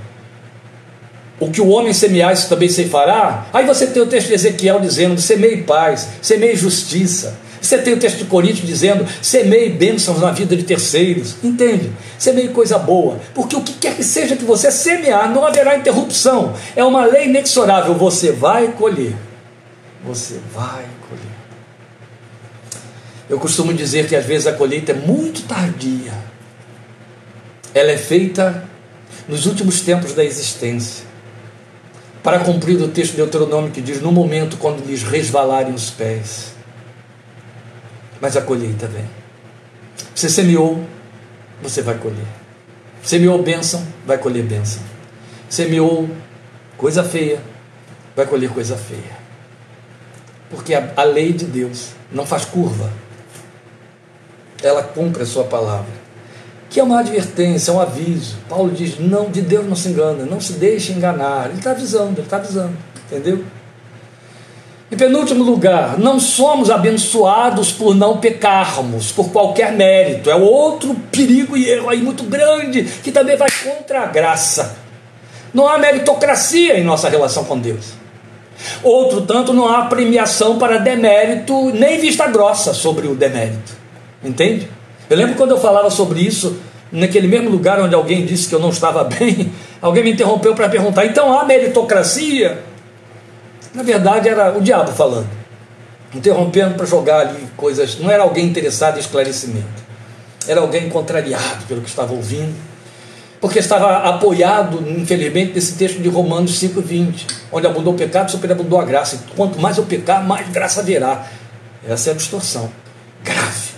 o 1.39 1.49
que 1.49 1.61
o 1.61 1.69
homem 1.69 1.93
semear, 1.93 2.33
isso 2.33 2.49
também 2.49 2.69
se 2.69 2.85
fará. 2.85 3.47
Aí 3.53 3.65
você 3.65 3.87
tem 3.87 4.01
o 4.01 4.07
texto 4.07 4.27
de 4.27 4.33
Ezequiel 4.33 4.79
dizendo: 4.79 5.19
semeie 5.19 5.63
paz, 5.63 6.07
semeie 6.21 6.55
justiça. 6.55 7.37
Você 7.61 7.77
tem 7.77 7.93
o 7.93 7.99
texto 7.99 8.17
de 8.17 8.25
Coríntios 8.25 8.65
dizendo: 8.65 9.05
semeie 9.21 9.69
bênçãos 9.69 10.19
na 10.19 10.31
vida 10.31 10.55
de 10.55 10.63
terceiros. 10.63 11.35
Entende? 11.43 11.91
Semeie 12.17 12.49
coisa 12.49 12.77
boa. 12.77 13.19
Porque 13.33 13.55
o 13.55 13.61
que 13.61 13.73
quer 13.73 13.95
que 13.95 14.03
seja 14.03 14.35
que 14.35 14.45
você 14.45 14.71
semear, 14.71 15.31
não 15.33 15.45
haverá 15.45 15.77
interrupção. 15.77 16.53
É 16.75 16.83
uma 16.83 17.05
lei 17.05 17.25
inexorável. 17.25 17.93
Você 17.95 18.31
vai 18.31 18.69
colher. 18.69 19.15
Você 20.05 20.39
vai 20.53 20.85
colher. 21.07 21.39
Eu 23.29 23.37
costumo 23.39 23.73
dizer 23.73 24.07
que 24.07 24.15
às 24.15 24.25
vezes 24.25 24.47
a 24.47 24.53
colheita 24.53 24.91
é 24.93 24.95
muito 24.95 25.43
tardia. 25.43 26.13
Ela 27.73 27.91
é 27.91 27.97
feita 27.97 28.63
nos 29.27 29.45
últimos 29.45 29.81
tempos 29.81 30.13
da 30.13 30.23
existência. 30.23 31.05
Para 32.23 32.39
cumprir 32.39 32.81
o 32.81 32.87
texto 32.87 33.11
de 33.11 33.17
Deuteronômio 33.17 33.71
que 33.71 33.81
diz: 33.81 34.01
no 34.01 34.11
momento 34.11 34.57
quando 34.57 34.85
lhes 34.85 35.03
resvalarem 35.03 35.73
os 35.73 35.89
pés 35.89 36.48
mas 38.21 38.35
a 38.35 38.41
colheita 38.41 38.87
vem. 38.87 39.05
Você 40.13 40.29
semeou, 40.29 40.85
você 41.61 41.81
vai 41.81 41.97
colher. 41.97 42.27
Semeou 43.01 43.41
bênção, 43.41 43.85
vai 44.05 44.17
colher 44.17 44.43
bênção. 44.43 44.81
Semeou 45.49 46.09
coisa 46.77 47.03
feia, 47.03 47.41
vai 48.15 48.25
colher 48.25 48.49
coisa 48.49 48.75
feia. 48.75 49.19
Porque 50.49 50.73
a, 50.73 50.91
a 50.95 51.03
lei 51.03 51.31
de 51.31 51.45
Deus 51.45 51.89
não 52.11 52.25
faz 52.25 52.45
curva. 52.45 52.91
Ela 54.61 54.83
cumpre 54.83 55.23
a 55.23 55.25
sua 55.25 55.45
palavra. 55.45 55.99
Que 56.69 56.79
é 56.79 56.83
uma 56.83 56.99
advertência, 56.99 57.71
é 57.71 57.73
um 57.73 57.79
aviso. 57.79 58.37
Paulo 58.47 58.71
diz: 58.71 58.99
não, 58.99 59.31
de 59.31 59.41
Deus 59.41 59.65
não 59.65 59.75
se 59.75 59.89
engana, 59.89 60.25
não 60.25 60.39
se 60.39 60.53
deixe 60.53 60.91
enganar. 60.91 61.47
Ele 61.47 61.57
está 61.57 61.71
avisando, 61.71 62.19
ele 62.19 62.21
está 62.21 62.37
avisando. 62.37 62.77
Entendeu? 63.05 63.43
Em 64.91 64.97
penúltimo 64.97 65.43
lugar, 65.43 65.99
não 65.99 66.19
somos 66.19 66.71
abençoados 66.71 67.71
por 67.71 67.93
não 67.93 68.17
pecarmos, 68.17 69.11
por 69.11 69.29
qualquer 69.29 69.71
mérito. 69.73 70.31
É 70.31 70.35
outro 70.35 70.95
perigo 71.11 71.55
e 71.55 71.69
erro 71.69 71.89
aí 71.89 72.01
muito 72.01 72.23
grande, 72.23 72.83
que 73.03 73.11
também 73.11 73.37
vai 73.37 73.49
contra 73.51 74.01
a 74.01 74.05
graça. 74.07 74.77
Não 75.53 75.67
há 75.67 75.77
meritocracia 75.77 76.79
em 76.79 76.83
nossa 76.83 77.07
relação 77.07 77.43
com 77.43 77.59
Deus. 77.59 77.93
Outro 78.83 79.21
tanto, 79.21 79.53
não 79.53 79.67
há 79.67 79.85
premiação 79.85 80.57
para 80.57 80.77
demérito, 80.77 81.71
nem 81.71 81.99
vista 81.99 82.27
grossa 82.27 82.73
sobre 82.73 83.07
o 83.07 83.15
demérito. 83.15 83.73
Entende? 84.23 84.67
Eu 85.07 85.17
lembro 85.17 85.35
quando 85.35 85.51
eu 85.51 85.59
falava 85.59 85.91
sobre 85.91 86.19
isso, 86.19 86.57
naquele 86.91 87.27
mesmo 87.27 87.49
lugar 87.49 87.79
onde 87.79 87.93
alguém 87.93 88.25
disse 88.25 88.49
que 88.49 88.55
eu 88.55 88.59
não 88.59 88.69
estava 88.69 89.03
bem, 89.19 89.51
alguém 89.79 90.03
me 90.03 90.11
interrompeu 90.11 90.55
para 90.55 90.67
perguntar: 90.67 91.05
então 91.05 91.37
há 91.37 91.45
meritocracia? 91.45 92.68
Na 93.73 93.83
verdade, 93.83 94.27
era 94.27 94.57
o 94.57 94.61
diabo 94.61 94.91
falando, 94.91 95.29
interrompendo 96.13 96.75
para 96.75 96.85
jogar 96.85 97.27
ali 97.27 97.47
coisas. 97.55 97.99
Não 97.99 98.09
era 98.09 98.23
alguém 98.23 98.45
interessado 98.45 98.97
em 98.97 98.99
esclarecimento, 98.99 99.83
era 100.47 100.61
alguém 100.61 100.89
contrariado 100.89 101.65
pelo 101.67 101.81
que 101.81 101.89
estava 101.89 102.13
ouvindo, 102.13 102.55
porque 103.39 103.59
estava 103.59 104.09
apoiado, 104.09 104.83
infelizmente, 104.89 105.53
nesse 105.53 105.75
texto 105.75 106.01
de 106.01 106.09
Romanos 106.09 106.59
5,20, 106.61 107.25
onde 107.51 107.67
abundou 107.67 107.93
o 107.93 107.97
pecado, 107.97 108.31
superabundou 108.31 108.79
a 108.81 108.83
graça. 108.83 109.15
E 109.15 109.35
quanto 109.35 109.59
mais 109.59 109.77
eu 109.77 109.85
pecar, 109.85 110.25
mais 110.25 110.49
graça 110.49 110.81
haverá. 110.81 111.25
Essa 111.87 112.09
é 112.09 112.13
a 112.13 112.15
distorção 112.15 112.69
grave. 113.23 113.69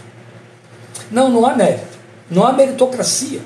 Não, 1.11 1.29
não 1.29 1.45
há 1.45 1.55
mérito, 1.55 1.97
não 2.29 2.45
há 2.45 2.53
meritocracia. 2.53 3.41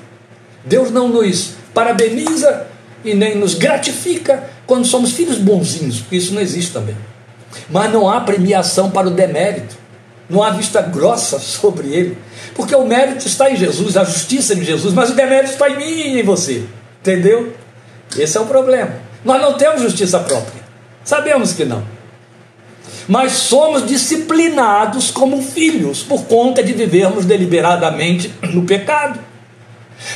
Deus 0.64 0.90
não 0.90 1.08
nos 1.08 1.54
parabeniza 1.74 2.66
e 3.04 3.14
nem 3.14 3.36
nos 3.36 3.54
gratifica 3.54 4.48
quando 4.66 4.84
somos 4.84 5.12
filhos 5.12 5.38
bonzinhos, 5.38 6.00
porque 6.00 6.16
isso 6.16 6.34
não 6.34 6.40
existe 6.40 6.72
também. 6.72 6.96
Mas 7.70 7.92
não 7.92 8.08
há 8.08 8.20
premiação 8.20 8.90
para 8.90 9.06
o 9.06 9.10
demérito, 9.10 9.76
não 10.28 10.42
há 10.42 10.50
vista 10.50 10.82
grossa 10.82 11.38
sobre 11.40 11.88
ele, 11.88 12.18
porque 12.54 12.74
o 12.74 12.84
mérito 12.84 13.26
está 13.26 13.50
em 13.50 13.56
Jesus, 13.56 13.96
a 13.96 14.04
justiça 14.04 14.54
em 14.54 14.64
Jesus, 14.64 14.92
mas 14.92 15.10
o 15.10 15.14
demérito 15.14 15.52
está 15.52 15.68
em 15.70 15.76
mim 15.76 15.84
e 15.84 16.20
em 16.20 16.22
você, 16.22 16.64
entendeu? 17.00 17.54
Esse 18.16 18.36
é 18.36 18.40
o 18.40 18.46
problema. 18.46 18.94
Nós 19.24 19.40
não 19.40 19.54
temos 19.54 19.82
justiça 19.82 20.18
própria, 20.20 20.62
sabemos 21.04 21.52
que 21.52 21.64
não. 21.64 21.96
Mas 23.08 23.32
somos 23.32 23.86
disciplinados 23.86 25.12
como 25.12 25.40
filhos 25.40 26.02
por 26.02 26.24
conta 26.24 26.62
de 26.62 26.72
vivermos 26.72 27.24
deliberadamente 27.24 28.34
no 28.42 28.64
pecado. 28.64 29.20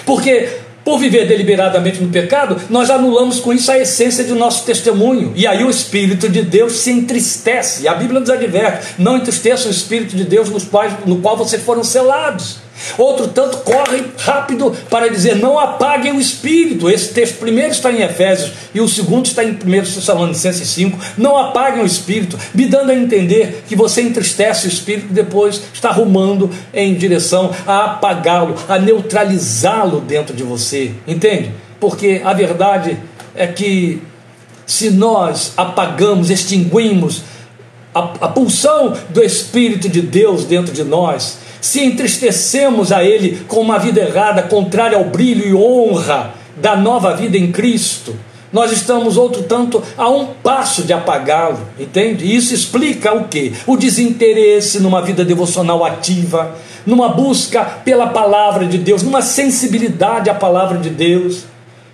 Porque 0.05 0.49
por 0.91 0.99
viver 0.99 1.29
deliberadamente 1.29 2.03
no 2.03 2.09
pecado, 2.09 2.61
nós 2.69 2.91
anulamos 2.91 3.39
com 3.39 3.53
isso 3.53 3.71
a 3.71 3.79
essência 3.79 4.25
do 4.25 4.35
nosso 4.35 4.67
testemunho. 4.67 5.33
E 5.37 5.47
aí 5.47 5.63
o 5.63 5.71
Espírito 5.71 6.29
de 6.29 6.43
Deus 6.43 6.81
se 6.81 6.91
entristece. 6.91 7.85
E 7.85 7.89
a 7.89 7.95
Bíblia 7.95 8.19
nos 8.19 8.29
adverte: 8.29 8.97
não 8.99 9.17
entristeça 9.17 9.69
o 9.69 9.71
Espírito 9.71 10.17
de 10.17 10.25
Deus 10.25 10.51
nos 10.51 10.65
quais, 10.65 10.93
no 11.07 11.19
qual 11.19 11.37
vocês 11.37 11.63
foram 11.63 11.85
selados. 11.85 12.59
Outro 12.97 13.29
tanto 13.29 13.59
corre 13.59 14.05
rápido 14.19 14.75
para 14.89 15.09
dizer: 15.09 15.37
não 15.37 15.59
apaguem 15.59 16.13
o 16.13 16.21
espírito. 16.21 16.91
Esse 16.91 17.13
texto 17.13 17.39
primeiro 17.39 17.71
está 17.71 17.93
em 17.93 18.03
Efésios 18.03 18.53
e 18.75 18.81
o 18.81 18.89
segundo 18.89 19.27
está 19.27 19.45
em 19.45 19.51
1 19.51 19.57
Tessalonicenses 19.57 20.69
5. 20.69 20.99
Não 21.17 21.37
apaguem 21.37 21.83
o 21.83 21.87
espírito, 21.87 22.39
me 22.55 22.67
dando 22.67 22.91
a 22.91 22.95
entender 22.95 23.65
que 23.69 23.77
você 23.77 24.03
entristece 24.03 24.67
o 24.67 24.69
espírito 24.69 25.09
e 25.11 25.15
depois 25.15 25.61
está 25.73 25.91
rumando 25.91 26.51
em 26.73 26.95
direção 26.95 27.51
a 27.67 27.93
apagá-lo, 27.93 28.55
a 28.69 28.79
neutralizá-lo 28.79 30.01
dentro 30.01 30.35
de 30.35 30.43
você. 30.43 30.93
Entende? 31.07 31.53
Porque 31.79 32.21
a 32.25 32.33
verdade 32.33 32.99
é 33.35 33.47
que 33.47 34.03
se 34.67 34.91
nós 34.91 35.53
apagamos, 35.57 36.31
extinguimos 36.31 37.23
a, 37.95 38.01
a 38.21 38.29
pulsão 38.29 38.97
do 39.09 39.23
Espírito 39.23 39.89
de 39.89 40.01
Deus 40.01 40.45
dentro 40.45 40.73
de 40.73 40.85
nós, 40.85 41.39
se 41.61 41.85
entristecemos 41.85 42.93
a 42.93 43.05
Ele 43.05 43.43
com 43.47 43.61
uma 43.61 43.79
vida 43.79 44.01
errada, 44.01 44.43
contrária 44.43 44.97
ao 44.97 45.05
brilho 45.05 45.47
e 45.47 45.55
honra 45.55 46.35
da 46.57 46.77
nova 46.77 47.15
vida 47.15 47.37
em 47.37 47.51
Cristo, 47.51 48.15
nós 48.53 48.73
estamos 48.73 49.17
outro 49.17 49.45
tanto 49.45 49.83
a 49.97 50.09
um 50.09 50.27
passo 50.27 50.83
de 50.83 50.93
apagá-lo, 50.93 51.61
entende? 51.79 52.35
Isso 52.35 52.53
explica 52.53 53.15
o 53.15 53.29
que? 53.29 53.53
O 53.67 53.77
desinteresse 53.77 54.81
numa 54.81 55.01
vida 55.01 55.25
devocional 55.25 55.85
ativa, 55.85 56.57
numa 56.85 57.11
busca 57.11 57.65
pela 57.65 58.09
palavra 58.09 58.67
de 58.67 58.77
Deus, 58.77 59.03
numa 59.03 59.23
sensibilidade 59.23 60.29
à 60.29 60.35
palavra 60.35 60.79
de 60.79 60.91
Deus. 60.91 61.45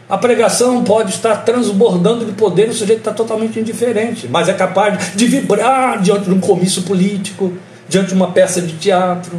A 0.09 0.17
pregação 0.17 0.83
pode 0.83 1.11
estar 1.11 1.45
transbordando 1.45 2.25
de 2.25 2.33
poder, 2.33 2.71
o 2.71 2.75
sujeito 2.75 3.01
está 3.01 3.13
totalmente 3.13 3.59
indiferente, 3.59 4.29
mas 4.31 4.49
é 4.49 4.55
capaz 4.55 5.15
de 5.15 5.27
vibrar 5.27 6.01
diante 6.01 6.25
de 6.25 6.31
um 6.31 6.41
comício 6.41 6.83
político, 6.83 7.53
diante 7.89 8.09
de 8.09 8.15
uma 8.15 8.29
peça 8.29 8.63
de 8.63 8.75
teatro, 8.75 9.39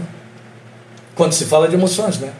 quando 1.18 1.34
se 1.34 1.46
fala 1.46 1.68
de 1.68 1.74
emoções, 1.74 2.20
né? 2.20 2.32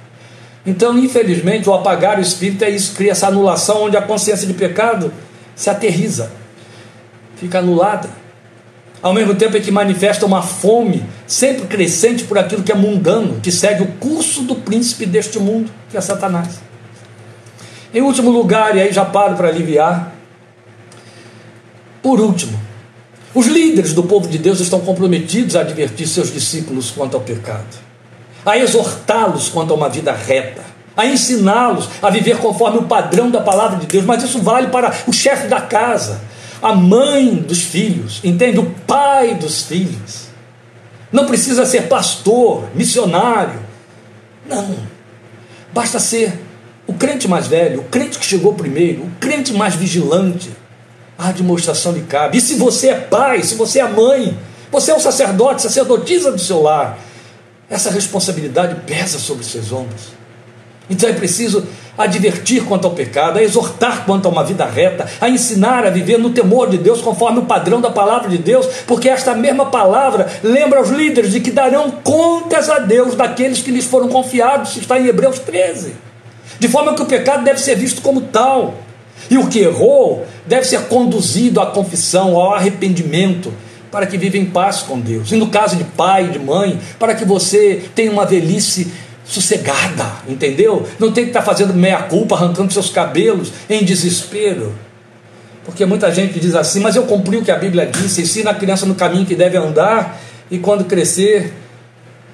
Então, 0.66 0.98
infelizmente, 0.98 1.68
o 1.68 1.74
apagar 1.74 2.20
o 2.20 2.22
espírito 2.22 2.64
é 2.64 2.70
isso, 2.70 2.94
cria 2.94 3.12
essa 3.12 3.28
anulação 3.28 3.86
onde 3.86 3.98
a 3.98 4.02
consciência 4.02 4.46
de 4.46 4.54
pecado 4.54 5.12
se 5.56 5.70
aterriza, 5.70 6.32
fica 7.38 7.60
anulada. 7.60 8.10
Ao 9.02 9.14
mesmo 9.14 9.34
tempo 9.36 9.56
é 9.56 9.60
que 9.60 9.72
manifesta 9.72 10.26
uma 10.26 10.42
fome 10.42 11.06
sempre 11.26 11.68
crescente 11.68 12.26
por 12.26 12.38
aquilo 12.38 12.64
que 12.64 12.72
é 12.72 12.76
mundano, 12.76 13.40
que 13.42 13.52
segue 13.52 13.84
o 13.84 13.88
curso 13.94 14.44
do 14.44 14.56
príncipe 14.56 15.06
deste 15.06 15.40
mundo, 15.40 15.72
que 15.90 15.98
é 15.98 16.02
Satanás. 16.02 16.60
Em 17.94 18.02
último 18.02 18.30
lugar, 18.30 18.76
e 18.76 18.82
aí 18.82 18.92
já 18.92 19.06
paro 19.06 19.36
para 19.38 19.48
aliviar, 19.48 20.14
por 22.02 22.20
último, 22.20 22.60
os 23.34 23.48
líderes 23.48 23.94
do 23.94 24.04
povo 24.04 24.28
de 24.28 24.38
Deus 24.38 24.60
estão 24.60 24.82
comprometidos 24.82 25.56
a 25.56 25.62
advertir 25.62 26.08
seus 26.08 26.34
discípulos 26.34 26.92
quanto 26.92 27.16
ao 27.16 27.22
pecado 27.22 27.87
a 28.48 28.58
exortá-los 28.58 29.50
quanto 29.50 29.74
a 29.74 29.76
uma 29.76 29.90
vida 29.90 30.14
reta, 30.14 30.62
a 30.96 31.06
ensiná-los 31.06 31.90
a 32.02 32.10
viver 32.10 32.38
conforme 32.38 32.78
o 32.78 32.84
padrão 32.84 33.30
da 33.30 33.42
palavra 33.42 33.78
de 33.78 33.86
Deus, 33.86 34.06
mas 34.06 34.24
isso 34.24 34.42
vale 34.42 34.68
para 34.68 34.94
o 35.06 35.12
chefe 35.12 35.50
da 35.50 35.60
casa, 35.60 36.22
a 36.62 36.74
mãe 36.74 37.36
dos 37.36 37.62
filhos, 37.62 38.22
entende? 38.24 38.58
O 38.58 38.72
pai 38.88 39.36
dos 39.36 39.64
filhos. 39.64 40.28
Não 41.12 41.26
precisa 41.26 41.66
ser 41.66 41.90
pastor, 41.90 42.64
missionário. 42.74 43.60
Não. 44.48 44.78
Basta 45.74 46.00
ser 46.00 46.40
o 46.88 46.94
crente 46.94 47.28
mais 47.28 47.48
velho, 47.48 47.82
o 47.82 47.84
crente 47.84 48.18
que 48.18 48.26
chegou 48.26 48.54
primeiro, 48.54 49.04
o 49.04 49.12
crente 49.20 49.54
mais 49.54 49.76
vigilante. 49.76 50.50
A 51.18 51.34
demonstração 51.34 51.92
lhe 51.92 52.04
cabe. 52.04 52.38
E 52.38 52.42
se 52.42 52.56
você 52.56 52.90
é 52.90 52.96
pai, 52.96 53.44
se 53.44 53.56
você 53.56 53.80
é 53.80 53.90
mãe, 53.90 54.40
você 54.72 54.92
é 54.92 54.96
um 54.96 55.00
sacerdote, 55.02 55.64
sacerdotisa 55.64 56.32
do 56.32 56.40
seu 56.40 56.62
lar, 56.62 56.98
essa 57.70 57.92
responsabilidade 57.92 58.76
pesa 58.86 59.20
sobre 59.20 59.44
seus 59.44 59.72
ombros. 59.72 60.18
Então 60.90 61.10
é 61.10 61.14
preciso 61.14 61.68
advertir 61.98 62.64
quanto 62.64 62.86
ao 62.86 62.94
pecado, 62.94 63.40
a 63.40 63.44
exortar 63.44 64.06
quanto 64.06 64.28
a 64.28 64.32
uma 64.32 64.44
vida 64.44 64.66
reta, 64.66 65.08
a 65.20 65.28
ensinar 65.28 65.86
a 65.86 65.90
viver 65.90 66.18
no 66.18 66.30
temor 66.30 66.70
de 66.70 66.78
Deus, 66.78 67.02
conforme 67.02 67.40
o 67.40 67.46
padrão 67.46 67.82
da 67.82 67.90
palavra 67.90 68.30
de 68.30 68.38
Deus, 68.38 68.68
porque 68.86 69.10
esta 69.10 69.34
mesma 69.34 69.66
palavra 69.66 70.28
lembra 70.44 70.80
aos 70.80 70.90
líderes 70.90 71.32
de 71.32 71.40
que 71.40 71.52
darão 71.52 71.90
contas 71.92 72.70
a 72.70 72.80
Deus 72.80 73.16
daqueles 73.16 73.62
que 73.62 73.72
lhes 73.72 73.86
foram 73.86 74.08
confiados, 74.08 74.78
está 74.78 75.00
em 75.00 75.08
Hebreus 75.08 75.40
13. 75.40 75.96
De 76.60 76.68
forma 76.68 76.94
que 76.94 77.02
o 77.02 77.06
pecado 77.06 77.44
deve 77.44 77.60
ser 77.60 77.76
visto 77.76 78.02
como 78.02 78.22
tal, 78.22 78.76
e 79.30 79.38
o 79.38 79.48
que 79.48 79.60
errou 79.60 80.26
deve 80.46 80.66
ser 80.66 80.82
conduzido 80.84 81.60
à 81.60 81.66
confissão, 81.66 82.38
ao 82.38 82.54
arrependimento, 82.54 83.52
para 83.92 84.06
que 84.06 84.18
viva 84.18 84.38
em 84.38 84.46
paz 84.46 84.82
com 84.82 85.00
Deus. 85.00 85.32
E 85.32 85.36
no 85.36 85.48
caso 85.48 85.76
de 85.76 85.84
pai, 85.84 86.28
de 86.28 86.40
mãe, 86.40 86.80
para 87.00 87.16
que 87.16 87.26
você 87.26 87.84
tenha 87.96 88.12
uma 88.12 88.26
velhice 88.26 88.92
sossegada, 89.24 90.06
entendeu? 90.28 90.88
Não 91.00 91.12
tem 91.12 91.26
que 91.26 91.32
estar 91.32 91.42
fazendo 91.42 91.74
meia-culpa, 91.74 92.36
arrancando 92.36 92.72
seus 92.72 92.90
cabelos 92.90 93.52
em 93.70 93.84
desespero. 93.84 94.74
Porque 95.66 95.86
muita 95.86 96.10
gente 96.14 96.40
diz 96.40 96.56
assim, 96.56 96.80
mas 96.80 96.96
eu 96.96 97.04
cumpri 97.04 97.38
o 97.38 97.44
que 97.44 97.52
a 97.52 97.58
Bíblia 97.58 97.86
disse, 97.86 98.22
ensina 98.22 98.52
a 98.52 98.54
criança 98.54 98.86
no 98.86 98.96
caminho 98.96 99.26
que 99.26 99.36
deve 99.36 99.58
andar, 99.58 100.18
e 100.50 100.58
quando 100.58 100.86
crescer, 100.86 101.54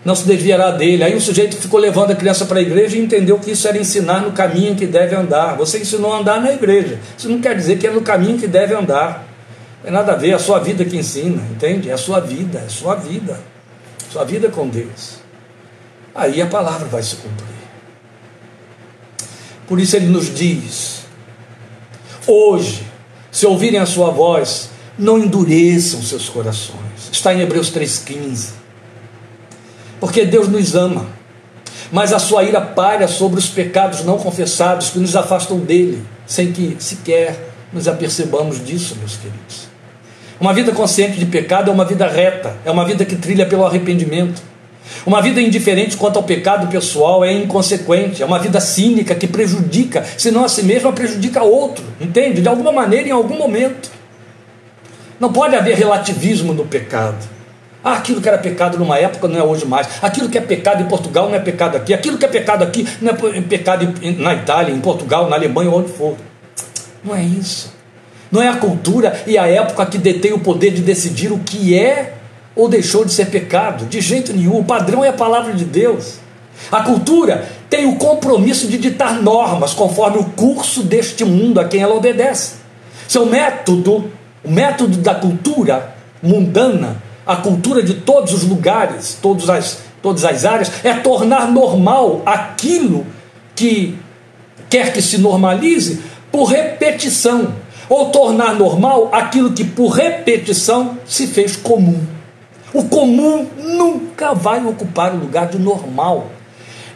não 0.05 0.15
se 0.15 0.27
desviará 0.27 0.69
dele. 0.69 1.03
Aí 1.03 1.15
o 1.15 1.21
sujeito 1.21 1.55
ficou 1.55 1.79
levando 1.79 2.11
a 2.11 2.15
criança 2.15 2.45
para 2.45 2.59
a 2.59 2.61
igreja 2.61 2.95
e 2.95 3.01
entendeu 3.01 3.39
que 3.39 3.51
isso 3.51 3.67
era 3.67 3.77
ensinar 3.77 4.21
no 4.21 4.33
caminho 4.33 4.75
que 4.75 4.85
deve 4.85 5.15
andar. 5.15 5.55
Você 5.55 5.79
ensinou 5.79 6.13
a 6.13 6.19
andar 6.19 6.41
na 6.41 6.51
igreja. 6.51 6.99
Isso 7.17 7.29
não 7.29 7.39
quer 7.39 7.55
dizer 7.55 7.79
que 7.79 7.87
é 7.87 7.89
no 7.89 8.01
caminho 8.01 8.37
que 8.37 8.45
deve 8.45 8.75
andar. 8.75 9.32
Tem 9.83 9.91
nada 9.91 10.13
a 10.13 10.15
ver, 10.15 10.29
é 10.29 10.33
a 10.33 10.39
sua 10.39 10.59
vida 10.59 10.85
que 10.85 10.95
ensina, 10.95 11.43
entende? 11.51 11.89
É 11.89 11.93
a 11.93 11.97
sua 11.97 12.21
vida, 12.21 12.59
é 12.59 12.65
a 12.65 12.69
sua 12.69 12.95
vida. 12.95 13.37
Sua 14.09 14.23
vida 14.23 14.49
com 14.49 14.67
Deus. 14.69 15.15
Aí 16.15 16.41
a 16.41 16.47
palavra 16.47 16.87
vai 16.87 17.03
se 17.03 17.17
cumprir. 17.17 17.47
Por 19.67 19.79
isso 19.79 19.95
ele 19.95 20.07
nos 20.07 20.33
diz: 20.33 21.01
hoje, 22.25 22.87
se 23.31 23.45
ouvirem 23.45 23.79
a 23.79 23.85
sua 23.85 24.11
voz, 24.11 24.69
não 24.97 25.17
endureçam 25.19 26.01
seus 26.01 26.29
corações. 26.29 27.09
Está 27.11 27.33
em 27.33 27.41
Hebreus 27.41 27.71
3,15. 27.71 28.51
Porque 29.99 30.25
Deus 30.25 30.47
nos 30.47 30.75
ama, 30.75 31.07
mas 31.91 32.13
a 32.13 32.19
sua 32.19 32.43
ira 32.43 32.61
paira 32.61 33.07
sobre 33.07 33.39
os 33.39 33.47
pecados 33.47 34.05
não 34.05 34.17
confessados 34.17 34.91
que 34.91 34.99
nos 34.99 35.15
afastam 35.15 35.59
dele, 35.59 36.05
sem 36.25 36.53
que 36.53 36.77
sequer 36.79 37.53
nos 37.73 37.87
apercebamos 37.87 38.63
disso, 38.63 38.95
meus 38.97 39.17
queridos. 39.17 39.72
Uma 40.39 40.53
vida 40.53 40.71
consciente 40.71 41.17
de 41.17 41.25
pecado 41.25 41.69
é 41.69 41.73
uma 41.73 41.85
vida 41.85 42.07
reta, 42.07 42.55
é 42.65 42.71
uma 42.71 42.85
vida 42.85 43.05
que 43.05 43.15
trilha 43.15 43.45
pelo 43.45 43.65
arrependimento. 43.65 44.41
Uma 45.05 45.21
vida 45.21 45.41
indiferente 45.41 45.95
quanto 45.95 46.17
ao 46.17 46.23
pecado 46.23 46.67
pessoal 46.67 47.23
é 47.23 47.31
inconsequente, 47.31 48.21
é 48.21 48.25
uma 48.25 48.39
vida 48.39 48.59
cínica 48.59 49.15
que 49.15 49.27
prejudica, 49.27 50.03
se 50.17 50.31
não 50.31 50.43
a 50.43 50.49
si 50.49 50.63
mesma, 50.63 50.91
prejudica 50.91 51.43
outro, 51.43 51.83
entende? 51.99 52.41
De 52.41 52.47
alguma 52.47 52.71
maneira, 52.71 53.07
em 53.07 53.11
algum 53.11 53.37
momento. 53.37 53.89
Não 55.19 55.31
pode 55.31 55.55
haver 55.55 55.77
relativismo 55.77 56.53
no 56.53 56.65
pecado. 56.65 57.33
Ah, 57.83 57.93
aquilo 57.93 58.21
que 58.21 58.29
era 58.29 58.37
pecado 58.37 58.77
numa 58.77 58.97
época 58.97 59.27
não 59.27 59.37
é 59.37 59.43
hoje 59.43 59.65
mais. 59.65 59.87
Aquilo 60.01 60.29
que 60.29 60.37
é 60.37 60.41
pecado 60.41 60.81
em 60.81 60.85
Portugal 60.85 61.27
não 61.27 61.35
é 61.35 61.39
pecado 61.39 61.75
aqui. 61.75 61.93
Aquilo 61.93 62.17
que 62.17 62.25
é 62.25 62.29
pecado 62.29 62.63
aqui 62.63 62.87
não 63.01 63.11
é 63.11 63.41
pecado 63.41 63.93
na 64.17 64.33
Itália, 64.33 64.73
em 64.73 64.79
Portugal, 64.79 65.29
na 65.29 65.35
Alemanha, 65.35 65.69
onde 65.69 65.91
for. 65.91 66.15
Não 67.03 67.13
é 67.13 67.21
isso. 67.21 67.73
Não 68.33 68.41
é 68.41 68.47
a 68.47 68.55
cultura 68.55 69.21
e 69.27 69.37
a 69.37 69.45
época 69.45 69.85
que 69.85 69.99
detém 69.99 70.33
o 70.33 70.39
poder 70.39 70.71
de 70.71 70.81
decidir 70.81 71.31
o 71.31 71.37
que 71.37 71.77
é 71.77 72.15
ou 72.55 72.67
deixou 72.67 73.05
de 73.05 73.13
ser 73.13 73.27
pecado. 73.27 73.85
De 73.85 74.01
jeito 74.01 74.33
nenhum. 74.33 74.57
O 74.57 74.63
padrão 74.63 75.05
é 75.05 75.09
a 75.09 75.13
palavra 75.13 75.53
de 75.53 75.63
Deus. 75.63 76.15
A 76.71 76.81
cultura 76.81 77.47
tem 77.69 77.85
o 77.85 77.95
compromisso 77.97 78.67
de 78.67 78.79
ditar 78.79 79.21
normas 79.21 79.75
conforme 79.75 80.17
o 80.17 80.23
curso 80.23 80.81
deste 80.81 81.23
mundo 81.23 81.59
a 81.59 81.65
quem 81.65 81.81
ela 81.81 81.93
obedece. 81.93 82.55
Seu 83.07 83.27
método, 83.27 84.11
o 84.43 84.49
método 84.49 84.97
da 84.97 85.13
cultura 85.13 85.93
mundana, 86.19 87.03
a 87.27 87.35
cultura 87.35 87.83
de 87.83 87.93
todos 87.93 88.33
os 88.33 88.43
lugares, 88.43 89.15
todas 89.21 89.47
as, 89.47 89.77
todas 90.01 90.25
as 90.25 90.43
áreas, 90.43 90.71
é 90.83 90.95
tornar 90.95 91.51
normal 91.51 92.23
aquilo 92.25 93.05
que 93.53 93.95
quer 94.71 94.91
que 94.91 95.03
se 95.03 95.19
normalize 95.19 96.01
por 96.31 96.45
repetição 96.45 97.61
ou 97.93 98.09
tornar 98.09 98.55
normal 98.55 99.09
aquilo 99.11 99.53
que 99.53 99.63
por 99.63 99.89
repetição 99.89 100.97
se 101.05 101.27
fez 101.27 101.55
comum. 101.55 102.01
O 102.73 102.85
comum 102.85 103.47
nunca 103.55 104.33
vai 104.33 104.65
ocupar 104.65 105.13
o 105.13 105.19
lugar 105.19 105.45
do 105.45 105.59
normal. 105.59 106.25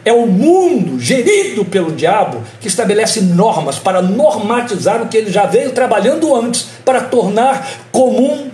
É 0.04 0.12
o 0.12 0.26
mundo 0.26 0.98
gerido 0.98 1.64
pelo 1.64 1.92
diabo 1.92 2.42
que 2.60 2.66
estabelece 2.66 3.20
normas 3.20 3.78
para 3.78 4.02
normatizar 4.02 5.00
o 5.00 5.06
que 5.06 5.16
ele 5.16 5.30
já 5.30 5.46
veio 5.46 5.70
trabalhando 5.70 6.34
antes, 6.34 6.66
para 6.84 7.02
tornar 7.02 7.64
comum. 7.92 8.50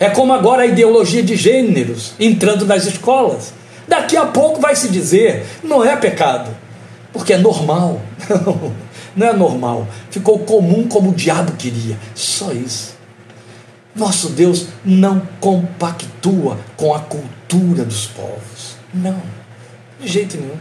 É 0.00 0.10
como 0.10 0.32
agora 0.32 0.62
a 0.62 0.66
ideologia 0.66 1.22
de 1.22 1.36
gêneros 1.36 2.12
entrando 2.18 2.66
nas 2.66 2.86
escolas. 2.86 3.52
Daqui 3.86 4.16
a 4.16 4.26
pouco 4.26 4.60
vai 4.60 4.74
se 4.74 4.88
dizer, 4.88 5.46
não 5.62 5.84
é 5.84 5.94
pecado, 5.94 6.50
porque 7.12 7.34
é 7.34 7.38
normal. 7.38 8.00
não 8.28 8.72
é 9.26 9.32
normal. 9.32 9.86
Ficou 10.10 10.38
comum 10.40 10.86
como 10.86 11.10
o 11.10 11.14
diabo 11.14 11.52
queria. 11.52 11.96
Só 12.14 12.52
isso. 12.52 12.96
Nosso 13.94 14.30
Deus 14.30 14.68
não 14.84 15.20
compactua 15.40 16.58
com 16.76 16.94
a 16.94 17.00
cultura 17.00 17.84
dos 17.84 18.06
povos. 18.06 18.76
Não, 18.94 19.20
de 20.00 20.06
jeito 20.06 20.36
nenhum. 20.36 20.56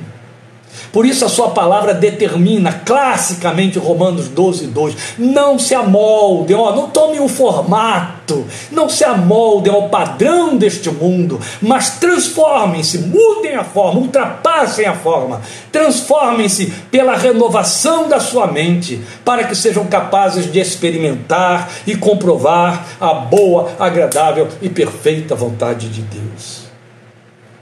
Por 0.91 1.05
isso 1.05 1.25
a 1.25 1.29
sua 1.29 1.49
palavra 1.49 1.93
determina 1.93 2.71
classicamente 2.85 3.79
Romanos 3.79 4.27
12, 4.29 4.67
2. 4.67 4.95
Não 5.17 5.57
se 5.57 5.75
amoldem, 5.75 6.55
ó, 6.55 6.75
não 6.75 6.89
tomem 6.89 7.19
o 7.19 7.27
formato, 7.27 8.45
não 8.71 8.89
se 8.89 9.03
amoldem 9.03 9.73
ao 9.73 9.89
padrão 9.89 10.57
deste 10.57 10.89
mundo, 10.89 11.39
mas 11.61 11.97
transformem-se, 11.99 12.99
mudem 12.99 13.55
a 13.55 13.63
forma, 13.63 13.99
ultrapassem 13.99 14.85
a 14.85 14.95
forma, 14.95 15.41
transformem-se 15.71 16.67
pela 16.91 17.15
renovação 17.15 18.07
da 18.07 18.19
sua 18.19 18.47
mente, 18.47 19.01
para 19.23 19.43
que 19.43 19.55
sejam 19.55 19.85
capazes 19.85 20.51
de 20.51 20.59
experimentar 20.59 21.69
e 21.85 21.95
comprovar 21.95 22.85
a 22.99 23.13
boa, 23.13 23.71
agradável 23.79 24.47
e 24.61 24.69
perfeita 24.69 25.35
vontade 25.35 25.89
de 25.89 26.01
Deus. 26.01 26.66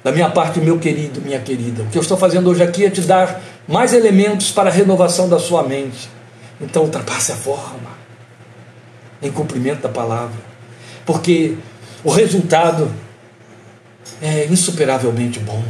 Da 0.06 0.12
minha 0.12 0.30
parte, 0.30 0.60
meu 0.60 0.78
querido, 0.78 1.20
minha 1.20 1.39
querida, 1.39 1.82
o 1.82 1.88
que 1.88 1.97
eu 1.97 2.01
estou 2.03 2.16
fazendo 2.16 2.47
hoje 2.47 2.62
aqui 2.62 2.86
é 2.86 2.91
te 2.91 3.01
dar 3.01 3.41
mais 3.68 3.91
elementos 3.91 4.51
para 4.51 4.70
a 4.70 4.72
renovação 4.72 5.28
da 5.28 5.39
sua 5.39 5.64
mente. 5.64 6.08
Então, 6.62 6.84
ultrapasse 6.84 7.32
a 7.32 7.36
forma, 7.36 7.89
em 9.20 9.32
cumprimento 9.32 9.82
da 9.82 9.89
palavra, 9.89 10.38
porque 11.08 11.56
o 12.03 12.12
resultado 12.12 12.91
é 14.22 14.45
insuperavelmente 14.45 15.39
bom, 15.39 15.64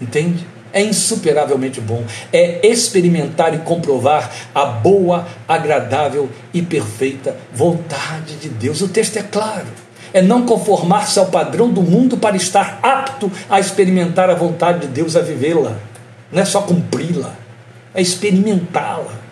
entende? 0.00 0.44
É 0.72 0.82
insuperavelmente 0.82 1.80
bom, 1.80 2.04
é 2.32 2.66
experimentar 2.66 3.54
e 3.54 3.58
comprovar 3.58 4.32
a 4.52 4.64
boa, 4.64 5.28
agradável 5.46 6.28
e 6.52 6.60
perfeita 6.60 7.36
vontade 7.54 8.34
de 8.34 8.48
Deus. 8.48 8.80
O 8.80 8.88
texto 8.88 9.16
é 9.16 9.22
claro 9.22 9.68
é 10.12 10.22
não 10.22 10.44
conformar-se 10.44 11.18
ao 11.18 11.26
padrão 11.26 11.70
do 11.70 11.82
mundo 11.82 12.16
para 12.16 12.36
estar 12.36 12.78
apto 12.82 13.30
a 13.48 13.60
experimentar 13.60 14.30
a 14.30 14.34
vontade 14.34 14.80
de 14.80 14.88
Deus, 14.88 15.16
a 15.16 15.20
vivê-la. 15.20 15.76
Não 16.32 16.42
é 16.42 16.44
só 16.44 16.62
cumpri-la, 16.62 17.34
é 17.94 18.00
experimentá-la. 18.02 19.28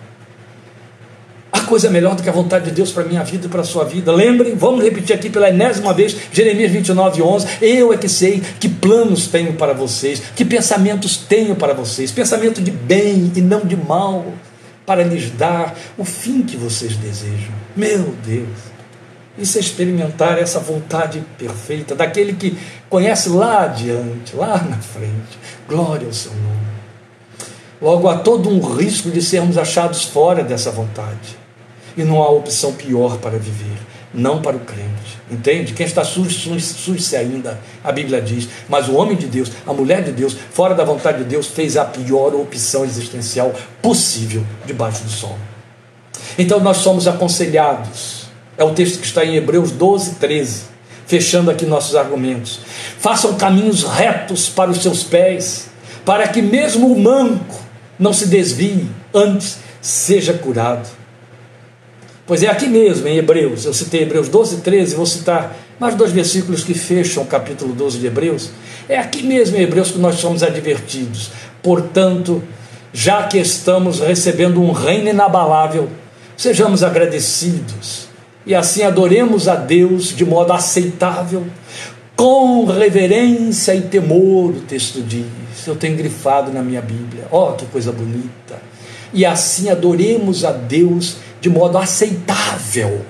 Há 1.52 1.60
coisa 1.62 1.88
melhor 1.88 2.14
do 2.14 2.22
que 2.22 2.28
a 2.28 2.32
vontade 2.32 2.66
de 2.66 2.70
Deus 2.72 2.92
para 2.92 3.04
a 3.04 3.06
minha 3.06 3.22
vida 3.24 3.46
e 3.46 3.48
para 3.48 3.62
a 3.62 3.64
sua 3.64 3.84
vida. 3.84 4.12
Lembrem, 4.12 4.54
vamos 4.54 4.84
repetir 4.84 5.14
aqui 5.16 5.30
pela 5.30 5.48
enésima 5.48 5.94
vez, 5.94 6.14
Jeremias 6.30 6.70
29, 6.70 7.22
11. 7.22 7.46
Eu 7.62 7.92
é 7.92 7.96
que 7.96 8.08
sei 8.08 8.42
que 8.60 8.68
planos 8.68 9.26
tenho 9.26 9.54
para 9.54 9.72
vocês, 9.72 10.22
que 10.34 10.44
pensamentos 10.44 11.16
tenho 11.16 11.56
para 11.56 11.72
vocês, 11.72 12.12
pensamento 12.12 12.60
de 12.60 12.70
bem 12.70 13.32
e 13.34 13.40
não 13.40 13.60
de 13.60 13.76
mal, 13.76 14.26
para 14.84 15.02
lhes 15.02 15.30
dar 15.30 15.74
o 15.96 16.04
fim 16.04 16.42
que 16.42 16.56
vocês 16.56 16.94
desejam. 16.96 17.54
Meu 17.74 18.14
Deus. 18.24 18.75
Isso 19.38 19.58
é 19.58 19.60
experimentar 19.60 20.38
essa 20.38 20.58
vontade 20.58 21.22
perfeita 21.36 21.94
daquele 21.94 22.32
que 22.32 22.58
conhece 22.88 23.28
lá 23.28 23.64
adiante, 23.64 24.34
lá 24.34 24.58
na 24.62 24.78
frente. 24.78 25.38
Glória 25.68 26.06
ao 26.06 26.12
seu 26.12 26.32
nome. 26.32 26.66
Logo, 27.80 28.08
há 28.08 28.18
todo 28.18 28.48
um 28.48 28.60
risco 28.60 29.10
de 29.10 29.20
sermos 29.20 29.58
achados 29.58 30.04
fora 30.04 30.42
dessa 30.42 30.70
vontade. 30.70 31.36
E 31.96 32.02
não 32.02 32.22
há 32.22 32.30
opção 32.30 32.72
pior 32.72 33.18
para 33.18 33.38
viver, 33.38 33.76
não 34.14 34.40
para 34.40 34.56
o 34.56 34.60
crente. 34.60 35.18
Entende? 35.30 35.74
Quem 35.74 35.84
está 35.84 36.02
sujo-se 36.02 37.16
ainda, 37.16 37.60
a 37.84 37.92
Bíblia 37.92 38.22
diz. 38.22 38.48
Mas 38.68 38.88
o 38.88 38.94
homem 38.94 39.16
de 39.16 39.26
Deus, 39.26 39.50
a 39.66 39.72
mulher 39.74 40.02
de 40.02 40.12
Deus, 40.12 40.34
fora 40.50 40.74
da 40.74 40.84
vontade 40.84 41.18
de 41.18 41.24
Deus, 41.24 41.48
fez 41.48 41.76
a 41.76 41.84
pior 41.84 42.34
opção 42.34 42.84
existencial 42.84 43.52
possível 43.82 44.42
debaixo 44.64 45.04
do 45.04 45.10
sol. 45.10 45.36
Então 46.38 46.60
nós 46.60 46.78
somos 46.78 47.06
aconselhados 47.06 48.15
é 48.58 48.64
o 48.64 48.72
texto 48.72 49.00
que 49.00 49.06
está 49.06 49.24
em 49.24 49.36
Hebreus 49.36 49.70
12, 49.70 50.16
13. 50.16 50.62
Fechando 51.06 51.50
aqui 51.50 51.64
nossos 51.64 51.94
argumentos. 51.94 52.60
Façam 52.98 53.34
caminhos 53.34 53.84
retos 53.84 54.48
para 54.48 54.70
os 54.70 54.82
seus 54.82 55.04
pés, 55.04 55.68
para 56.04 56.26
que 56.26 56.42
mesmo 56.42 56.92
o 56.92 56.98
manco 56.98 57.60
não 57.98 58.12
se 58.12 58.26
desvie, 58.26 58.88
antes 59.14 59.58
seja 59.80 60.32
curado. 60.32 60.88
Pois 62.26 62.42
é 62.42 62.48
aqui 62.48 62.66
mesmo, 62.66 63.06
em 63.06 63.18
Hebreus, 63.18 63.64
eu 63.64 63.72
citei 63.72 64.02
Hebreus 64.02 64.28
12, 64.28 64.62
13, 64.62 64.96
vou 64.96 65.06
citar 65.06 65.56
mais 65.78 65.94
dois 65.94 66.10
versículos 66.10 66.64
que 66.64 66.74
fecham 66.74 67.22
o 67.22 67.26
capítulo 67.26 67.72
12 67.72 67.98
de 67.98 68.06
Hebreus. 68.06 68.50
É 68.88 68.98
aqui 68.98 69.22
mesmo 69.22 69.56
em 69.56 69.62
Hebreus 69.62 69.92
que 69.92 69.98
nós 69.98 70.16
somos 70.16 70.42
advertidos. 70.42 71.30
Portanto, 71.62 72.42
já 72.92 73.24
que 73.24 73.38
estamos 73.38 74.00
recebendo 74.00 74.60
um 74.60 74.72
reino 74.72 75.08
inabalável, 75.08 75.88
sejamos 76.36 76.82
agradecidos 76.82 78.05
e 78.46 78.54
assim 78.54 78.84
adoremos 78.84 79.48
a 79.48 79.56
Deus 79.56 80.14
de 80.16 80.24
modo 80.24 80.52
aceitável, 80.52 81.44
com 82.14 82.64
reverência 82.64 83.74
e 83.74 83.82
temor, 83.82 84.50
o 84.50 84.60
texto 84.60 85.02
diz. 85.02 85.26
Eu 85.66 85.74
tenho 85.74 85.96
grifado 85.96 86.52
na 86.52 86.62
minha 86.62 86.80
Bíblia. 86.80 87.26
Ó, 87.30 87.50
oh, 87.50 87.52
que 87.54 87.66
coisa 87.66 87.90
bonita. 87.90 88.62
E 89.12 89.26
assim 89.26 89.68
adoremos 89.68 90.44
a 90.44 90.52
Deus 90.52 91.16
de 91.40 91.50
modo 91.50 91.76
aceitável. 91.76 93.04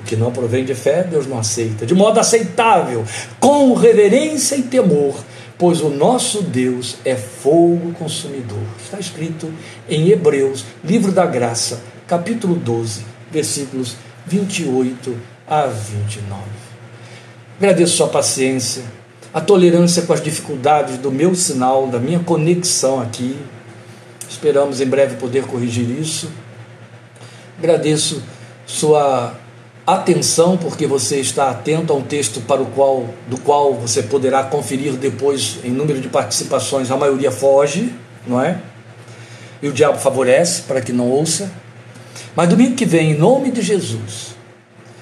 O 0.00 0.02
que 0.04 0.14
não 0.14 0.30
provém 0.30 0.64
de 0.64 0.74
fé, 0.74 1.02
Deus 1.02 1.26
não 1.26 1.38
aceita. 1.38 1.86
De 1.86 1.94
modo 1.94 2.20
aceitável, 2.20 3.04
com 3.40 3.72
reverência 3.74 4.54
e 4.54 4.62
temor, 4.62 5.16
pois 5.56 5.80
o 5.80 5.88
nosso 5.88 6.42
Deus 6.42 6.96
é 7.04 7.16
fogo 7.16 7.92
consumidor. 7.94 8.62
Está 8.84 9.00
escrito 9.00 9.50
em 9.88 10.10
Hebreus, 10.10 10.64
livro 10.84 11.10
da 11.10 11.24
graça, 11.24 11.80
capítulo 12.06 12.54
12, 12.54 13.04
versículos 13.32 13.96
28 14.26 15.16
a 15.48 15.66
29. 15.66 16.42
Agradeço 17.58 17.96
sua 17.96 18.08
paciência, 18.08 18.82
a 19.32 19.40
tolerância 19.40 20.02
com 20.02 20.12
as 20.12 20.20
dificuldades 20.20 20.98
do 20.98 21.10
meu 21.10 21.34
sinal, 21.34 21.86
da 21.86 21.98
minha 21.98 22.18
conexão 22.18 23.00
aqui. 23.00 23.36
Esperamos 24.28 24.80
em 24.80 24.86
breve 24.86 25.16
poder 25.16 25.44
corrigir 25.46 25.88
isso. 25.88 26.30
Agradeço 27.58 28.22
sua 28.66 29.34
atenção 29.86 30.56
porque 30.56 30.86
você 30.86 31.20
está 31.20 31.48
atento 31.48 31.92
a 31.92 31.96
um 31.96 32.02
texto 32.02 32.40
para 32.40 32.60
o 32.60 32.66
qual 32.66 33.08
do 33.28 33.38
qual 33.38 33.72
você 33.74 34.02
poderá 34.02 34.42
conferir 34.42 34.94
depois 34.94 35.58
em 35.62 35.70
número 35.70 36.00
de 36.00 36.08
participações, 36.08 36.90
a 36.90 36.96
maioria 36.96 37.30
foge, 37.30 37.94
não 38.26 38.42
é? 38.42 38.58
E 39.62 39.68
o 39.68 39.72
diabo 39.72 39.98
favorece 39.98 40.62
para 40.62 40.80
que 40.80 40.92
não 40.92 41.08
ouça. 41.08 41.50
Mas 42.34 42.48
domingo 42.48 42.74
que 42.74 42.84
vem, 42.84 43.12
em 43.12 43.18
nome 43.18 43.50
de 43.50 43.62
Jesus, 43.62 44.36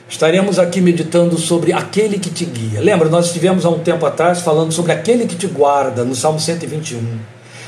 estaremos 0.09 0.59
aqui 0.59 0.81
meditando 0.81 1.39
sobre 1.39 1.73
aquele 1.73 2.19
que 2.19 2.31
te 2.31 2.45
guia. 2.45 2.81
Lembra, 2.81 3.09
nós 3.09 3.27
estivemos 3.27 3.65
há 3.65 3.71
um 3.71 3.81
tempo 3.81 4.07
atrás 4.07 4.41
falando 4.41 4.73
sobre 4.73 4.93
aquele 4.93 5.27
que 5.27 5.35
te 5.35 5.47
guarda, 5.47 6.05
no 6.05 6.15
Salmo 6.15 6.39
121. 6.39 7.19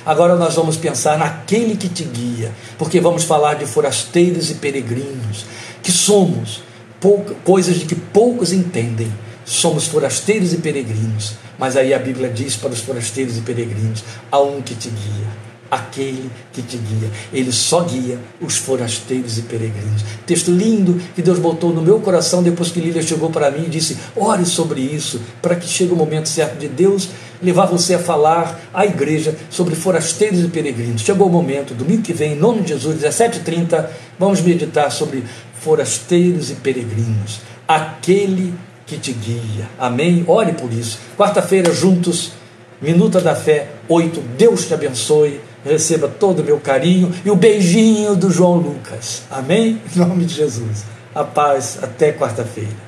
Agora 0.05 0.37
nós 0.37 0.55
vamos 0.55 0.77
pensar 0.77 1.19
naquele 1.19 1.77
que 1.77 1.89
te 1.89 2.05
guia, 2.05 2.53
porque 2.79 3.01
vamos 3.01 3.25
falar 3.25 3.55
de 3.55 3.67
forasteiros 3.67 4.51
e 4.51 4.55
peregrinos, 4.55 5.45
que 5.83 5.91
somos 5.91 6.63
pouca, 7.01 7.35
coisas 7.45 7.77
de 7.77 7.87
que 7.87 7.97
poucos 7.97 8.53
entendem. 8.53 9.13
Somos 9.45 9.87
forasteiros 9.87 10.53
e 10.53 10.57
peregrinos, 10.57 11.35
mas 11.57 11.77
aí 11.77 11.95
a 11.95 11.99
Bíblia 11.99 12.29
diz 12.29 12.57
para 12.57 12.71
os 12.71 12.81
forasteiros 12.81 13.37
e 13.37 13.41
peregrinos: 13.41 14.03
há 14.31 14.41
um 14.41 14.61
que 14.61 14.75
te 14.75 14.89
guia 14.89 15.46
aquele 15.71 16.31
que 16.53 16.63
te 16.63 16.77
guia. 16.77 17.11
Ele 17.33 17.53
só 17.53 17.83
guia 17.83 18.19
os 18.41 18.57
forasteiros 18.57 19.39
e 19.39 19.43
peregrinos. 19.43 20.05
Texto 20.27 20.51
lindo 20.51 21.01
que 21.15 21.23
Deus 21.23 21.39
botou 21.39 21.73
no 21.73 21.83
meu 21.83 22.01
coração 22.01 22.43
depois 22.43 22.71
que 22.71 22.81
Lília 22.81 23.03
chegou 23.03 23.31
para 23.31 23.51
mim 23.51 23.65
e 23.67 23.71
disse: 23.71 23.97
ore 24.15 24.45
sobre 24.45 24.81
isso, 24.81 25.21
para 25.41 25.57
que 25.57 25.67
chegue 25.67 25.93
o 25.93 25.97
momento 25.97 26.29
certo 26.29 26.59
de 26.59 26.69
Deus 26.69 27.09
levar 27.43 27.67
você 27.67 27.95
a 27.95 27.99
falar 27.99 28.61
à 28.73 28.87
igreja 28.87 29.37
sobre 29.51 29.75
forasteiros 29.75 30.41
e 30.41 30.49
peregrinos. 30.49 31.03
Chegou 31.03 31.29
o 31.29 31.31
momento, 31.31 31.75
domingo 31.75 32.03
que 32.03 32.13
vem, 32.13 32.33
em 32.33 32.37
nome 32.37 32.63
de 32.63 32.69
Jesus, 32.69 32.97
17h30, 33.03 33.87
vamos 34.19 34.41
meditar 34.41 34.91
sobre 34.91 35.23
forasteiros 35.61 36.51
e 36.51 36.55
peregrinos. 36.55 37.41
Aquele 37.69 38.55
que 38.87 38.97
te 38.97 39.13
guia. 39.13 39.69
Amém? 39.79 40.25
Ore 40.27 40.53
por 40.53 40.73
isso. 40.73 40.99
Quarta-feira, 41.17 41.75
juntos, 41.75 42.33
Minuta 42.81 43.21
da 43.21 43.35
Fé 43.35 43.69
8. 43.89 44.21
Deus 44.37 44.67
te 44.67 44.75
abençoe 44.75 45.41
receba 45.67 46.09
todo 46.09 46.41
o 46.41 46.45
meu 46.45 46.59
carinho 46.59 47.13
e 47.25 47.31
o 47.31 47.37
beijinho 47.37 48.15
do 48.15 48.31
João 48.31 48.57
Lucas. 48.57 49.23
Amém? 49.31 49.81
Em 49.95 49.99
nome 49.99 50.25
de 50.25 50.35
Jesus. 50.35 50.85
A 51.15 51.25
paz, 51.25 51.79
até 51.83 52.13
quarta-feira. 52.13 52.86